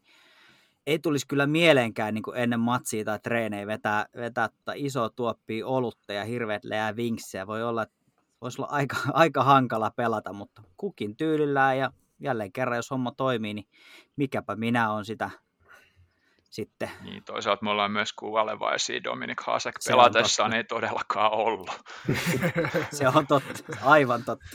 [0.86, 5.66] ei tulisi kyllä mieleenkään niin kuin ennen matsia tai treenejä vetää, vetää tota isoa tuoppia
[5.66, 7.46] olutta ja hirveät leää vinksejä.
[7.46, 7.94] Voi olla, että
[8.40, 13.54] voisi olla aika, aika hankala pelata, mutta kukin tyylillään ja jälleen kerran, jos homma toimii,
[13.54, 13.68] niin
[14.16, 15.30] mikäpä minä on sitä
[16.50, 16.90] sitten.
[17.02, 21.70] Niin, toisaalta me ollaan myös kuvallevaisia Dominic Hasek pelatessaan ei todellakaan ollut.
[22.98, 24.46] Se on totta, aivan totta.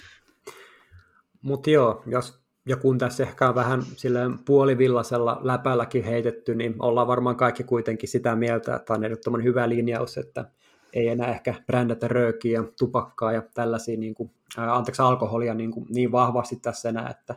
[1.42, 7.08] Mutta joo, jos ja kun tässä ehkä on vähän silleen puolivillasella läpälläkin heitetty, niin ollaan
[7.08, 10.46] varmaan kaikki kuitenkin sitä mieltä, että on ehdottoman hyvä linjaus, että
[10.94, 15.86] ei enää ehkä brändätä röökiä tupakkaa ja tällaisia niin kuin, ää, anteeksi, alkoholia niin, kuin,
[15.90, 17.36] niin vahvasti tässä enää, että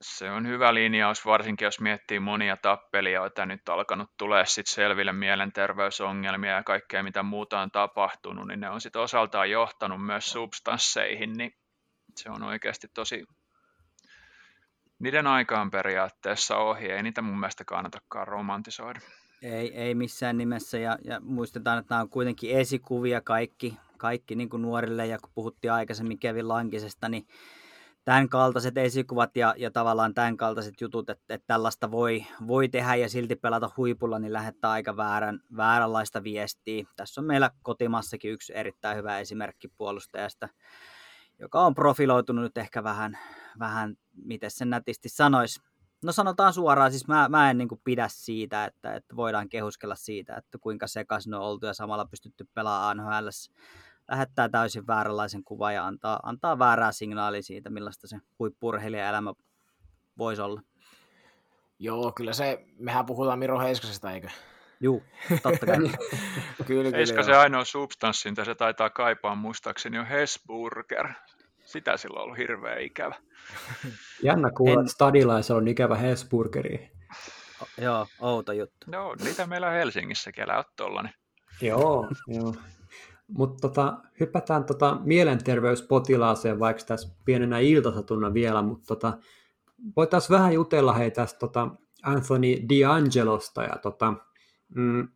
[0.00, 6.52] se on hyvä linjaus, varsinkin jos miettii monia tappelijoita, nyt alkanut tulee sit selville mielenterveysongelmia
[6.52, 11.54] ja kaikkea mitä muuta on tapahtunut, niin ne on sitten osaltaan johtanut myös substansseihin, niin
[12.16, 13.24] se on oikeasti tosi,
[15.04, 19.00] niiden aikaan periaatteessa ohi, ei niitä mun mielestä kannatakaan romantisoida.
[19.42, 24.48] Ei, ei missään nimessä ja, ja muistetaan, että nämä on kuitenkin esikuvia kaikki, kaikki niin
[24.48, 27.26] kuin nuorille ja kun puhuttiin aikaisemmin Kevin Lankisesta, niin
[28.04, 32.94] tämän kaltaiset esikuvat ja, ja tavallaan tämän kaltaiset jutut, että, että tällaista voi, voi tehdä
[32.94, 36.84] ja silti pelata huipulla, niin lähettää aika väärän, vääränlaista viestiä.
[36.96, 40.48] Tässä on meillä kotimassakin yksi erittäin hyvä esimerkki puolustajasta,
[41.38, 43.18] joka on profiloitunut nyt ehkä vähän,
[43.58, 45.60] vähän miten sen nätisti sanoisi.
[46.04, 50.36] No sanotaan suoraan, siis mä, mä en niin pidä siitä, että, että voidaan kehuskella siitä,
[50.36, 53.28] että kuinka sekaisin on oltu ja samalla pystytty pelaamaan NHL
[54.08, 59.32] lähettää täysin vääränlaisen kuvan ja antaa, antaa väärää signaalia siitä, millaista se huippurheilijaelämä
[60.18, 60.60] voisi olla.
[61.78, 64.28] Joo, kyllä se, mehän puhutaan Miro Heiskasesta, eikö?
[64.80, 65.02] Juu,
[65.42, 65.76] totta kai.
[66.66, 71.08] kyllä, kyllä, se ainoa substanssi, mitä se taitaa kaipaa muistaakseni on Hesburger.
[71.74, 73.14] Sitä silloin on ollut hirveä ikävä.
[74.22, 74.80] Jännä kuulla, en...
[74.80, 76.90] että stadilaisella on ikävä Hesburgeri.
[77.78, 78.86] Joo, outo juttu.
[78.86, 81.12] No, niitä meillä Helsingissäkin, älä ole tollanen.
[81.62, 82.54] Joo, joo.
[83.28, 89.18] Mutta tota, hypätään tota mielenterveyspotilaaseen vaikka tässä pienenä iltasatuna vielä, mutta tota,
[89.96, 91.68] voitaisiin vähän jutella hei tästä tota
[92.02, 94.14] Anthony D'Angelosta ja tota,
[94.74, 95.08] mm,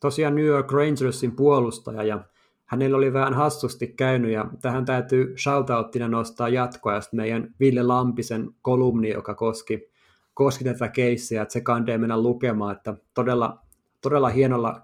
[0.00, 2.24] tosiaan New York Rangersin puolustaja ja
[2.70, 8.50] hänellä oli vähän hassusti käynyt ja tähän täytyy shoutouttina nostaa jatkoa ja meidän Ville Lampisen
[8.62, 9.90] kolumni, joka koski,
[10.34, 13.58] koski tätä keissiä, että se kandee mennä lukemaan, että todella,
[14.00, 14.82] todella hienolla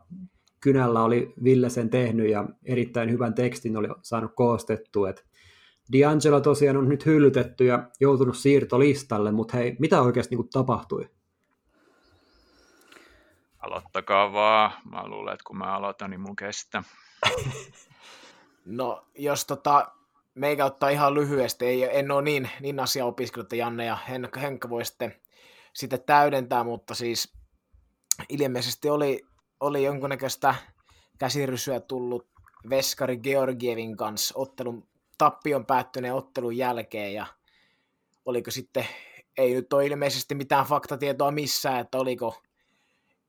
[0.61, 5.11] kynällä oli Ville sen tehnyt ja erittäin hyvän tekstin oli saanut koostettua.
[5.11, 5.27] Et
[5.93, 11.11] D'Angelo tosiaan on nyt hyllytetty ja joutunut siirtolistalle, mutta hei, mitä oikeasti niin tapahtui?
[13.59, 14.71] Aloittakaa vaan.
[14.91, 16.83] Mä luulen, että kun mä aloitan, niin mun kestää.
[18.65, 19.93] No, jos tota,
[20.35, 24.71] meikä ottaa ihan lyhyesti, ei, en ole niin, niin asia opiskellut, Janne ja Henkka, Henkka
[24.71, 25.15] voi sitten,
[25.73, 27.33] sitten täydentää, mutta siis
[28.29, 29.27] ilmeisesti oli
[29.61, 30.55] oli jonkunnäköistä
[31.19, 32.29] käsirysyä tullut
[32.71, 37.27] Veskari Georgievin kanssa ottelun, tappion päättyneen ottelun jälkeen ja
[38.25, 38.87] oliko sitten,
[39.37, 42.43] ei nyt ole ilmeisesti mitään faktatietoa missään, että oliko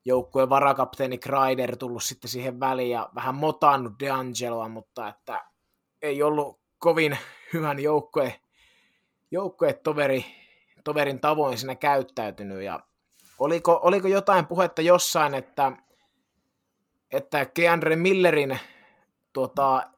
[0.07, 5.45] joukkueen varakapteeni Kreider tullut sitten siihen väliin ja vähän motannut DeAngeloa, mutta että
[6.01, 7.17] ei ollut kovin
[7.53, 8.39] hyvän joukkue,
[9.31, 10.25] joukkue toveri,
[10.83, 12.63] toverin tavoin siinä käyttäytynyt.
[12.63, 12.79] Ja
[13.39, 15.71] oliko, oliko jotain puhetta jossain, että
[17.11, 18.59] että Keandre Millerin
[19.33, 19.89] tuota,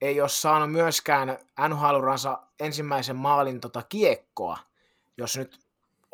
[0.00, 1.38] ei ole saanut myöskään
[1.68, 1.96] nhl
[2.60, 4.58] ensimmäisen maalin tota, kiekkoa,
[5.16, 5.65] jos nyt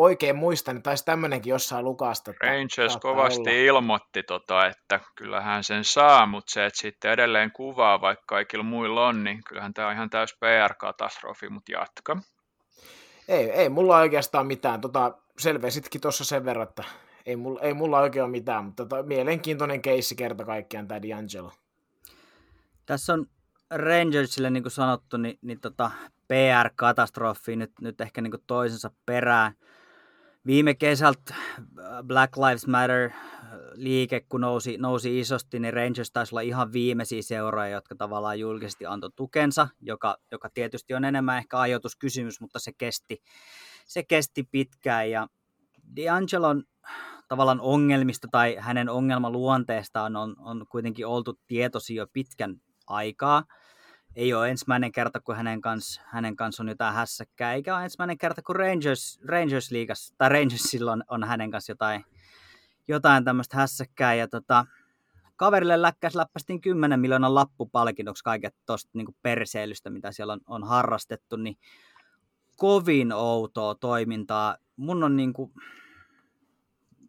[0.02, 2.32] oikein muistan, niin taisi tämmöinenkin jossain lukasta.
[2.40, 3.50] Rangers kovasti olla.
[3.50, 9.06] ilmoitti, tota, että kyllähän sen saa, mutta se, että sitten edelleen kuvaa, vaikka kaikilla muilla
[9.06, 12.16] on, niin kyllähän tämä on ihan täys PR-katastrofi, mutta jatka.
[13.28, 14.80] Ei, ei mulla oikeastaan mitään.
[14.80, 16.84] Tota, selvesitkin tuossa sen verran, että
[17.26, 21.52] ei mulla, ei mulla oikein ole mitään, mutta tota, mielenkiintoinen keissi kerta kaikkiaan tämä D'Angelo.
[22.86, 23.26] Tässä on
[23.70, 25.90] Rangersille, niin kuin sanottu, niin, niin tota
[26.28, 29.52] PR-katastrofi nyt, nyt ehkä niin kuin toisensa perään.
[30.46, 31.64] Viime kesältä äh,
[32.06, 33.12] Black Lives Matter äh,
[33.74, 38.86] liike, kun nousi, nousi isosti, niin Rangers taisi olla ihan viimeisiä seuroja, jotka tavallaan julkisesti
[38.86, 43.22] antoi tukensa, joka, joka tietysti on enemmän ehkä ajoituskysymys, mutta se kesti,
[43.86, 45.10] se kesti pitkään.
[45.10, 45.28] Ja
[46.00, 46.62] D'Angelon
[47.28, 53.44] tavallaan ongelmista tai hänen ongelmaluonteestaan on, on kuitenkin oltu tietoisia jo pitkän aikaa.
[54.16, 58.18] Ei ole ensimmäinen kerta, kun hänen kanssa, hänen kanssa on jotain hässäkkää, eikä ole ensimmäinen
[58.18, 62.04] kerta, kun Rangers, Rangers liigas, tai Rangersilla on, on hänen kanssa jotain,
[62.88, 64.14] jotain tämmöistä hässäkkää.
[64.14, 64.66] Ja tota,
[65.36, 71.36] kaverille läkkäs läppästiin 10 miljoonan lappupalkinnoksi kaiket tuosta niin perseilystä, mitä siellä on, on harrastettu,
[71.36, 71.56] niin
[72.56, 74.56] kovin outoa toimintaa.
[74.76, 75.52] Mun on niin kuin,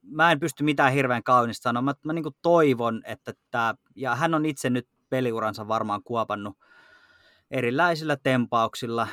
[0.04, 1.82] mä en pysty mitään hirveän kaunista sanoa.
[1.82, 6.58] Mä, mä niin toivon, että tämä, ja hän on itse nyt peliuransa varmaan kuopannut
[7.54, 9.08] erilaisilla tempauksilla,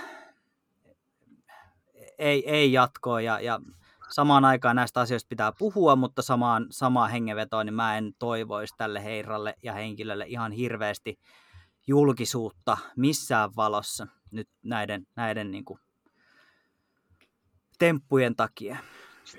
[2.18, 3.60] ei, ei jatkoa ja, ja
[4.08, 9.04] samaan aikaan näistä asioista pitää puhua, mutta samaan, samaan hengenvetoon, niin mä en toivoisi tälle
[9.04, 11.18] heiralle ja henkilölle ihan hirveästi
[11.86, 15.80] julkisuutta missään valossa nyt näiden, näiden niin kuin
[17.78, 18.76] temppujen takia.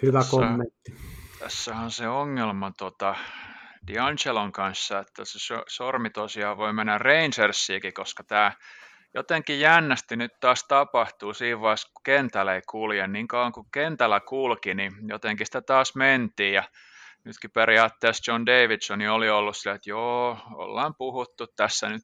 [0.02, 0.96] Hyvä kommentti.
[1.40, 3.16] Tässä on se ongelma tota,
[3.92, 8.52] D'Angelon kanssa, että se sormi tosiaan voi mennä Rangersiikin, koska tämä
[9.14, 13.08] jotenkin jännästi nyt taas tapahtuu siinä vaiheessa, kun kentällä ei kulje.
[13.08, 16.54] Niin kauan kuin kentällä kulki, niin jotenkin sitä taas mentiin.
[16.54, 16.64] Ja
[17.24, 22.02] nytkin periaatteessa John Davidson oli ollut sillä, että joo, ollaan puhuttu tässä nyt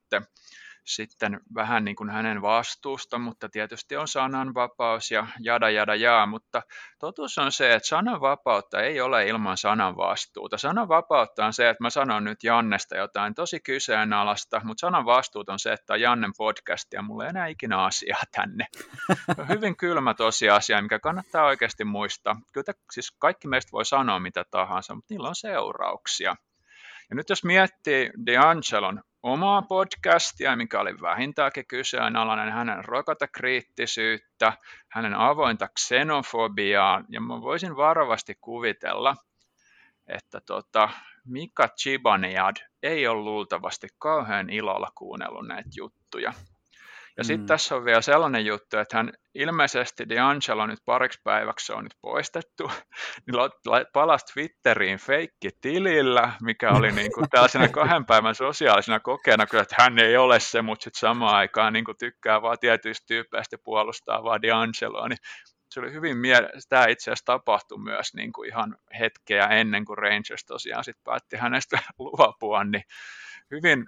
[0.88, 6.62] sitten vähän niin kuin hänen vastuusta, mutta tietysti on sananvapaus ja jada jada jaa, mutta
[7.00, 10.58] totuus on se, että sananvapautta ei ole ilman sananvastuuta.
[10.58, 15.74] Sananvapautta on se, että mä sanon nyt Jannesta jotain tosi kyseenalaista, mutta sananvastuut on se,
[15.74, 18.68] että on Jannen podcast ja mulla ei enää ikinä asiaa tänne.
[19.50, 22.36] Hyvin kylmä tosiasia, mikä kannattaa oikeasti muistaa.
[22.54, 26.36] Kyllä siis kaikki meistä voi sanoa mitä tahansa, mutta niillä on seurauksia.
[27.10, 34.54] Ja nyt jos miettii D'Angelon omaa podcastia, mikä oli vähintäänkin kyseenalainen, hänen rokotekriittisyyttä,
[34.92, 39.16] hänen avointa xenofobiaa, ja mä voisin varovasti kuvitella,
[40.08, 40.90] että tota,
[41.26, 46.34] Mika Chibaniad ei ole luultavasti kauhean ilolla kuunnellut näitä juttuja.
[47.18, 47.48] Ja sitten mm.
[47.48, 52.72] tässä on vielä sellainen juttu, että hän ilmeisesti D'Angelo nyt pariksi päiväksi on nyt poistettu,
[53.26, 53.36] niin
[53.94, 60.00] palasi Twitteriin feikki-tilillä, mikä oli niin kuin tällaisena kahden päivän sosiaalisena kokeena, kyllä, että hän
[60.00, 64.40] ei ole se, mutta sitten samaan aikaan niin kuin tykkää vaan tietyistä tyyppeistä puolustaa vaan
[64.44, 65.20] D'Angeloa, niin
[65.70, 69.98] se oli hyvin mie- tämä itse asiassa tapahtui myös niin kuin ihan hetkeä ennen kuin
[69.98, 72.84] Rangers tosiaan sitten päätti hänestä luopua, niin
[73.52, 73.86] hyvin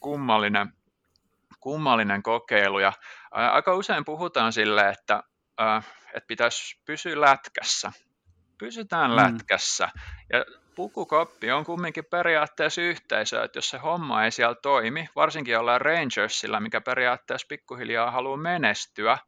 [0.00, 0.72] kummallinen
[1.62, 2.92] kummallinen kokeilu ja
[3.30, 5.22] aika usein puhutaan sille, että,
[6.14, 7.92] että pitäisi pysyä lätkässä.
[8.58, 9.16] Pysytään mm.
[9.16, 9.88] lätkässä
[10.32, 10.44] ja
[10.74, 16.60] pukukoppi on kumminkin periaatteessa yhteisö, että jos se homma ei siellä toimi, varsinkin ollaan Rangersilla,
[16.60, 19.18] mikä periaatteessa pikkuhiljaa haluaa menestyä,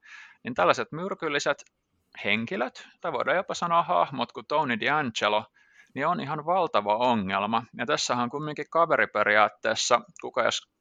[0.45, 1.65] niin tällaiset myrkylliset
[2.25, 5.45] henkilöt, tai voidaan jopa sanoa hahmot kuin Tony D'Angelo,
[5.95, 7.63] niin on ihan valtava ongelma.
[7.79, 10.74] Ja tässä on kumminkin kaveriperiaatteessa, kuka jos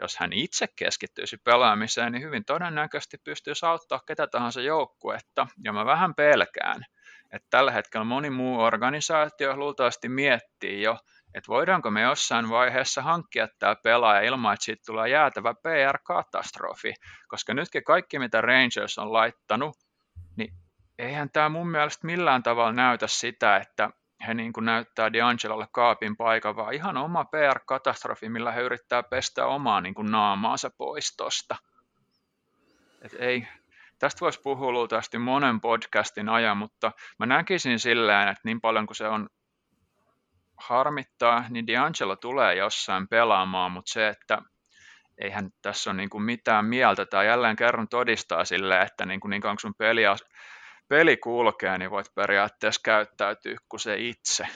[0.00, 5.46] jos hän itse keskittyisi pelaamiseen, niin hyvin todennäköisesti pystyisi auttaa ketä tahansa joukkuetta.
[5.64, 6.82] Ja mä vähän pelkään,
[7.32, 10.98] että tällä hetkellä moni muu organisaatio luultavasti miettii jo,
[11.34, 16.94] että voidaanko me jossain vaiheessa hankkia tämä pelaaja ilman, että siitä tulee jäätävä PR-katastrofi.
[17.28, 19.76] Koska nytkin kaikki, mitä Rangers on laittanut,
[20.36, 20.52] niin
[20.98, 23.90] eihän tämä mun mielestä millään tavalla näytä sitä, että
[24.26, 29.46] he niin kuin näyttää D'Angelolle kaapin paikan, vaan ihan oma PR-katastrofi, millä he yrittää pestä
[29.46, 31.56] omaa niin kuin naamaansa pois tosta.
[33.02, 33.48] Et ei,
[33.98, 38.96] tästä voisi puhua luultavasti monen podcastin ajan, mutta mä näkisin silleen, että niin paljon kuin
[38.96, 39.28] se on
[40.56, 44.38] harmittaa, niin D'Angelo tulee jossain pelaamaan, mutta se, että
[45.18, 49.30] eihän tässä ole niin kuin mitään mieltä, tai jälleen kerran todistaa silleen, että niin kuin,
[49.30, 50.06] niin kauan sun peli
[50.88, 54.46] peli kulkee, niin voit periaatteessa käyttäytyä kuin se itse.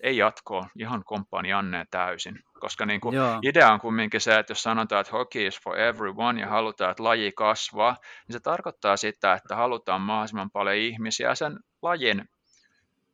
[0.00, 2.38] Ei jatkoa, ihan komppaan Janne täysin.
[2.60, 6.40] Koska niin kuin idea on kumminkin se, että jos sanotaan, että hockey is for everyone
[6.40, 7.96] ja halutaan, että laji kasvaa,
[8.28, 12.28] niin se tarkoittaa sitä, että halutaan mahdollisimman paljon ihmisiä sen lajin,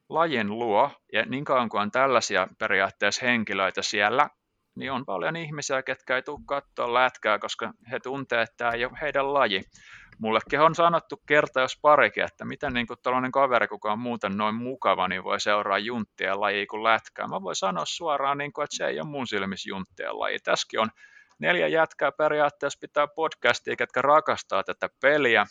[0.09, 0.91] lajin luo.
[1.13, 4.31] Ja niin kauan kuin on tällaisia periaatteessa henkilöitä siellä,
[4.75, 8.85] niin on paljon ihmisiä, ketkä ei tule katsoa lätkää, koska he tuntevat, että tämä ei
[8.85, 9.63] ole heidän laji
[10.21, 14.55] mullekin on sanottu kerta jos parikin, että miten niin tällainen kaveri, kuka on muuten noin
[14.55, 17.27] mukava, niin voi seuraa junttien lajia kuin lätkää.
[17.29, 20.39] Mä voin sanoa suoraan, niin kuin, että se ei ole mun silmissä junttien laji.
[20.39, 20.91] Tässäkin on
[21.39, 25.47] neljä jätkää periaatteessa pitää podcastia, ketkä rakastaa tätä peliä,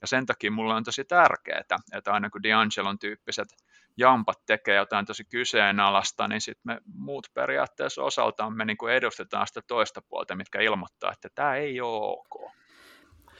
[0.00, 3.48] ja sen takia mulla on tosi tärkeää, että aina kun D'Angelon tyyppiset
[3.96, 9.46] jampat tekee jotain tosi kyseenalaista, niin sitten me muut periaatteessa osaltaan me niin kuin edustetaan
[9.46, 12.52] sitä toista puolta, mitkä ilmoittaa, että tämä ei ole ok.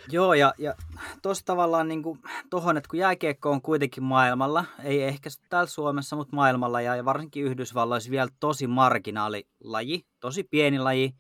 [0.09, 0.75] Joo, ja, ja
[1.23, 2.19] tuossa tavallaan niin kuin,
[2.51, 7.05] tohon, että kun jääkiekko on kuitenkin maailmalla, ei ehkä täällä Suomessa, mutta maailmalla ja, ja
[7.05, 11.13] varsinkin Yhdysvalloissa vielä tosi marginaalilaji, tosi pieni laji,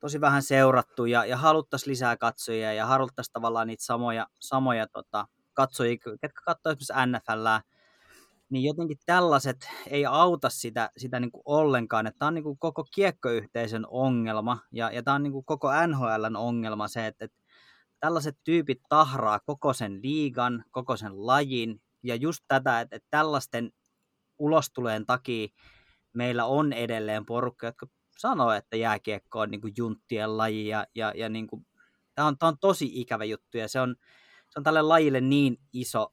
[0.00, 5.26] tosi vähän seurattu ja, ja haluttaisiin lisää katsojia ja haluttaisiin tavallaan niitä samoja, samoja tota,
[5.52, 7.60] katsojia, ketkä katsoo esimerkiksi NFLää,
[8.52, 12.06] niin jotenkin tällaiset ei auta sitä, sitä niin kuin ollenkaan.
[12.06, 15.68] Että tämä on niin kuin koko kiekkoyhteisön ongelma ja, ja tämä on niin kuin koko
[15.86, 17.38] NHLn ongelma se, että, että
[18.00, 23.70] tällaiset tyypit tahraa koko sen liigan, koko sen lajin ja just tätä, että, että tällaisten
[24.38, 25.48] ulostuleen takia
[26.14, 27.86] meillä on edelleen porukka, jotka
[28.18, 31.66] sanoo, että jääkiekko on niin kuin junttien laji ja, ja, ja niin kuin,
[32.14, 33.96] tämä, on, tämä on tosi ikävä juttu ja se on,
[34.50, 36.12] se on tälle lajille niin iso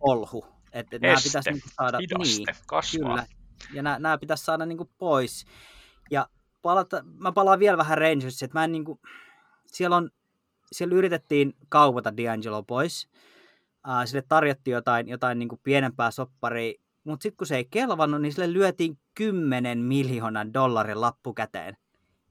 [0.00, 3.08] olhu, että, nämä pitäisi niin saada hidaste, niin, kasvaa.
[3.08, 3.26] Kyllä,
[3.72, 5.46] ja nämä, nämä pitäisi saada niin kuin pois.
[6.10, 6.28] Ja
[6.62, 9.00] palata, mä palaan vielä vähän Rangersiin, että mä en niin kuin,
[9.66, 10.10] siellä, on,
[10.72, 13.08] siellä yritettiin kaupata D'Angelo pois.
[13.88, 16.72] Uh, sille tarjottiin jotain, jotain niin kuin pienempää sopparia,
[17.04, 21.76] mutta sitten kun se ei kelvannut, niin sille lyötiin 10 miljoonan dollarin lappu käteen.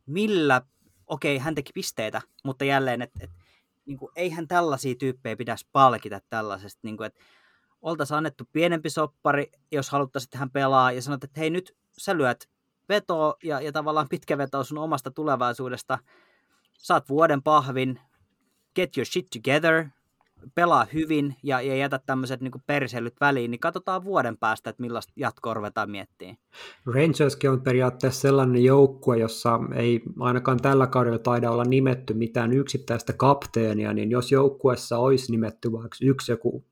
[0.05, 0.61] Millä,
[1.07, 3.31] okei, okay, hän teki pisteitä, mutta jälleen, että et,
[3.85, 7.19] niin kuin, eihän tällaisia tyyppejä pitäisi palkita tällaisesta, niin kuin, että
[7.81, 12.17] oltaisiin annettu pienempi soppari, jos haluttaisiin, että hän pelaa, ja sanot, että hei nyt sä
[12.17, 12.49] lyöt
[12.89, 15.99] vetoa ja, ja tavallaan pitkä veto sun omasta tulevaisuudesta,
[16.73, 17.99] saat vuoden pahvin,
[18.75, 19.85] get your shit together,
[20.55, 25.13] pelaa hyvin ja, ja jätä tämmöiset niin perseilyt väliin, niin katsotaan vuoden päästä, että millaista
[25.15, 26.37] jatkoa ruvetaan miettimään.
[26.85, 33.13] Rangerskin on periaatteessa sellainen joukkue, jossa ei ainakaan tällä kaudella taida olla nimetty mitään yksittäistä
[33.13, 36.65] kapteenia, niin jos joukkuessa olisi nimetty vaikka yksi joku,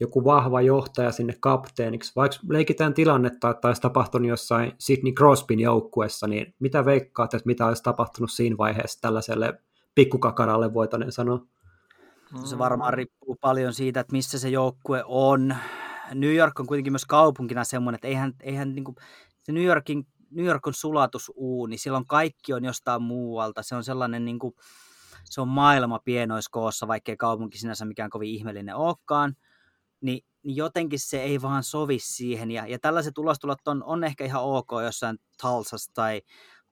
[0.00, 6.26] joku vahva johtaja sinne kapteeniksi, vaikka leikitään tilannetta, että olisi tapahtunut jossain Sidney Crosbyn joukkuessa,
[6.26, 9.62] niin mitä veikkaat, että mitä olisi tapahtunut siinä vaiheessa tällaiselle
[9.94, 11.46] pikkukakaralle, voitaneen sanoa?
[12.44, 15.56] Se varmaan riippuu paljon siitä, että missä se joukkue on.
[16.14, 18.96] New York on kuitenkin myös kaupunkina semmoinen, että eihän, eihän niin kuin,
[19.42, 24.24] se New Yorkin New York on sulatusuuni, silloin kaikki on jostain muualta, se on sellainen
[24.24, 24.54] niin kuin,
[25.24, 29.36] se on maailma pienoiskoossa, vaikkei kaupunki sinänsä mikään kovin ihmeellinen olekaan,
[30.00, 34.24] niin, niin jotenkin se ei vaan sovi siihen, ja, ja tällaiset ulostulot on, on ehkä
[34.24, 36.22] ihan ok jossain Talsassa tai,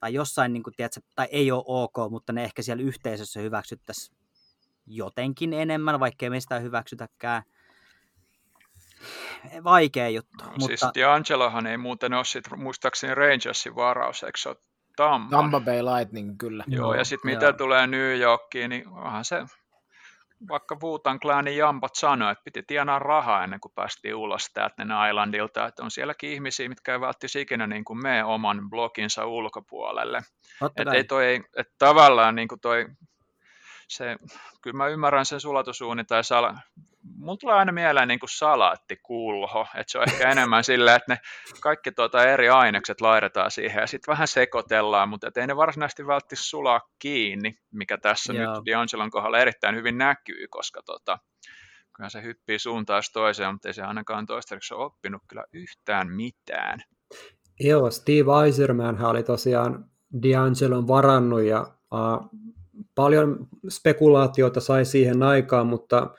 [0.00, 4.18] tai jossain, niin kuin, tiedätkö, tai ei ole ok, mutta ne ehkä siellä yhteisössä hyväksyttäisiin
[4.86, 7.42] jotenkin enemmän, vaikkei meistä hyväksytäkään.
[9.64, 10.44] Vaikea juttu.
[10.44, 10.66] No, mutta...
[10.66, 14.56] Siis D'Angelohan ei muuten ole sit, muistaakseni Rangersin varaus, eikö se ole
[14.96, 15.36] Tampa?
[15.36, 16.64] Tampa Bay Lightning, kyllä.
[16.66, 19.46] Joo, ja sitten mitä tulee New Yorkiin, niin onhan se,
[20.48, 25.66] vaikka Wutan Clanin jampat sanoi, että piti tienaa rahaa ennen kuin päästiin ulos Staten Islandilta,
[25.66, 30.22] että on sielläkin ihmisiä, mitkä ei välttämättä ikinä niin kuin mene oman bloginsa ulkopuolelle.
[30.76, 32.86] Että ei toi, että tavallaan niin kuin toi
[33.88, 34.16] se,
[34.62, 36.54] kyllä mä ymmärrän sen sulatusuuni tai sala,
[37.16, 41.18] mulla tulee aina mieleen niin kuin salaattikulho, että se on ehkä enemmän sillä, että ne
[41.60, 46.36] kaikki tuota eri ainekset laitetaan siihen ja sitten vähän sekoitellaan, mutta ei ne varsinaisesti välttämättä
[46.38, 48.54] sulaa kiinni, mikä tässä Joo.
[48.54, 51.18] nyt D'Angelon kohdalla erittäin hyvin näkyy, koska tota,
[51.96, 56.82] kyllä se hyppii suuntaan toiseen, mutta ei se ainakaan toistaiseksi ole oppinut kyllä yhtään mitään.
[57.60, 59.84] Joo, Steve Eiserman oli tosiaan
[60.16, 62.40] D'Angelon varannut ja uh,
[62.94, 66.14] paljon spekulaatiota sai siihen aikaan, mutta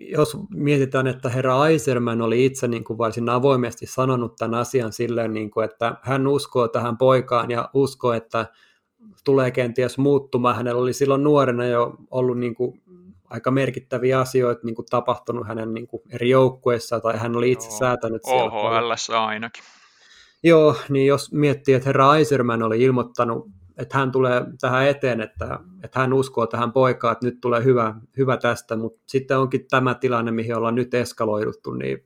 [0.00, 5.32] jos mietitään, että herra Eiserman oli itse niin kuin varsin avoimesti sanonut tämän asian silleen,
[5.32, 8.46] niin kuin, että hän uskoo tähän poikaan ja uskoo, että
[9.24, 10.56] tulee kenties muuttumaan.
[10.56, 12.82] Hänellä oli silloin nuorena jo ollut niin kuin
[13.30, 17.68] aika merkittäviä asioita niin kuin tapahtunut hänen niin kuin eri joukkueissa, tai hän oli itse
[17.68, 17.78] Joo.
[17.78, 18.44] säätänyt siellä.
[18.44, 19.64] OHL ainakin.
[20.42, 23.46] Joo, niin jos miettii, että herra Eiserman oli ilmoittanut
[23.76, 27.94] että hän tulee tähän eteen, että, että hän uskoo tähän poikaan, että nyt tulee hyvä,
[28.16, 32.04] hyvä tästä, mutta sitten onkin tämä tilanne, mihin ollaan nyt eskaloiduttu, niin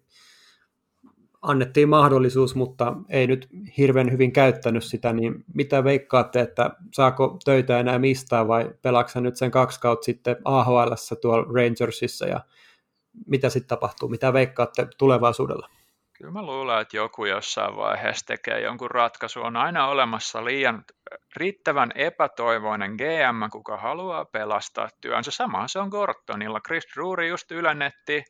[1.42, 3.48] annettiin mahdollisuus, mutta ei nyt
[3.78, 9.36] hirveän hyvin käyttänyt sitä, niin mitä veikkaatte, että saako töitä enää mistään vai pelaaksa nyt
[9.36, 12.26] sen kaksi kautta sitten AHL tuolla Rangersissa?
[12.26, 12.40] Ja
[13.26, 15.68] mitä sitten tapahtuu, mitä veikkaatte tulevaisuudella?
[16.20, 19.42] Kyllä mä luulen, että joku jossain vaiheessa tekee jonkun ratkaisu.
[19.42, 20.84] On aina olemassa liian
[21.36, 25.30] riittävän epätoivoinen GM, kuka haluaa pelastaa työnsä.
[25.30, 26.60] Sama se on Gortonilla.
[26.60, 28.24] Chris Drury just ylennetti,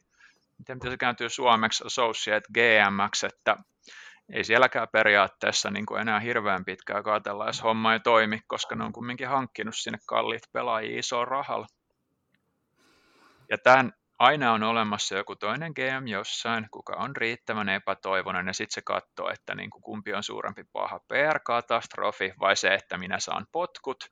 [0.59, 3.57] miten se kääntyy suomeksi, associate GMX, että
[4.33, 8.85] ei sielläkään periaatteessa niin kuin enää hirveän pitkää katsella, jos homma ei toimi, koska ne
[8.85, 11.67] on kumminkin hankkinut sinne kalliit pelaajia isoa rahalla.
[13.49, 18.75] Ja tämän aina on olemassa joku toinen GM jossain, kuka on riittävän epätoivoinen ja sitten
[18.75, 23.47] se katsoo, että niin kuin kumpi on suurempi paha PR-katastrofi vai se, että minä saan
[23.53, 24.05] potkut.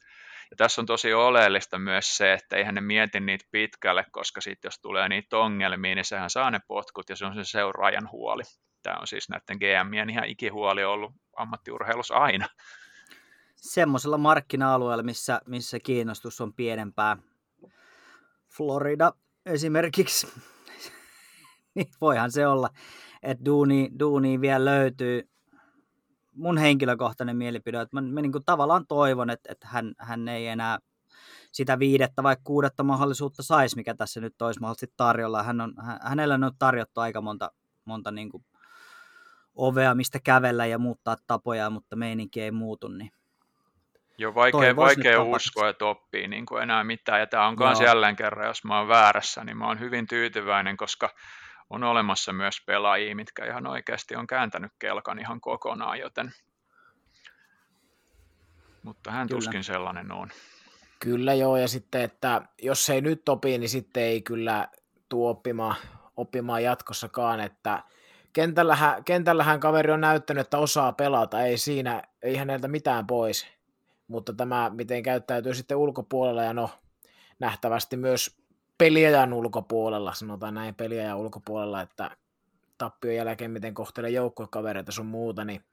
[0.51, 4.69] Ja tässä on tosi oleellista myös se, että eihän ne mieti niitä pitkälle, koska sitten
[4.69, 8.43] jos tulee niitä ongelmia, niin sehän saa ne potkut ja se on se seuraajan huoli.
[8.83, 12.49] Tämä on siis näiden GMien ihan ikihuoli ollut ammattiurheilussa aina.
[13.57, 17.17] Semmoisella markkina-alueella, missä, missä kiinnostus on pienempää.
[18.57, 19.13] Florida
[19.49, 20.29] esimerkiksi,
[21.75, 22.70] niin voihan se olla,
[23.23, 25.29] että duuni, duuni vielä löytyy.
[26.35, 30.47] Mun henkilökohtainen mielipide, että mä, mä niin kuin tavallaan toivon, että, että hän, hän ei
[30.47, 30.79] enää
[31.53, 35.43] sitä viidettä vai kuudetta mahdollisuutta saisi, mikä tässä nyt olisi mahdollisesti tarjolla.
[35.43, 37.53] Hän on, hänellä on tarjottu aika monta,
[37.85, 38.45] monta niin kuin
[39.55, 43.11] ovea, mistä kävellä ja muuttaa tapoja, mutta meininki ei muutu, niin
[44.19, 47.20] Joo, vaikea, vaikea uskoa, että oppii niin kuin enää mitään.
[47.20, 50.77] Ja tämä on myös jälleen kerran, jos mä oon väärässä, niin mä oon hyvin tyytyväinen,
[50.77, 51.11] koska
[51.70, 56.32] on olemassa myös pelaajia, mitkä ihan oikeasti on kääntänyt kelkan ihan kokonaan, joten
[58.89, 59.39] mutta hän kyllä.
[59.39, 60.28] tuskin sellainen on.
[61.01, 64.69] Kyllä joo, ja sitten, että jos ei nyt opi, niin sitten ei kyllä
[65.09, 65.77] tuo oppimaan,
[66.16, 67.82] oppimaan jatkossakaan, että
[68.32, 73.58] kentällähän, kentällähän kaveri on näyttänyt, että osaa pelata, ei siinä, ei häneltä mitään pois,
[74.09, 76.71] mutta tämä, miten käyttäytyy sitten ulkopuolella, ja no,
[77.39, 78.39] nähtävästi myös
[78.79, 82.17] peliajan ulkopuolella, sanotaan näin peliajan ulkopuolella, että
[82.79, 85.65] tappion jälkeen, miten kohtelee joukkokavereita sun muuta, niin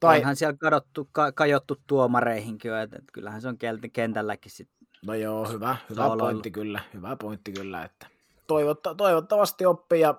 [0.00, 0.18] tai...
[0.18, 3.58] Onhan siellä kadottu, ka, kajottu tuomareihinkin että, että kyllähän se on
[3.92, 4.88] kentälläkin sitten.
[5.06, 8.06] No joo, hyvä, hyvä pointti kyllä, hyvä pointti kyllä, että
[8.46, 10.14] toivotta, toivottavasti oppii ja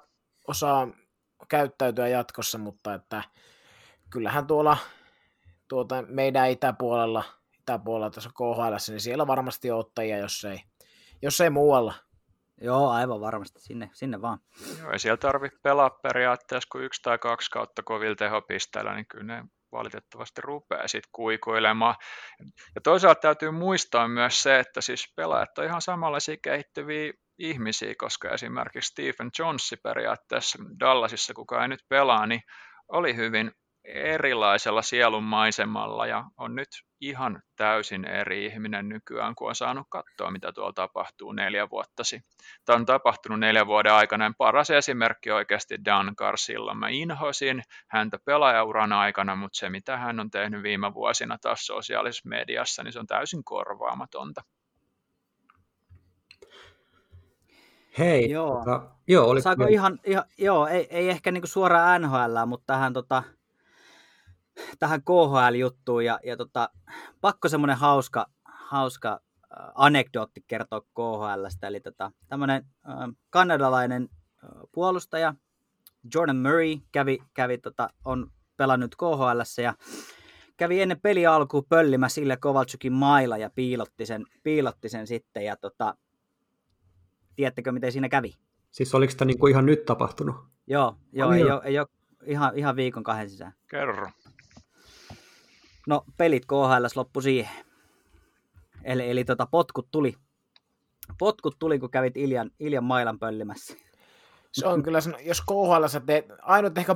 [0.48, 0.88] osaa
[1.50, 3.24] käyttäytyä jatkossa, mutta että
[4.10, 4.78] kyllähän tuolla
[5.70, 7.24] tuota, meidän itäpuolella,
[7.60, 10.60] itäpuolella tässä KHL, niin siellä varmasti on ottajia, jos ei,
[11.22, 11.94] jos ei muualla.
[12.62, 14.40] Joo, aivan varmasti, sinne, sinne vaan.
[14.80, 19.36] Joo, ei siellä tarvitse pelaa periaatteessa kuin yksi tai kaksi kautta kovilla tehopisteillä, niin kyllä
[19.36, 21.96] ne valitettavasti rupeaa sitten kuikoilemaan.
[22.76, 28.30] Ja toisaalta täytyy muistaa myös se, että siis pelaajat on ihan samanlaisia kehittyviä ihmisiä, koska
[28.30, 32.42] esimerkiksi Stephen Jonesi periaatteessa Dallasissa, kuka ei nyt pelaa, niin
[32.88, 33.52] oli hyvin
[33.84, 36.70] erilaisella sielun maisemalla ja on nyt
[37.02, 42.40] ihan täysin eri ihminen nykyään, kun on saanut katsoa, mitä tuolla tapahtuu neljä vuotta sitten.
[42.66, 44.34] Tämä on tapahtunut neljän vuoden aikana.
[44.38, 46.74] Paras esimerkki oikeasti Dan Carsilla.
[46.74, 52.30] Mä inhosin häntä pelaajauran aikana, mutta se, mitä hän on tehnyt viime vuosina taas sosiaalisessa
[52.30, 54.42] mediassa, niin se on täysin korvaamatonta.
[57.98, 58.58] Hei, joo.
[58.58, 62.94] Tota, joo oli Saako ihan, ihan, joo, ei, ei ehkä niinku suoraan NHL, mutta tähän
[62.94, 63.24] tota,
[64.80, 66.70] tähän KHL-juttuun ja, ja tota,
[67.22, 69.22] pakko semmoinen hauska, hauska
[69.76, 71.68] anekdootti kertoa KHLstä.
[71.68, 72.96] Eli tota, tämmöinen äh,
[73.30, 74.10] kanadalainen
[74.44, 75.34] äh, puolustaja
[76.14, 79.74] Jordan Murray kävi, kävi tota, on pelannut KHL ja
[80.58, 85.46] kävi ennen peli alkuun pöllimä sille Kovalchukin mailla ja piilotti sen, piilotti sen sitten.
[85.46, 85.96] Ja tota,
[87.36, 88.34] tiedättekö, miten siinä kävi?
[88.72, 90.36] Siis oliko tämä niinku ihan nyt tapahtunut?
[90.68, 91.88] Joo, joo ei, ole, ei ole
[92.26, 93.54] ihan, ihan viikon kahden sisään.
[93.68, 94.10] Kerro.
[95.90, 97.66] No pelit KHL loppu siihen.
[98.84, 100.16] Eli, eli tota, potkut tuli.
[101.18, 103.74] Potkut tuli, kun kävit Iljan, Iljan mailan pöllimässä.
[104.52, 106.96] Se on kyllä, jos KHL sä teet, ainut ehkä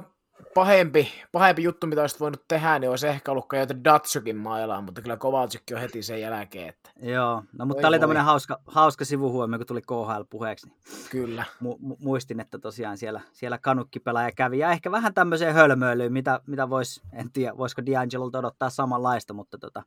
[0.54, 5.02] pahempi, pahempi juttu, mitä olisit voinut tehdä, niin olisi ehkä ollut kajota Datsukin mailaan, mutta
[5.02, 6.70] kyllä Kovalchikki on heti sen jälkeen.
[6.70, 6.90] Että...
[7.02, 10.68] Joo, no mutta tämä oli tämmöinen hauska, hauska sivuhuomio, kun tuli KHL puheeksi.
[10.68, 10.78] Niin
[11.10, 11.44] kyllä.
[11.64, 16.70] Mu- muistin, että tosiaan siellä, siellä kanukkipelaaja kävi, ja ehkä vähän tämmöiseen hölmöilyyn, mitä, mitä
[16.70, 19.84] voisi, en tiedä, voisiko D'Angelolta odottaa samanlaista, mutta tota,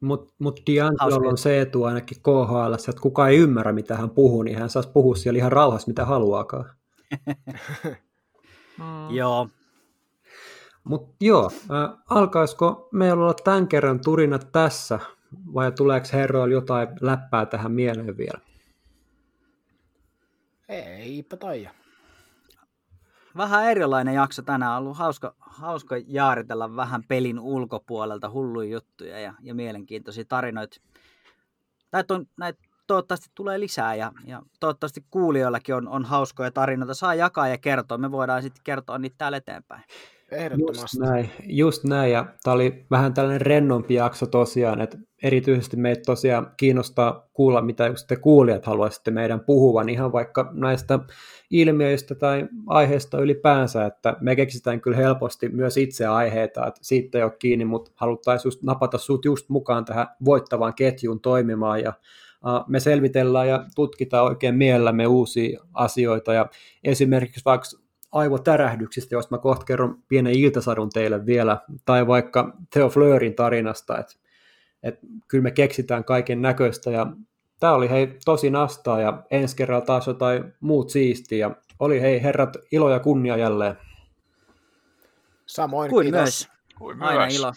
[0.00, 4.42] mutta mut D'Angelo on se etu ainakin KHL, että kukaan ei ymmärrä, mitä hän puhuu,
[4.42, 6.70] niin hän saisi puhua siellä ihan rauhassa, mitä haluaakaan.
[8.78, 9.10] Mm.
[9.10, 9.48] Joo.
[10.84, 15.00] Mutta joo, äh, alkaisiko meillä olla tämän kerran turinat tässä,
[15.54, 18.40] vai tuleeko herroilla jotain läppää tähän mieleen vielä?
[20.68, 21.70] Eipä taida.
[23.36, 24.72] Vähän erilainen jakso tänään.
[24.72, 30.80] On ollut hauska, hauska jaaritella vähän pelin ulkopuolelta hulluja juttuja ja, ja mielenkiintoisia tarinoita.
[31.92, 36.94] Näitä, on, näitä toivottavasti tulee lisää ja, ja toivottavasti kuulijoillakin on, on hauskoja tarinoita.
[36.94, 37.98] Saa jakaa ja kertoa.
[37.98, 39.82] Me voidaan sitten kertoa niitä täällä eteenpäin.
[40.30, 40.82] Ehdottomasti.
[40.82, 46.02] Just näin, just näin, ja tämä oli vähän tällainen rennompi jakso tosiaan, että erityisesti meitä
[46.06, 50.98] tosiaan kiinnostaa kuulla, mitä just te kuulijat haluaisitte meidän puhuvan, ihan vaikka näistä
[51.50, 57.24] ilmiöistä tai aiheista ylipäänsä, että me keksitään kyllä helposti myös itse aiheita, että siitä ei
[57.24, 61.92] ole kiinni, mutta haluttaisiin just napata sut just mukaan tähän voittavaan ketjuun toimimaan, ja
[62.68, 66.46] me selvitellään ja tutkitaan oikein mielellämme uusia asioita, ja
[66.84, 67.66] esimerkiksi vaikka
[68.12, 74.14] aivotärähdyksistä, jos mä kohta kerron pienen iltasadun teille vielä, tai vaikka Theo Fleurin tarinasta, että
[74.82, 74.98] et
[75.28, 77.06] kyllä me keksitään kaiken näköistä, ja
[77.60, 82.22] tämä oli hei tosi nastaa, ja ensi kerralla taas jotain muut siistiä, ja oli hei
[82.22, 83.76] herrat ilo ja kunnia jälleen.
[85.46, 86.20] Samoin, Kuin kiitos.
[86.20, 86.48] myös.
[86.78, 87.38] Kuin Aina myös.
[87.38, 87.52] ilo.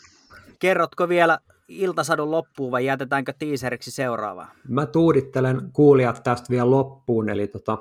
[0.60, 1.40] Kerrotko vielä
[1.70, 4.52] iltasadun loppuun vai jätetäänkö tiiseriksi seuraavaa?
[4.68, 7.78] Mä tuudittelen kuulijat tästä vielä loppuun, eli tota,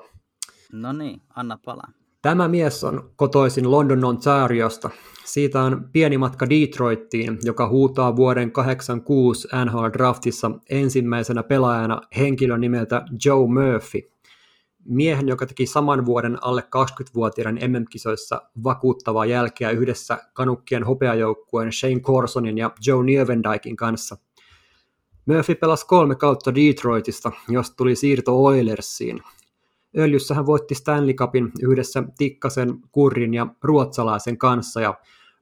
[0.73, 1.89] No niin, anna palaa.
[2.23, 4.91] Tämä mies on kotoisin London Ontariosta.
[5.25, 13.03] Siitä on pieni matka Detroittiin, joka huutaa vuoden 86 NHL Draftissa ensimmäisenä pelaajana henkilön nimeltä
[13.25, 14.11] Joe Murphy.
[14.89, 22.59] Miehen, joka teki saman vuoden alle 20-vuotiaiden MM-kisoissa vakuuttavaa jälkeä yhdessä kanukkien hopeajoukkueen Shane Corsonin
[22.59, 24.17] ja Joe Nieuwendikin kanssa.
[25.27, 29.23] Murphy pelasi kolme kautta Detroitista, josta tuli siirto Oilersiin.
[29.99, 34.95] Öljyssä hän voitti Stanley Cupin yhdessä Tikkasen, Kurrin ja ruotsalaisen kanssa ja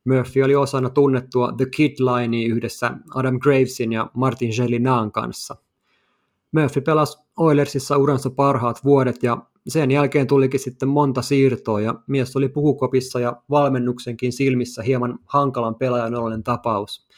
[0.05, 5.56] Murphy oli osana tunnettua The Kid Linea yhdessä Adam Gravesin ja Martin Gelinan kanssa.
[6.61, 9.39] Murphy pelasi Oilersissa uransa parhaat vuodet ja
[9.69, 15.74] sen jälkeen tulikin sitten monta siirtoa ja mies oli pukukopissa ja valmennuksenkin silmissä hieman hankalan
[15.74, 17.09] pelaajan ollen tapaus.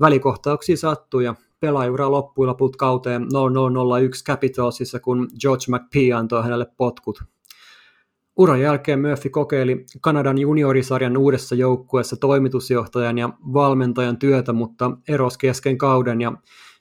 [0.00, 7.22] Välikohtauksia sattui ja pelaajuura loppui loput kauteen 0001 Capitalsissa, kun George McPhee antoi hänelle potkut.
[8.36, 15.78] Uran jälkeen Murphy kokeili Kanadan juniorisarjan uudessa joukkueessa toimitusjohtajan ja valmentajan työtä, mutta eros kesken
[15.78, 16.32] kauden ja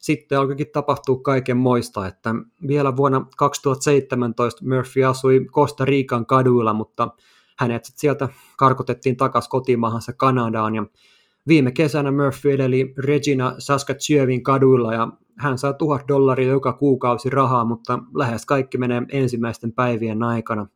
[0.01, 2.35] sitten alkoikin tapahtua kaiken moista, että
[2.67, 7.09] vielä vuonna 2017 Murphy asui Costa Rican kaduilla, mutta
[7.59, 10.85] hänet sieltä karkotettiin takaisin kotimaahansa Kanadaan ja
[11.47, 15.07] Viime kesänä Murphy edeli Regina Saskatchewanin kaduilla ja
[15.37, 20.67] hän saa tuhat dollaria joka kuukausi rahaa, mutta lähes kaikki menee ensimmäisten päivien aikana.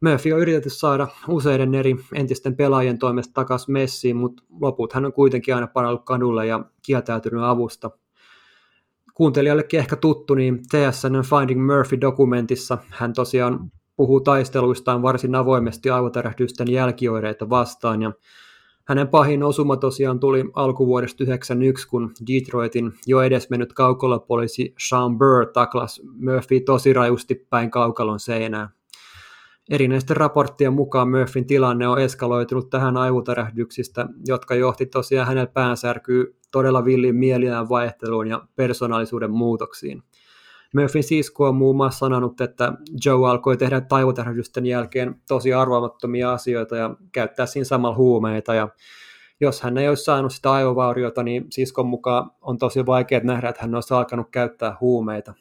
[0.00, 5.12] Murphy on yritetty saada useiden eri entisten pelaajien toimesta takaisin messiin, mutta loput hän on
[5.12, 7.90] kuitenkin aina palannut kadulle ja kieltäytynyt avusta.
[9.14, 17.50] Kuuntelijallekin ehkä tuttu, niin TSN Finding Murphy-dokumentissa hän tosiaan puhuu taisteluistaan varsin avoimesti aivotärähdysten jälkioireita
[17.50, 18.12] vastaan ja
[18.84, 26.02] hänen pahin osuma tosiaan tuli alkuvuodesta 1991, kun Detroitin jo edesmennyt kaukolopoliisi Sean Burr taklas
[26.04, 28.68] Murphy tosi rajusti päin kaukalon seinään.
[29.70, 36.84] Erinäisten raporttien mukaan Murphyn tilanne on eskaloitunut tähän aivotärähdyksistä, jotka johti tosiaan hänen päänsärkyyn todella
[36.84, 40.02] villin mielinään vaihteluun ja persoonallisuuden muutoksiin.
[40.74, 42.72] Murphyn sisko on muun muassa sanonut, että
[43.04, 48.54] Joe alkoi tehdä taivotähdysten jälkeen tosi arvaamattomia asioita ja käyttää siinä samalla huumeita.
[48.54, 48.68] Ja
[49.40, 53.62] jos hän ei olisi saanut sitä aivovauriota, niin siskon mukaan on tosi vaikea nähdä, että
[53.62, 55.34] hän olisi alkanut käyttää huumeita.